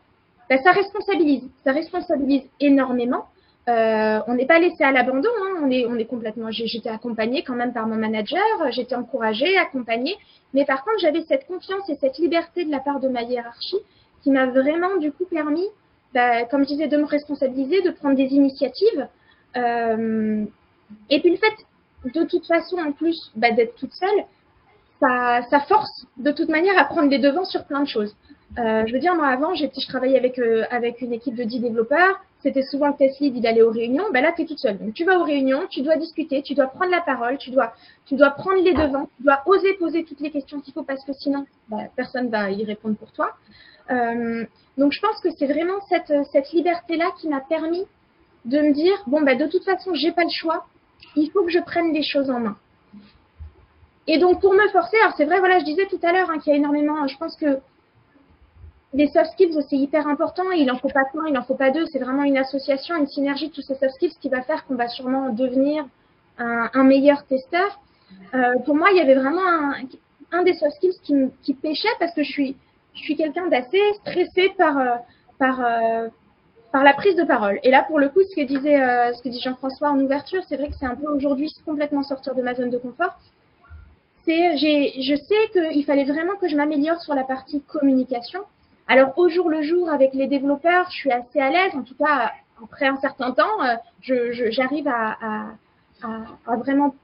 ben, 0.50 0.60
ça 0.64 0.72
responsabilise, 0.72 1.44
ça 1.64 1.70
responsabilise 1.70 2.42
énormément. 2.58 3.26
Euh, 3.68 4.18
on 4.26 4.34
n'est 4.34 4.46
pas 4.46 4.58
laissé 4.58 4.82
à 4.82 4.90
l'abandon, 4.90 5.28
hein. 5.42 5.60
on 5.62 5.70
est, 5.70 6.04
complètement. 6.06 6.50
J'étais 6.50 6.88
accompagnée 6.88 7.44
quand 7.44 7.54
même 7.54 7.72
par 7.72 7.86
mon 7.86 7.94
manager, 7.94 8.42
j'étais 8.70 8.96
encouragée, 8.96 9.56
accompagnée, 9.58 10.16
mais 10.52 10.64
par 10.64 10.84
contre, 10.84 10.98
j'avais 10.98 11.22
cette 11.22 11.46
confiance 11.46 11.88
et 11.88 11.94
cette 11.94 12.18
liberté 12.18 12.64
de 12.64 12.70
la 12.70 12.80
part 12.80 12.98
de 12.98 13.08
ma 13.08 13.22
hiérarchie 13.22 13.78
qui 14.22 14.30
m'a 14.30 14.46
vraiment 14.46 14.96
du 14.98 15.12
coup 15.12 15.24
permis, 15.24 15.66
ben, 16.12 16.46
comme 16.50 16.62
je 16.62 16.68
disais, 16.68 16.88
de 16.88 16.96
me 16.96 17.06
responsabiliser, 17.06 17.82
de 17.82 17.90
prendre 17.90 18.16
des 18.16 18.34
initiatives. 18.34 19.06
Euh, 19.56 20.44
et 21.10 21.20
puis 21.20 21.30
le 21.30 21.36
fait 21.36 22.12
de 22.12 22.24
toute 22.24 22.46
façon, 22.46 22.78
en 22.78 22.92
plus 22.92 23.30
bah, 23.36 23.52
d'être 23.52 23.76
toute 23.76 23.92
seule, 23.92 24.24
ça, 24.98 25.42
ça, 25.48 25.60
force 25.60 26.06
de 26.16 26.32
toute 26.32 26.48
manière 26.48 26.78
à 26.78 26.84
prendre 26.84 27.08
les 27.08 27.18
devants 27.18 27.44
sur 27.44 27.64
plein 27.64 27.82
de 27.82 27.88
choses. 27.88 28.14
Euh, 28.58 28.84
je 28.86 28.92
veux 28.92 28.98
dire, 28.98 29.14
moi 29.14 29.28
avant, 29.28 29.54
je 29.54 29.66
travaillais 29.88 30.18
avec, 30.18 30.38
euh, 30.38 30.64
avec 30.70 31.00
une 31.00 31.12
équipe 31.12 31.34
de 31.34 31.44
10 31.44 31.60
développeurs. 31.60 32.20
C'était 32.42 32.62
souvent 32.62 32.88
le 32.88 32.94
test 32.94 33.20
lead, 33.20 33.36
il 33.36 33.46
allait 33.46 33.62
aux 33.62 33.70
réunions. 33.70 34.04
Ben 34.12 34.22
là, 34.22 34.32
tu 34.34 34.42
es 34.42 34.46
toute 34.46 34.58
seule. 34.58 34.78
Donc 34.78 34.94
tu 34.94 35.04
vas 35.04 35.18
aux 35.18 35.24
réunions, 35.24 35.66
tu 35.68 35.82
dois 35.82 35.96
discuter, 35.96 36.42
tu 36.42 36.54
dois 36.54 36.66
prendre 36.66 36.90
la 36.90 37.00
parole, 37.02 37.36
tu 37.38 37.50
dois, 37.50 37.74
tu 38.06 38.16
dois 38.16 38.30
prendre 38.30 38.62
les 38.62 38.72
devants, 38.72 39.08
tu 39.16 39.24
dois 39.24 39.42
oser 39.46 39.74
poser 39.74 40.04
toutes 40.04 40.20
les 40.20 40.30
questions 40.30 40.60
qu'il 40.60 40.72
faut 40.72 40.82
parce 40.82 41.04
que 41.04 41.12
sinon, 41.12 41.44
ben, 41.68 41.88
personne 41.96 42.28
va 42.28 42.50
y 42.50 42.64
répondre 42.64 42.96
pour 42.96 43.12
toi. 43.12 43.32
Euh, 43.90 44.44
donc 44.78 44.92
je 44.92 45.00
pense 45.00 45.20
que 45.20 45.28
c'est 45.38 45.46
vraiment 45.46 45.80
cette, 45.88 46.12
cette 46.32 46.50
liberté-là 46.52 47.10
qui 47.20 47.28
m'a 47.28 47.40
permis 47.40 47.84
de 48.46 48.60
me 48.60 48.72
dire, 48.72 49.02
bon, 49.06 49.20
ben, 49.20 49.36
de 49.36 49.46
toute 49.46 49.64
façon, 49.64 49.92
j'ai 49.94 50.12
pas 50.12 50.24
le 50.24 50.30
choix 50.30 50.66
il 51.16 51.30
faut 51.30 51.44
que 51.44 51.50
je 51.50 51.58
prenne 51.58 51.92
les 51.92 52.02
choses 52.02 52.30
en 52.30 52.40
main. 52.40 52.56
Et 54.06 54.18
donc, 54.18 54.40
pour 54.40 54.52
me 54.52 54.68
forcer, 54.68 54.96
alors 55.02 55.14
c'est 55.16 55.24
vrai, 55.24 55.38
voilà, 55.38 55.58
je 55.60 55.64
disais 55.64 55.86
tout 55.86 56.00
à 56.02 56.12
l'heure 56.12 56.30
hein, 56.30 56.38
qu'il 56.38 56.52
y 56.52 56.56
a 56.56 56.58
énormément, 56.58 57.06
je 57.06 57.16
pense 57.16 57.36
que 57.36 57.58
les 58.92 59.06
soft 59.08 59.30
skills, 59.32 59.56
c'est 59.68 59.76
hyper 59.76 60.08
important. 60.08 60.50
il 60.50 60.66
n'en 60.66 60.76
faut 60.76 60.88
pas 60.88 61.00
un, 61.00 61.26
il 61.26 61.32
n'en 61.32 61.42
faut 61.42 61.54
pas 61.54 61.70
deux. 61.70 61.86
C'est 61.86 62.00
vraiment 62.00 62.24
une 62.24 62.36
association, 62.36 62.96
une 62.96 63.06
synergie 63.06 63.48
de 63.48 63.52
tous 63.52 63.62
ces 63.62 63.74
soft 63.74 63.94
skills 63.94 64.16
qui 64.20 64.28
va 64.28 64.42
faire 64.42 64.66
qu'on 64.66 64.74
va 64.74 64.88
sûrement 64.88 65.30
devenir 65.30 65.84
un, 66.38 66.84
meilleur 66.84 67.24
testeur. 67.26 67.80
Euh, 68.34 68.58
pour 68.64 68.74
moi, 68.74 68.88
il 68.90 68.96
y 68.96 69.00
avait 69.00 69.14
vraiment 69.14 69.72
un, 70.32 70.42
des 70.42 70.54
soft 70.54 70.76
skills 70.76 70.98
qui, 71.02 71.14
qui 71.42 71.54
pêchait 71.54 71.88
parce 71.98 72.14
que 72.14 72.22
je 72.22 72.30
suis, 72.30 72.56
je 72.94 73.00
suis 73.00 73.16
quelqu'un 73.16 73.46
d'assez 73.46 73.80
stressé 74.00 74.52
par, 74.56 74.78
euh, 74.78 74.96
par, 75.38 75.60
euh, 75.60 76.08
par 76.72 76.82
la 76.82 76.94
prise 76.94 77.14
de 77.14 77.24
parole. 77.24 77.60
Et 77.62 77.70
là, 77.70 77.84
pour 77.84 77.98
le 78.00 78.08
coup, 78.08 78.20
ce 78.22 78.34
que 78.34 78.46
disait, 78.46 78.78
ce 79.14 79.22
que 79.22 79.30
Jean-François 79.38 79.90
en 79.90 80.00
ouverture, 80.00 80.42
c'est 80.48 80.56
vrai 80.56 80.68
que 80.68 80.74
c'est 80.74 80.86
un 80.86 80.96
peu 80.96 81.08
aujourd'hui 81.12 81.52
complètement 81.64 82.02
sortir 82.02 82.34
de 82.34 82.42
ma 82.42 82.54
zone 82.54 82.70
de 82.70 82.78
confort. 82.78 83.16
Je 84.26 85.16
sais 85.16 85.50
qu'il 85.52 85.84
fallait 85.84 86.04
vraiment 86.04 86.36
que 86.40 86.48
je 86.48 86.56
m'améliore 86.56 87.00
sur 87.00 87.14
la 87.14 87.24
partie 87.24 87.60
communication. 87.62 88.40
Alors 88.90 89.16
au 89.18 89.28
jour 89.28 89.48
le 89.48 89.62
jour 89.62 89.88
avec 89.88 90.14
les 90.14 90.26
développeurs, 90.26 90.90
je 90.90 90.96
suis 90.96 91.12
assez 91.12 91.38
à 91.38 91.48
l'aise. 91.48 91.72
En 91.76 91.82
tout 91.82 91.94
cas, 91.94 92.32
après 92.60 92.88
un 92.88 92.96
certain 92.96 93.30
temps, 93.30 93.62
euh, 93.62 93.76
j'arrive 94.50 94.88
à, 94.88 95.46
vraiment 96.58 96.96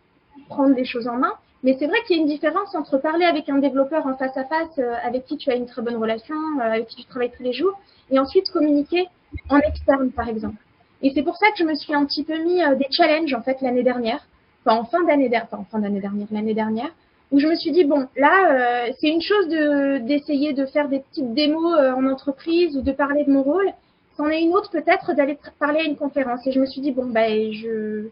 prendre 0.48 0.74
les 0.74 0.84
choses 0.84 1.06
en 1.06 1.16
main. 1.16 1.32
Mais 1.62 1.76
c'est 1.78 1.86
vrai 1.86 1.98
qu'il 2.04 2.16
y 2.16 2.18
a 2.18 2.22
une 2.22 2.28
différence 2.28 2.74
entre 2.74 2.98
parler 2.98 3.24
avec 3.24 3.48
un 3.48 3.58
développeur 3.58 4.04
en 4.04 4.16
face 4.16 4.36
à 4.36 4.44
face, 4.46 4.76
euh, 4.78 4.94
avec 5.04 5.26
qui 5.26 5.36
tu 5.36 5.48
as 5.48 5.54
une 5.54 5.66
très 5.66 5.80
bonne 5.80 5.94
relation, 5.94 6.34
euh, 6.58 6.72
avec 6.72 6.88
qui 6.88 6.96
tu 6.96 7.04
travailles 7.04 7.30
tous 7.36 7.44
les 7.44 7.52
jours, 7.52 7.78
et 8.10 8.18
ensuite 8.18 8.50
communiquer 8.50 9.06
en 9.48 9.58
externe, 9.58 10.10
par 10.10 10.28
exemple. 10.28 10.60
Et 11.02 11.12
c'est 11.14 11.22
pour 11.22 11.36
ça 11.36 11.46
que 11.52 11.58
je 11.58 11.64
me 11.64 11.76
suis 11.76 11.94
un 11.94 12.04
petit 12.04 12.24
peu 12.24 12.36
mis 12.42 12.62
des 12.78 12.88
challenges 12.90 13.32
en 13.32 13.42
fait 13.42 13.60
l'année 13.60 13.84
dernière, 13.84 14.26
enfin 14.64 14.76
en 14.76 14.84
fin 14.86 15.04
d'année 15.04 15.28
dernière, 15.28 15.48
enfin 15.52 15.62
en 15.62 15.64
fin 15.64 15.78
d'année 15.78 16.00
dernière, 16.00 16.26
l'année 16.32 16.54
dernière, 16.54 16.90
où 17.32 17.40
je 17.40 17.46
me 17.46 17.54
suis 17.56 17.72
dit 17.72 17.84
bon 17.84 18.06
là 18.16 18.86
euh, 18.86 18.92
c'est 19.00 19.08
une 19.08 19.20
chose 19.20 19.48
de 19.48 19.98
d'essayer 19.98 20.52
de 20.52 20.64
faire 20.66 20.88
des 20.88 21.00
petites 21.00 21.34
démos 21.34 21.78
euh, 21.78 21.92
en 21.92 22.06
entreprise 22.06 22.76
ou 22.76 22.82
de 22.82 22.92
parler 22.92 23.24
de 23.24 23.32
mon 23.32 23.42
rôle, 23.42 23.68
c'en 24.16 24.28
est 24.28 24.42
une 24.42 24.54
autre 24.54 24.70
peut-être 24.70 25.14
d'aller 25.14 25.38
parler 25.58 25.80
à 25.80 25.84
une 25.84 25.96
conférence. 25.96 26.46
Et 26.46 26.52
je 26.52 26.60
me 26.60 26.66
suis 26.66 26.80
dit 26.80 26.92
bon 26.92 27.06
ben 27.06 27.52
je 27.52 28.08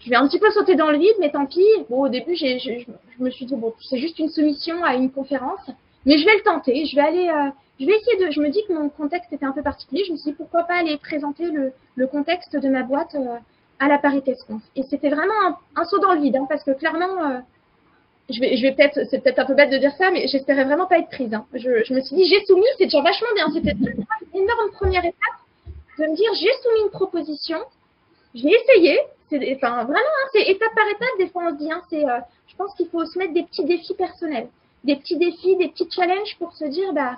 je 0.00 0.08
vais 0.08 0.16
un 0.16 0.26
petit 0.28 0.38
peu 0.38 0.50
sauter 0.50 0.76
dans 0.76 0.90
le 0.90 0.98
vide 0.98 1.16
mais 1.20 1.30
tant 1.30 1.46
pis. 1.46 1.64
Bon 1.88 2.02
au 2.02 2.08
début 2.08 2.34
j'ai 2.34 2.58
je, 2.58 2.84
me 3.22 3.30
suis 3.30 3.46
dit 3.46 3.56
bon 3.56 3.72
c'est 3.80 3.98
juste 3.98 4.18
une 4.18 4.28
soumission 4.28 4.84
à 4.84 4.94
une 4.94 5.10
conférence. 5.10 5.70
Mais 6.06 6.16
je 6.18 6.24
vais 6.24 6.34
le 6.34 6.42
tenter, 6.42 6.86
je 6.86 6.96
vais 6.96 7.02
aller 7.02 7.28
euh, 7.28 7.50
je 7.78 7.86
vais 7.86 7.96
essayer 7.96 8.26
de 8.26 8.30
je 8.30 8.40
me 8.40 8.48
dis 8.50 8.60
que 8.68 8.74
mon 8.74 8.90
contexte 8.90 9.32
était 9.32 9.46
un 9.46 9.52
peu 9.52 9.62
particulier, 9.62 10.04
je 10.06 10.12
me 10.12 10.16
suis 10.18 10.32
dit 10.32 10.36
pourquoi 10.36 10.64
pas 10.64 10.74
aller 10.74 10.98
présenter 10.98 11.46
le 11.50 11.72
le 11.96 12.06
contexte 12.06 12.56
de 12.56 12.68
ma 12.68 12.82
boîte 12.82 13.16
à 13.78 13.88
la 13.88 13.98
parité. 13.98 14.36
Et 14.76 14.82
c'était 14.82 15.08
vraiment 15.08 15.58
un, 15.74 15.84
saut 15.84 15.98
dans 15.98 16.12
le 16.12 16.20
vide, 16.20 16.36
hein, 16.36 16.46
parce 16.48 16.62
que 16.62 16.72
clairement, 16.72 17.42
je 18.32 18.62
vais, 18.62 18.72
peut-être, 18.72 19.00
c'est 19.10 19.22
peut-être 19.22 19.38
un 19.38 19.44
peu 19.44 19.54
bête 19.54 19.70
de 19.70 19.78
dire 19.78 19.92
ça, 19.96 20.10
mais 20.10 20.26
j'espérais 20.28 20.64
vraiment 20.64 20.86
pas 20.86 20.98
être 20.98 21.10
prise. 21.10 21.32
Hein. 21.34 21.46
Je, 21.54 21.92
me 21.92 22.00
suis 22.00 22.16
dit, 22.16 22.26
j'ai 22.26 22.44
soumis, 22.44 22.64
c'est 22.78 22.84
déjà 22.84 23.02
vachement 23.02 23.28
bien. 23.34 23.46
C'était 23.52 23.72
une 23.72 24.42
énorme 24.42 24.70
première 24.72 25.04
étape 25.04 25.38
de 25.98 26.04
me 26.04 26.16
dire, 26.16 26.30
j'ai 26.34 26.52
soumis 26.62 26.84
une 26.84 26.90
proposition, 26.90 27.58
j'ai 28.34 28.50
essayé. 28.50 28.98
C'est, 29.28 29.38
enfin, 29.56 29.84
vraiment, 29.84 29.98
hein, 29.98 30.28
c'est 30.32 30.42
étape 30.42 30.74
par 30.74 30.86
étape. 30.88 31.18
Des 31.18 31.28
fois, 31.28 31.44
on 31.46 31.50
se 31.50 31.58
dit, 31.58 31.70
hein, 31.70 31.82
euh, 31.92 32.20
je 32.48 32.56
pense 32.56 32.74
qu'il 32.74 32.88
faut 32.88 33.04
se 33.04 33.18
mettre 33.18 33.32
des 33.32 33.44
petits 33.44 33.64
défis 33.64 33.94
personnels, 33.94 34.48
des 34.84 34.96
petits 34.96 35.16
défis, 35.16 35.56
des 35.56 35.68
petits 35.68 35.88
challenges 35.90 36.36
pour 36.38 36.52
se 36.52 36.64
dire, 36.64 36.92
bah, 36.92 37.16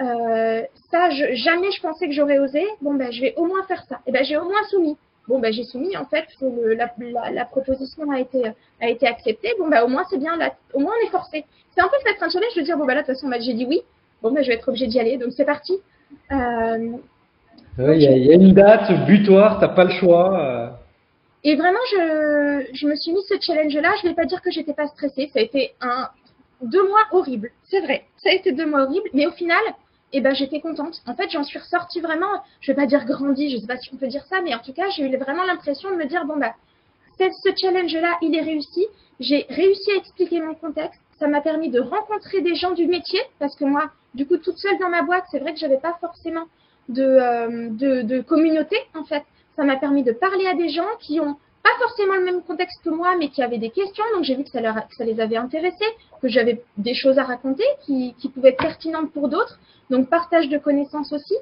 euh, 0.00 0.62
ça, 0.90 1.10
jamais 1.10 1.70
je 1.70 1.80
pensais 1.80 2.06
que 2.06 2.12
j'aurais 2.12 2.38
osé. 2.38 2.66
Bon, 2.80 2.94
ben, 2.94 3.12
je 3.12 3.20
vais 3.20 3.34
au 3.36 3.46
moins 3.46 3.62
faire 3.64 3.84
ça. 3.88 4.00
Et 4.06 4.12
ben, 4.12 4.24
j'ai 4.24 4.36
au 4.36 4.44
moins 4.44 4.62
soumis. 4.70 4.96
Bon, 5.28 5.40
ben, 5.40 5.52
j'ai 5.52 5.64
soumis, 5.64 5.96
en 5.96 6.04
fait, 6.04 6.26
le, 6.40 6.74
la, 6.74 6.92
la, 6.98 7.30
la, 7.30 7.44
proposition 7.44 8.10
a 8.10 8.20
été, 8.20 8.44
a 8.80 8.88
été 8.88 9.06
acceptée. 9.06 9.52
Bon, 9.58 9.68
ben, 9.68 9.82
au 9.82 9.88
moins, 9.88 10.04
c'est 10.08 10.18
bien, 10.18 10.36
là, 10.36 10.54
au 10.72 10.78
moins, 10.78 10.92
on 11.00 11.06
est 11.06 11.10
forcé. 11.10 11.44
C'est 11.74 11.80
un 11.80 11.88
peu 11.88 11.96
peut-être 12.04 12.22
un 12.22 12.30
challenge 12.30 12.54
de 12.56 12.62
dire, 12.62 12.76
bon, 12.76 12.84
ben, 12.84 12.94
là, 12.94 13.02
de 13.02 13.06
toute 13.06 13.16
façon, 13.16 13.28
ben, 13.28 13.40
j'ai 13.40 13.54
dit 13.54 13.66
oui. 13.66 13.82
Bon, 14.22 14.30
ben, 14.30 14.42
je 14.42 14.48
vais 14.48 14.54
être 14.54 14.68
obligée 14.68 14.86
d'y 14.86 15.00
aller. 15.00 15.16
Donc, 15.16 15.32
c'est 15.36 15.44
parti. 15.44 15.74
Euh, 16.30 16.96
il 17.78 18.02
y, 18.02 18.06
a, 18.06 18.16
y, 18.16 18.30
a 18.30 18.34
une 18.34 18.52
date 18.52 18.90
butoir, 19.06 19.58
t'as 19.58 19.68
pas 19.68 19.84
le 19.84 19.90
choix. 19.90 20.40
Euh... 20.40 20.68
Et 21.44 21.56
vraiment, 21.56 21.78
je, 21.92 22.66
je 22.72 22.86
me 22.86 22.94
suis 22.94 23.12
mis 23.12 23.22
ce 23.28 23.34
challenge-là. 23.40 23.94
Je 24.02 24.08
vais 24.08 24.14
pas 24.14 24.24
dire 24.24 24.40
que 24.40 24.50
j'étais 24.50 24.72
pas 24.72 24.86
stressée. 24.86 25.28
Ça 25.32 25.40
a 25.40 25.42
été 25.42 25.74
un, 25.80 26.08
deux 26.62 26.88
mois 26.88 27.02
horribles. 27.12 27.50
C'est 27.64 27.80
vrai. 27.80 28.04
Ça 28.16 28.30
a 28.30 28.32
été 28.32 28.52
deux 28.52 28.66
mois 28.66 28.84
horribles. 28.84 29.08
Mais 29.12 29.26
au 29.26 29.32
final, 29.32 29.60
et 30.12 30.18
eh 30.18 30.20
ben 30.20 30.34
j'étais 30.34 30.60
contente. 30.60 31.02
En 31.06 31.14
fait, 31.14 31.30
j'en 31.30 31.42
suis 31.42 31.58
ressortie 31.58 32.00
vraiment, 32.00 32.42
je 32.60 32.70
vais 32.70 32.76
pas 32.76 32.86
dire 32.86 33.04
grandi, 33.04 33.50
je 33.50 33.58
sais 33.58 33.66
pas 33.66 33.76
si 33.76 33.90
on 33.92 33.96
peut 33.96 34.06
dire 34.06 34.24
ça, 34.26 34.40
mais 34.40 34.54
en 34.54 34.60
tout 34.60 34.72
cas, 34.72 34.88
j'ai 34.90 35.04
eu 35.04 35.16
vraiment 35.16 35.42
l'impression 35.44 35.90
de 35.90 35.96
me 35.96 36.04
dire 36.06 36.24
bon 36.24 36.36
bah 36.36 36.54
ce 37.18 37.50
challenge-là, 37.60 38.18
il 38.22 38.34
est 38.34 38.42
réussi. 38.42 38.86
J'ai 39.20 39.46
réussi 39.48 39.90
à 39.92 39.96
expliquer 39.96 40.40
mon 40.40 40.54
contexte. 40.54 41.00
Ça 41.18 41.26
m'a 41.26 41.40
permis 41.40 41.70
de 41.70 41.80
rencontrer 41.80 42.42
des 42.42 42.54
gens 42.54 42.72
du 42.72 42.86
métier 42.86 43.20
parce 43.38 43.56
que 43.56 43.64
moi, 43.64 43.90
du 44.14 44.26
coup, 44.26 44.36
toute 44.36 44.58
seule 44.58 44.78
dans 44.78 44.90
ma 44.90 45.02
boîte, 45.02 45.24
c'est 45.30 45.38
vrai 45.38 45.54
que 45.54 45.58
j'avais 45.58 45.78
pas 45.78 45.96
forcément 46.00 46.44
de, 46.88 47.02
euh, 47.02 47.68
de, 47.70 48.02
de 48.02 48.20
communauté 48.20 48.76
en 48.94 49.04
fait. 49.04 49.24
Ça 49.56 49.64
m'a 49.64 49.76
permis 49.76 50.02
de 50.02 50.12
parler 50.12 50.46
à 50.46 50.54
des 50.54 50.68
gens 50.68 50.88
qui 51.00 51.20
ont 51.20 51.36
pas 51.66 51.84
forcément 51.84 52.14
le 52.14 52.24
même 52.24 52.42
contexte 52.42 52.80
que 52.84 52.90
moi, 52.90 53.16
mais 53.18 53.28
qui 53.28 53.42
avaient 53.42 53.58
des 53.58 53.70
questions. 53.70 54.04
Donc 54.14 54.22
j'ai 54.24 54.36
vu 54.36 54.44
que 54.44 54.50
ça, 54.50 54.60
les 55.04 55.20
avait 55.20 55.36
intéressés, 55.36 55.92
que 56.22 56.28
j'avais 56.28 56.62
des 56.76 56.94
choses 56.94 57.18
à 57.18 57.24
raconter 57.24 57.64
qui, 57.84 58.14
pouvaient 58.32 58.50
être 58.50 58.62
pertinentes 58.62 59.10
pour 59.12 59.28
d'autres. 59.28 59.58
Donc 59.90 60.08
partage 60.08 60.48
de 60.48 60.58
connaissances 60.58 61.12
aussi. 61.12 61.34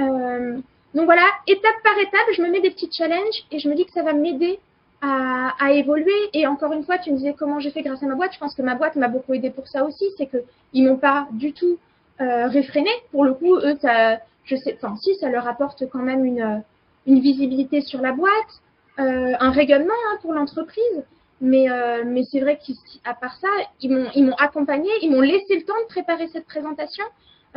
Euh, 0.00 0.58
donc 0.94 1.04
voilà, 1.04 1.26
étape 1.46 1.82
par 1.84 1.98
étape, 1.98 2.28
je 2.36 2.42
me 2.42 2.48
mets 2.50 2.60
des 2.60 2.70
petits 2.70 2.90
challenges 2.90 3.44
et 3.50 3.58
je 3.58 3.68
me 3.68 3.74
dis 3.74 3.84
que 3.84 3.92
ça 3.92 4.02
va 4.02 4.14
m'aider 4.14 4.58
à, 5.02 5.72
évoluer. 5.72 6.20
Et 6.32 6.46
encore 6.46 6.72
une 6.72 6.84
fois, 6.84 6.98
tu 6.98 7.12
me 7.12 7.16
disais 7.16 7.34
comment 7.38 7.60
j'ai 7.60 7.70
fait 7.70 7.82
grâce 7.82 8.02
à 8.02 8.06
ma 8.06 8.14
boîte. 8.14 8.32
Je 8.32 8.38
pense 8.38 8.54
que 8.54 8.62
ma 8.62 8.74
boîte 8.74 8.96
m'a 8.96 9.08
beaucoup 9.08 9.34
aidé 9.34 9.50
pour 9.50 9.68
ça 9.68 9.84
aussi. 9.84 10.04
C'est 10.16 10.26
que 10.26 10.38
ils 10.72 10.86
m'ont 10.86 10.96
pas 10.96 11.28
du 11.32 11.52
tout 11.52 11.78
euh, 12.20 12.46
réfréné. 12.48 12.90
Pour 13.12 13.24
le 13.24 13.34
coup, 13.34 13.56
eux, 13.56 13.76
ça, 13.80 14.18
je 14.44 14.56
sais, 14.56 14.76
enfin 14.80 14.96
si, 14.96 15.14
ça 15.16 15.28
leur 15.28 15.46
apporte 15.46 15.88
quand 15.90 16.02
même 16.02 16.24
une, 16.24 16.62
visibilité 17.06 17.80
sur 17.80 18.00
la 18.00 18.12
boîte, 18.12 18.62
un 18.98 19.50
rayonnement 19.50 19.94
hein, 20.10 20.18
pour 20.22 20.32
l'entreprise. 20.34 21.04
Mais, 21.40 21.70
euh, 21.70 22.02
mais 22.04 22.24
c'est 22.24 22.40
vrai 22.40 22.58
qu'à 22.58 23.14
part 23.14 23.34
ça, 23.36 23.48
ils 23.80 23.90
m'ont, 23.90 24.34
accompagné, 24.36 24.90
ils 25.02 25.10
m'ont 25.10 25.22
laissé 25.22 25.56
le 25.56 25.64
temps 25.64 25.80
de 25.82 25.88
préparer 25.88 26.28
cette 26.28 26.46
présentation. 26.46 27.04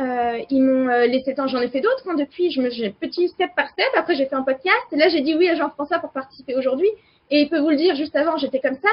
Euh, 0.00 0.38
ils 0.50 0.62
m'ont 0.62 0.88
euh, 0.88 1.06
laissé 1.06 1.34
temps, 1.34 1.46
j'en 1.46 1.60
ai 1.60 1.68
fait 1.68 1.80
d'autres 1.80 2.08
hein, 2.08 2.14
depuis, 2.14 2.50
je 2.50 2.60
me 2.60 2.68
j'ai 2.70 2.90
petit 2.90 3.28
step 3.28 3.50
par 3.54 3.68
step, 3.68 3.86
après 3.96 4.16
j'ai 4.16 4.26
fait 4.26 4.34
un 4.34 4.42
podcast, 4.42 4.86
et 4.90 4.96
là 4.96 5.08
j'ai 5.08 5.20
dit 5.20 5.36
oui 5.36 5.48
à 5.48 5.54
Jean-François 5.54 6.00
pour 6.00 6.10
participer 6.10 6.56
aujourd'hui, 6.56 6.88
et 7.30 7.42
il 7.42 7.48
peut 7.48 7.60
vous 7.60 7.70
le 7.70 7.76
dire, 7.76 7.94
juste 7.94 8.16
avant 8.16 8.36
j'étais 8.36 8.58
comme 8.58 8.74
ça, 8.74 8.88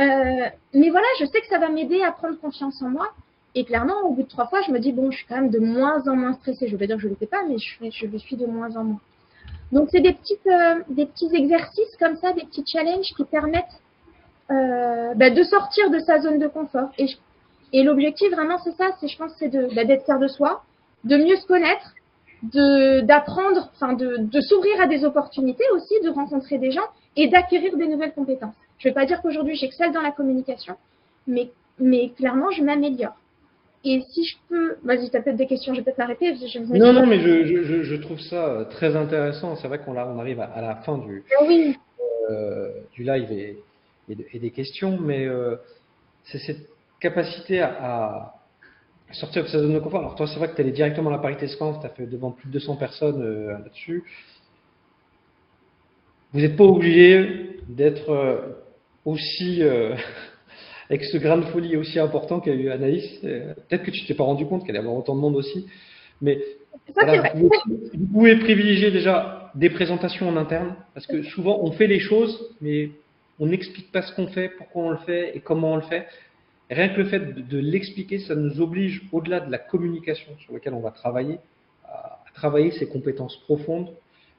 euh, 0.00 0.48
mais 0.72 0.90
voilà, 0.90 1.06
je 1.18 1.24
sais 1.24 1.40
que 1.40 1.48
ça 1.48 1.58
va 1.58 1.68
m'aider 1.68 2.00
à 2.00 2.12
prendre 2.12 2.38
confiance 2.38 2.80
en 2.80 2.90
moi, 2.90 3.08
et 3.56 3.64
clairement 3.64 4.02
au 4.04 4.12
bout 4.12 4.22
de 4.22 4.28
trois 4.28 4.46
fois, 4.46 4.60
je 4.62 4.70
me 4.70 4.78
dis 4.78 4.92
bon, 4.92 5.10
je 5.10 5.16
suis 5.16 5.26
quand 5.26 5.34
même 5.34 5.50
de 5.50 5.58
moins 5.58 6.06
en 6.06 6.14
moins 6.14 6.34
stressée, 6.34 6.68
je 6.68 6.76
vais 6.76 6.86
dire 6.86 6.94
que 6.94 7.02
je 7.02 7.08
ne 7.08 7.14
l'étais 7.14 7.26
pas, 7.26 7.42
mais 7.48 7.56
je 7.58 8.06
le 8.06 8.18
suis 8.18 8.36
de 8.36 8.46
moins 8.46 8.76
en 8.76 8.84
moins. 8.84 9.00
Donc 9.72 9.88
c'est 9.90 10.00
des 10.00 10.12
petites, 10.12 10.46
euh, 10.46 10.82
des 10.88 11.06
petits 11.06 11.34
exercices 11.34 11.96
comme 11.98 12.16
ça, 12.16 12.32
des 12.32 12.44
petits 12.44 12.64
challenges 12.66 13.12
qui 13.16 13.24
permettent 13.24 13.64
euh, 14.50 15.14
bah, 15.14 15.30
de 15.30 15.42
sortir 15.42 15.90
de 15.90 15.98
sa 15.98 16.20
zone 16.20 16.38
de 16.38 16.46
confort, 16.46 16.90
et 16.98 17.08
je 17.08 17.16
et 17.72 17.82
l'objectif 17.82 18.30
vraiment, 18.30 18.58
c'est 18.58 18.76
ça, 18.76 18.92
c'est 19.00 19.08
je 19.08 19.18
pense, 19.18 19.32
c'est 19.38 19.48
de 19.48 19.68
bah, 19.74 19.84
d'être 19.84 20.04
fier 20.04 20.18
de 20.18 20.28
soi, 20.28 20.62
de 21.04 21.16
mieux 21.16 21.36
se 21.36 21.46
connaître, 21.46 21.94
de 22.42 23.00
d'apprendre, 23.00 23.70
enfin 23.74 23.92
de, 23.94 24.18
de 24.18 24.40
s'ouvrir 24.40 24.80
à 24.80 24.86
des 24.86 25.04
opportunités 25.04 25.64
aussi, 25.74 25.94
de 26.04 26.10
rencontrer 26.10 26.58
des 26.58 26.70
gens 26.70 26.86
et 27.16 27.28
d'acquérir 27.28 27.76
des 27.76 27.88
nouvelles 27.88 28.14
compétences. 28.14 28.54
Je 28.78 28.88
vais 28.88 28.94
pas 28.94 29.04
dire 29.04 29.20
qu'aujourd'hui 29.20 29.56
j'excelle 29.56 29.92
dans 29.92 30.00
la 30.00 30.12
communication, 30.12 30.76
mais 31.26 31.50
mais 31.78 32.10
clairement 32.10 32.50
je 32.50 32.62
m'améliore. 32.62 33.16
Et 33.88 34.02
si 34.10 34.24
je 34.24 34.36
peux, 34.48 34.76
vas-y, 34.82 35.08
tu 35.10 35.16
as 35.16 35.22
peut-être 35.22 35.36
des 35.36 35.46
questions, 35.46 35.72
je 35.72 35.78
vais 35.78 35.84
peut-être 35.84 35.98
m'arrêter. 35.98 36.34
Non, 36.70 36.92
non, 36.92 37.06
mais 37.06 37.20
je, 37.20 37.62
je, 37.62 37.82
je, 37.84 37.94
trouve 37.94 38.18
ça 38.18 38.66
très 38.72 38.96
intéressant. 38.96 39.54
C'est 39.54 39.68
vrai 39.68 39.78
qu'on 39.78 39.96
on 39.96 40.18
arrive 40.18 40.40
à, 40.40 40.46
à, 40.46 40.60
la 40.60 40.74
fin 40.76 40.98
du, 40.98 41.22
ah 41.38 41.44
oui. 41.46 41.76
euh, 42.30 42.72
du 42.94 43.04
live 43.04 43.30
et, 43.30 43.58
et, 44.08 44.16
et, 44.32 44.38
des 44.40 44.50
questions, 44.50 44.98
mais 45.00 45.24
euh, 45.24 45.54
c'est 46.24 46.38
cette 46.38 46.68
capacité 46.98 47.60
à, 47.60 47.68
à, 47.70 49.12
sortir 49.12 49.44
de 49.44 49.48
sa 49.48 49.60
zone 49.60 49.74
de 49.74 49.78
confort. 49.78 50.00
Alors 50.00 50.16
toi, 50.16 50.26
c'est 50.26 50.38
vrai 50.40 50.48
que 50.48 50.56
tu 50.56 50.62
es 50.62 50.64
allé 50.64 50.72
directement 50.72 51.10
à 51.10 51.12
la 51.12 51.18
parité 51.20 51.46
SCANF, 51.46 51.78
tu 51.80 51.86
as 51.86 51.90
fait 51.90 52.06
devant 52.06 52.32
plus 52.32 52.48
de 52.48 52.54
200 52.54 52.74
personnes 52.74 53.22
euh, 53.22 53.52
là-dessus. 53.52 54.02
Vous 56.32 56.40
n'êtes 56.40 56.56
pas 56.56 56.64
obligé 56.64 57.60
d'être 57.68 58.10
euh, 58.10 58.64
aussi, 59.04 59.62
euh, 59.62 59.94
avec 60.88 61.04
ce 61.04 61.16
grain 61.18 61.38
de 61.38 61.44
folie 61.46 61.76
aussi 61.76 61.98
important 61.98 62.40
qu'a 62.40 62.52
eu 62.52 62.70
Anaïs. 62.70 63.20
Peut-être 63.20 63.82
que 63.82 63.90
tu 63.90 64.06
t'es 64.06 64.14
pas 64.14 64.24
rendu 64.24 64.46
compte 64.46 64.64
qu'elle 64.66 64.76
avait 64.76 64.88
autant 64.88 65.14
de 65.14 65.20
monde 65.20 65.36
aussi. 65.36 65.66
Mais 66.22 66.38
voilà, 66.94 67.32
vous, 67.34 67.48
pouvez, 67.48 67.76
vous 67.94 68.06
pouvez 68.12 68.36
privilégier 68.36 68.90
déjà 68.90 69.50
des 69.54 69.70
présentations 69.70 70.28
en 70.28 70.36
interne, 70.36 70.74
parce 70.94 71.06
que 71.06 71.22
souvent 71.22 71.58
on 71.62 71.72
fait 71.72 71.86
les 71.86 71.98
choses, 71.98 72.54
mais 72.60 72.90
on 73.38 73.46
n'explique 73.46 73.90
pas 73.90 74.02
ce 74.02 74.14
qu'on 74.14 74.28
fait, 74.28 74.50
pourquoi 74.50 74.84
on 74.84 74.90
le 74.90 74.98
fait 74.98 75.36
et 75.36 75.40
comment 75.40 75.72
on 75.72 75.76
le 75.76 75.82
fait. 75.82 76.06
Rien 76.70 76.88
que 76.88 76.98
le 76.98 77.04
fait 77.04 77.20
de, 77.20 77.40
de 77.40 77.58
l'expliquer, 77.58 78.18
ça 78.18 78.34
nous 78.34 78.60
oblige, 78.60 79.02
au-delà 79.12 79.40
de 79.40 79.50
la 79.50 79.58
communication 79.58 80.32
sur 80.40 80.52
laquelle 80.52 80.74
on 80.74 80.80
va 80.80 80.90
travailler, 80.90 81.38
à, 81.84 82.20
à 82.26 82.30
travailler 82.34 82.70
ces 82.72 82.88
compétences 82.88 83.36
profondes 83.44 83.90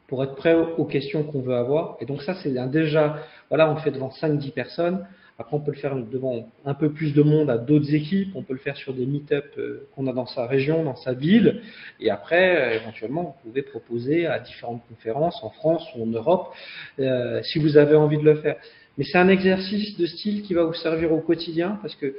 pour 0.08 0.24
être 0.24 0.36
prêt 0.36 0.54
aux, 0.54 0.76
aux 0.78 0.86
questions 0.86 1.24
qu'on 1.24 1.42
veut 1.42 1.56
avoir. 1.56 1.98
Et 2.02 2.06
donc 2.06 2.22
ça, 2.22 2.36
c'est 2.36 2.54
déjà, 2.70 3.18
voilà, 3.50 3.70
on 3.72 3.76
le 3.76 3.82
fait 3.82 3.92
devant 3.92 4.10
5-10 4.10 4.52
personnes. 4.52 5.06
Après, 5.40 5.56
on 5.56 5.60
peut 5.60 5.72
le 5.72 5.78
faire 5.78 5.96
devant 5.96 6.50
un 6.66 6.74
peu 6.74 6.92
plus 6.92 7.14
de 7.14 7.22
monde 7.22 7.50
à 7.50 7.58
d'autres 7.58 7.94
équipes. 7.94 8.36
On 8.36 8.42
peut 8.42 8.54
le 8.54 8.60
faire 8.60 8.76
sur 8.76 8.94
des 8.94 9.06
meet-up 9.06 9.46
euh, 9.58 9.88
qu'on 9.96 10.08
a 10.08 10.14
dans 10.14 10.26
sa 10.26 10.48
région, 10.48 10.84
dans 10.84 10.96
sa 10.96 11.14
ville. 11.14 11.62
Et 12.00 12.10
après, 12.10 12.58
euh, 12.58 12.82
éventuellement, 12.82 13.24
vous 13.24 13.50
pouvez 13.50 13.62
proposer 13.62 14.26
à 14.26 14.40
différentes 14.40 14.82
conférences 14.90 15.44
en 15.44 15.52
France 15.52 15.88
ou 15.96 16.04
en 16.04 16.08
Europe, 16.08 16.54
euh, 17.00 17.42
si 17.44 17.60
vous 17.60 17.78
avez 17.78 17.96
envie 17.96 18.18
de 18.18 18.24
le 18.24 18.36
faire. 18.36 18.56
Mais 18.98 19.04
c'est 19.04 19.20
un 19.20 19.30
exercice 19.30 19.96
de 19.98 20.08
style 20.08 20.42
qui 20.42 20.56
va 20.56 20.64
vous 20.64 20.74
servir 20.74 21.12
au 21.12 21.20
quotidien 21.22 21.78
parce 21.82 21.96
que 21.96 22.16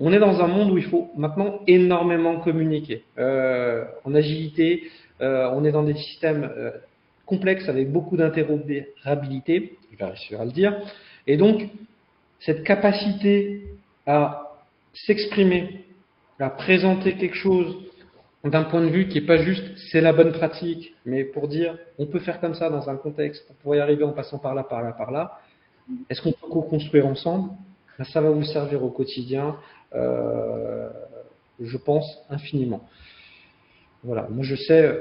on 0.00 0.12
est 0.12 0.18
dans 0.18 0.40
un 0.40 0.46
monde 0.46 0.70
où 0.70 0.78
il 0.78 0.84
faut 0.84 1.10
maintenant 1.14 1.60
énormément 1.66 2.40
communiquer. 2.40 3.04
Euh, 3.18 3.84
en 4.04 4.14
agilité, 4.14 4.84
euh, 5.20 5.50
on 5.52 5.64
est 5.64 5.72
dans 5.72 5.82
des 5.82 5.94
systèmes 5.94 6.50
euh, 6.56 6.70
complexes 7.26 7.68
avec 7.68 7.92
beaucoup 7.92 8.16
d'interopérabilité, 8.16 9.76
je 9.92 9.98
vais 9.98 10.04
réussir 10.06 10.40
à 10.40 10.46
le 10.46 10.52
dire. 10.52 10.74
Et 11.26 11.36
donc, 11.36 11.68
cette 12.40 12.64
capacité 12.64 13.66
à 14.06 14.56
s'exprimer, 14.92 15.84
à 16.38 16.50
présenter 16.50 17.16
quelque 17.16 17.36
chose 17.36 17.76
d'un 18.44 18.64
point 18.64 18.80
de 18.80 18.88
vue 18.88 19.08
qui 19.08 19.20
n'est 19.20 19.26
pas 19.26 19.36
juste 19.38 19.62
c'est 19.90 20.00
la 20.00 20.12
bonne 20.12 20.32
pratique, 20.32 20.94
mais 21.04 21.24
pour 21.24 21.48
dire 21.48 21.76
on 21.98 22.06
peut 22.06 22.20
faire 22.20 22.40
comme 22.40 22.54
ça 22.54 22.70
dans 22.70 22.88
un 22.88 22.96
contexte, 22.96 23.44
on 23.50 23.54
pourrait 23.62 23.78
y 23.78 23.80
arriver 23.80 24.04
en 24.04 24.12
passant 24.12 24.38
par 24.38 24.54
là, 24.54 24.64
par 24.64 24.82
là, 24.82 24.92
par 24.92 25.10
là, 25.10 25.38
est-ce 26.08 26.22
qu'on 26.22 26.32
peut 26.32 26.48
co-construire 26.48 27.06
ensemble? 27.06 27.50
Ben, 27.98 28.04
Ça 28.04 28.20
va 28.20 28.30
vous 28.30 28.44
servir 28.44 28.82
au 28.82 28.88
quotidien, 28.88 29.56
euh, 29.94 30.88
je 31.60 31.76
pense, 31.76 32.06
infiniment. 32.30 32.88
Voilà, 34.02 34.26
moi 34.30 34.42
je 34.44 34.54
sais, 34.54 34.98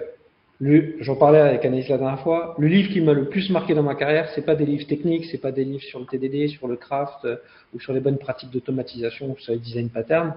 j'en 0.61 1.15
parlais 1.15 1.39
avec 1.39 1.63
Anaïs 1.63 1.87
la 1.87 1.97
dernière 1.97 2.21
fois, 2.21 2.55
le 2.57 2.67
livre 2.67 2.91
qui 2.91 2.99
m'a 2.99 3.13
le 3.13 3.29
plus 3.29 3.49
marqué 3.49 3.73
dans 3.73 3.83
ma 3.83 3.95
carrière, 3.95 4.29
c'est 4.35 4.45
pas 4.45 4.55
des 4.55 4.65
livres 4.65 4.85
techniques, 4.87 5.25
c'est 5.31 5.37
pas 5.37 5.51
des 5.51 5.63
livres 5.63 5.83
sur 5.83 5.99
le 5.99 6.05
TDD, 6.05 6.49
sur 6.49 6.67
le 6.67 6.75
craft 6.75 7.23
euh, 7.23 7.37
ou 7.73 7.79
sur 7.79 7.93
les 7.93 8.01
bonnes 8.01 8.17
pratiques 8.17 8.49
d'automatisation 8.49 9.31
ou 9.31 9.37
sur 9.37 9.53
les 9.53 9.59
design 9.59 9.89
patterns, 9.89 10.33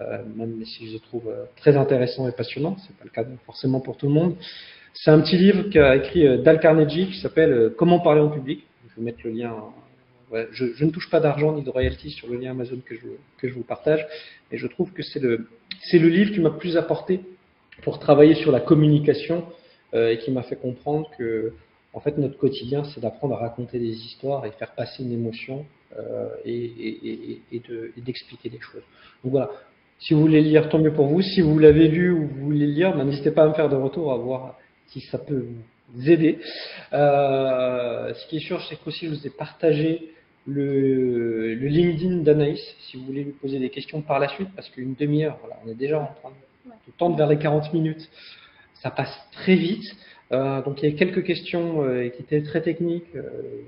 euh, 0.00 0.22
même 0.36 0.64
si 0.64 0.86
je 0.86 0.92
les 0.94 1.00
trouve 1.00 1.28
euh, 1.28 1.44
très 1.56 1.76
intéressants 1.76 2.28
et 2.28 2.32
passionnants, 2.32 2.76
c'est 2.78 2.96
pas 2.96 3.04
le 3.04 3.10
cas 3.10 3.24
forcément 3.46 3.80
pour 3.80 3.96
tout 3.96 4.06
le 4.06 4.12
monde. 4.12 4.36
C'est 4.92 5.10
un 5.10 5.20
petit 5.20 5.36
livre 5.36 5.68
qu'a 5.70 5.96
écrit 5.96 6.26
euh, 6.26 6.38
Dal 6.38 6.60
Carnegie 6.60 7.08
qui 7.08 7.20
s'appelle 7.20 7.72
Comment 7.76 7.98
parler 7.98 8.20
en 8.20 8.28
public. 8.28 8.64
Je 8.90 9.00
vais 9.00 9.06
mettre 9.06 9.20
le 9.24 9.32
lien. 9.32 9.54
Ouais, 10.30 10.48
je, 10.52 10.66
je, 10.74 10.84
ne 10.84 10.90
touche 10.90 11.10
pas 11.10 11.20
d'argent 11.20 11.52
ni 11.52 11.62
de 11.62 11.70
royalties 11.70 12.10
sur 12.10 12.28
le 12.28 12.38
lien 12.38 12.52
Amazon 12.52 12.78
que 12.84 12.94
je, 12.94 13.06
que 13.38 13.48
je 13.48 13.54
vous 13.54 13.62
partage, 13.62 14.06
et 14.50 14.56
je 14.56 14.66
trouve 14.66 14.92
que 14.92 15.02
c'est 15.02 15.20
le, 15.20 15.46
le 15.92 16.08
livre 16.08 16.32
qui 16.32 16.40
m'a 16.40 16.50
plus 16.50 16.76
apporté 16.76 17.20
pour 17.82 17.98
travailler 17.98 18.34
sur 18.34 18.50
la 18.50 18.60
communication 18.60 19.44
et 19.94 20.18
qui 20.18 20.30
m'a 20.30 20.42
fait 20.42 20.56
comprendre 20.56 21.08
que 21.16 21.52
en 21.92 22.00
fait 22.00 22.18
notre 22.18 22.36
quotidien 22.36 22.84
c'est 22.84 23.00
d'apprendre 23.00 23.34
à 23.34 23.38
raconter 23.38 23.78
des 23.78 23.94
histoires 23.94 24.44
et 24.46 24.50
faire 24.52 24.72
passer 24.74 25.02
une 25.02 25.12
émotion 25.12 25.64
euh, 25.98 26.28
et, 26.44 26.52
et, 26.52 27.08
et, 27.08 27.42
et, 27.52 27.60
de, 27.60 27.92
et 27.96 28.00
d'expliquer 28.00 28.48
des 28.48 28.58
choses. 28.58 28.82
Donc 29.22 29.32
voilà, 29.32 29.50
si 30.00 30.12
vous 30.12 30.20
voulez 30.20 30.40
lire, 30.40 30.68
tant 30.68 30.78
mieux 30.78 30.92
pour 30.92 31.06
vous. 31.06 31.22
Si 31.22 31.40
vous 31.40 31.58
l'avez 31.58 31.88
lu 31.88 32.10
ou 32.10 32.26
vous 32.26 32.44
voulez 32.46 32.66
lire, 32.66 32.96
ben, 32.96 33.04
n'hésitez 33.04 33.30
pas 33.30 33.44
à 33.44 33.48
me 33.48 33.54
faire 33.54 33.68
de 33.68 33.76
retour, 33.76 34.12
à 34.12 34.16
voir 34.16 34.58
si 34.88 35.00
ça 35.00 35.18
peut 35.18 35.46
vous 35.92 36.10
aider. 36.10 36.38
Euh, 36.92 38.12
ce 38.12 38.26
qui 38.26 38.38
est 38.38 38.46
sûr, 38.46 38.60
c'est 38.68 38.76
qu'aussi 38.76 39.06
je 39.06 39.14
vous 39.14 39.26
ai 39.26 39.30
partagé 39.30 40.10
le, 40.46 41.54
le 41.54 41.66
LinkedIn 41.68 42.16
d'Anaïs, 42.18 42.60
si 42.80 42.96
vous 42.96 43.04
voulez 43.04 43.24
lui 43.24 43.32
poser 43.32 43.58
des 43.58 43.70
questions 43.70 44.02
par 44.02 44.18
la 44.18 44.28
suite, 44.28 44.48
parce 44.54 44.68
qu'une 44.68 44.94
demi-heure, 44.94 45.38
voilà, 45.40 45.58
on 45.64 45.70
est 45.70 45.74
déjà 45.74 46.00
en 46.00 46.12
train 46.20 46.32
de 46.66 46.92
tendre 46.98 47.16
vers 47.16 47.28
les 47.28 47.38
40 47.38 47.72
minutes. 47.72 48.10
Ça 48.84 48.90
passe 48.90 49.18
très 49.32 49.56
vite. 49.56 49.96
Euh, 50.30 50.62
donc 50.62 50.82
il 50.82 50.90
y 50.90 50.94
a 50.94 50.96
quelques 50.96 51.24
questions 51.24 51.82
euh, 51.84 52.08
qui 52.10 52.20
étaient 52.20 52.42
très 52.42 52.60
techniques, 52.60 53.16
euh, 53.16 53.22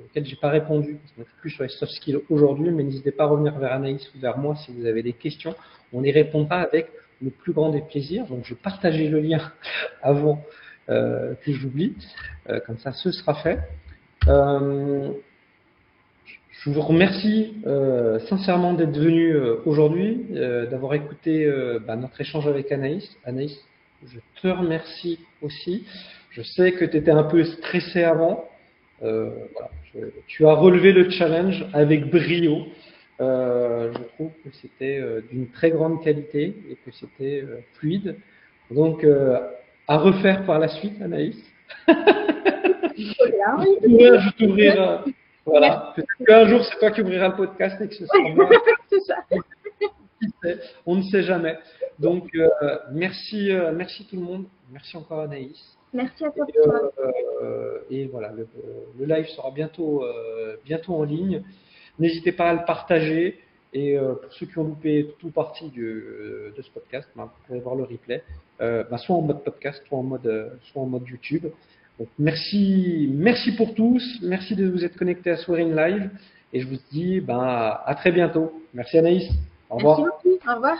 auxquelles 0.04 0.26
j'ai 0.26 0.36
pas 0.36 0.50
répondu, 0.50 0.98
est 1.18 1.24
plus 1.40 1.50
sur 1.50 1.62
les 1.62 1.70
soft 1.70 1.92
skills 1.92 2.18
aujourd'hui, 2.28 2.70
mais 2.70 2.82
n'hésitez 2.82 3.12
pas 3.12 3.24
à 3.24 3.26
revenir 3.28 3.58
vers 3.58 3.72
Anaïs 3.72 4.06
ou 4.14 4.18
vers 4.18 4.36
moi 4.36 4.56
si 4.56 4.72
vous 4.72 4.84
avez 4.84 5.02
des 5.02 5.14
questions. 5.14 5.54
On 5.94 6.04
y 6.04 6.10
répondra 6.10 6.60
avec 6.60 6.88
le 7.22 7.30
plus 7.30 7.54
grand 7.54 7.70
des 7.70 7.80
plaisirs. 7.80 8.26
Donc 8.26 8.44
je 8.44 8.52
partager 8.52 9.08
le 9.08 9.20
lien 9.20 9.40
avant 10.02 10.44
euh, 10.90 11.32
que 11.42 11.50
j'oublie, 11.50 11.94
comme 12.66 12.76
ça 12.76 12.92
ce 12.92 13.10
sera 13.10 13.34
fait. 13.36 13.58
Je 14.26 15.12
vous 16.70 16.82
remercie 16.82 17.54
sincèrement 18.28 18.74
d'être 18.74 18.98
venu 18.98 19.34
aujourd'hui, 19.64 20.26
d'avoir 20.70 20.92
écouté 20.92 21.50
bah, 21.86 21.96
notre 21.96 22.20
échange 22.20 22.46
avec 22.48 22.70
Anaïs. 22.72 23.08
Anaïs, 23.24 23.56
je 24.04 24.18
te 24.40 24.48
remercie 24.48 25.20
aussi. 25.42 25.84
Je 26.30 26.42
sais 26.42 26.72
que 26.72 26.84
tu 26.84 26.96
étais 26.96 27.10
un 27.10 27.24
peu 27.24 27.44
stressé 27.44 28.02
avant. 28.02 28.44
Voilà, 29.00 29.70
je, 29.94 30.00
tu 30.26 30.46
as 30.46 30.52
relevé 30.52 30.92
le 30.92 31.10
challenge 31.10 31.64
avec 31.72 32.10
brio. 32.10 32.66
je 33.18 34.02
trouve 34.14 34.30
que 34.44 34.50
c'était 34.60 35.02
d'une 35.30 35.50
très 35.50 35.70
grande 35.70 36.02
qualité 36.02 36.54
et 36.70 36.76
que 36.84 36.90
c'était 36.92 37.44
fluide. 37.74 38.16
Donc, 38.70 39.06
à 39.88 39.98
refaire 39.98 40.44
par 40.44 40.58
la 40.58 40.68
suite, 40.68 41.00
Anaïs. 41.00 41.36
je 42.96 44.38
t'ouvrirai. 44.38 44.98
Voilà. 45.44 45.92
Peut-être 45.94 46.26
qu'un 46.26 46.48
jour, 46.48 46.64
c'est 46.64 46.78
toi 46.78 46.90
qui 46.90 47.02
ouvriras 47.02 47.28
le 47.28 47.36
podcast 47.36 47.80
et 47.80 47.88
que 47.88 47.94
ce 47.94 48.04
sera 48.04 48.18
moi. 48.34 48.50
On 50.86 50.96
ne 50.96 51.02
sait 51.02 51.22
jamais. 51.22 51.56
Donc, 51.98 52.28
euh, 52.34 52.48
merci, 52.92 53.50
euh, 53.50 53.72
merci 53.74 54.06
tout 54.06 54.16
le 54.16 54.22
monde. 54.22 54.44
Merci 54.70 54.96
encore 54.96 55.20
Anaïs. 55.20 55.76
Merci 55.92 56.24
à 56.24 56.30
toi. 56.30 56.46
Et, 56.48 56.58
euh, 57.42 57.78
et 57.90 58.06
voilà, 58.06 58.32
le, 58.32 58.46
le, 58.98 59.06
live 59.06 59.26
sera 59.28 59.50
bientôt, 59.50 60.04
bientôt 60.64 60.94
en 60.94 61.04
ligne. 61.04 61.42
N'hésitez 61.98 62.32
pas 62.32 62.50
à 62.50 62.54
le 62.54 62.64
partager. 62.66 63.40
Et 63.72 63.98
pour 63.98 64.32
ceux 64.32 64.46
qui 64.46 64.58
ont 64.58 64.64
loupé 64.64 65.14
tout 65.18 65.30
partie 65.30 65.68
du, 65.68 66.02
de 66.56 66.62
ce 66.62 66.70
podcast, 66.70 67.08
bah, 67.14 67.24
vous 67.24 67.46
pourrez 67.46 67.60
voir 67.60 67.74
le 67.76 67.84
replay, 67.84 68.22
bah, 68.58 68.98
soit 68.98 69.16
en 69.16 69.22
mode 69.22 69.42
podcast, 69.42 69.82
soit 69.86 69.98
en 69.98 70.02
mode, 70.02 70.58
soit 70.64 70.82
en 70.82 70.86
mode 70.86 71.06
YouTube. 71.08 71.46
Donc, 71.98 72.08
merci, 72.18 73.08
merci 73.14 73.52
pour 73.56 73.74
tous. 73.74 74.02
Merci 74.22 74.54
de 74.54 74.68
vous 74.68 74.84
être 74.84 74.96
connectés 74.96 75.30
à 75.30 75.36
Swearing 75.36 75.74
Live. 75.74 76.10
Et 76.52 76.60
je 76.60 76.68
vous 76.68 76.76
dis 76.90 77.20
ben, 77.20 77.40
à 77.84 77.94
très 77.96 78.12
bientôt. 78.12 78.52
Merci 78.74 78.98
Anaïs. 78.98 79.30
Au 79.70 79.76
revoir. 79.76 80.00
Merci 80.00 80.22
beaucoup. 80.24 80.50
Au 80.50 80.54
revoir. 80.54 80.78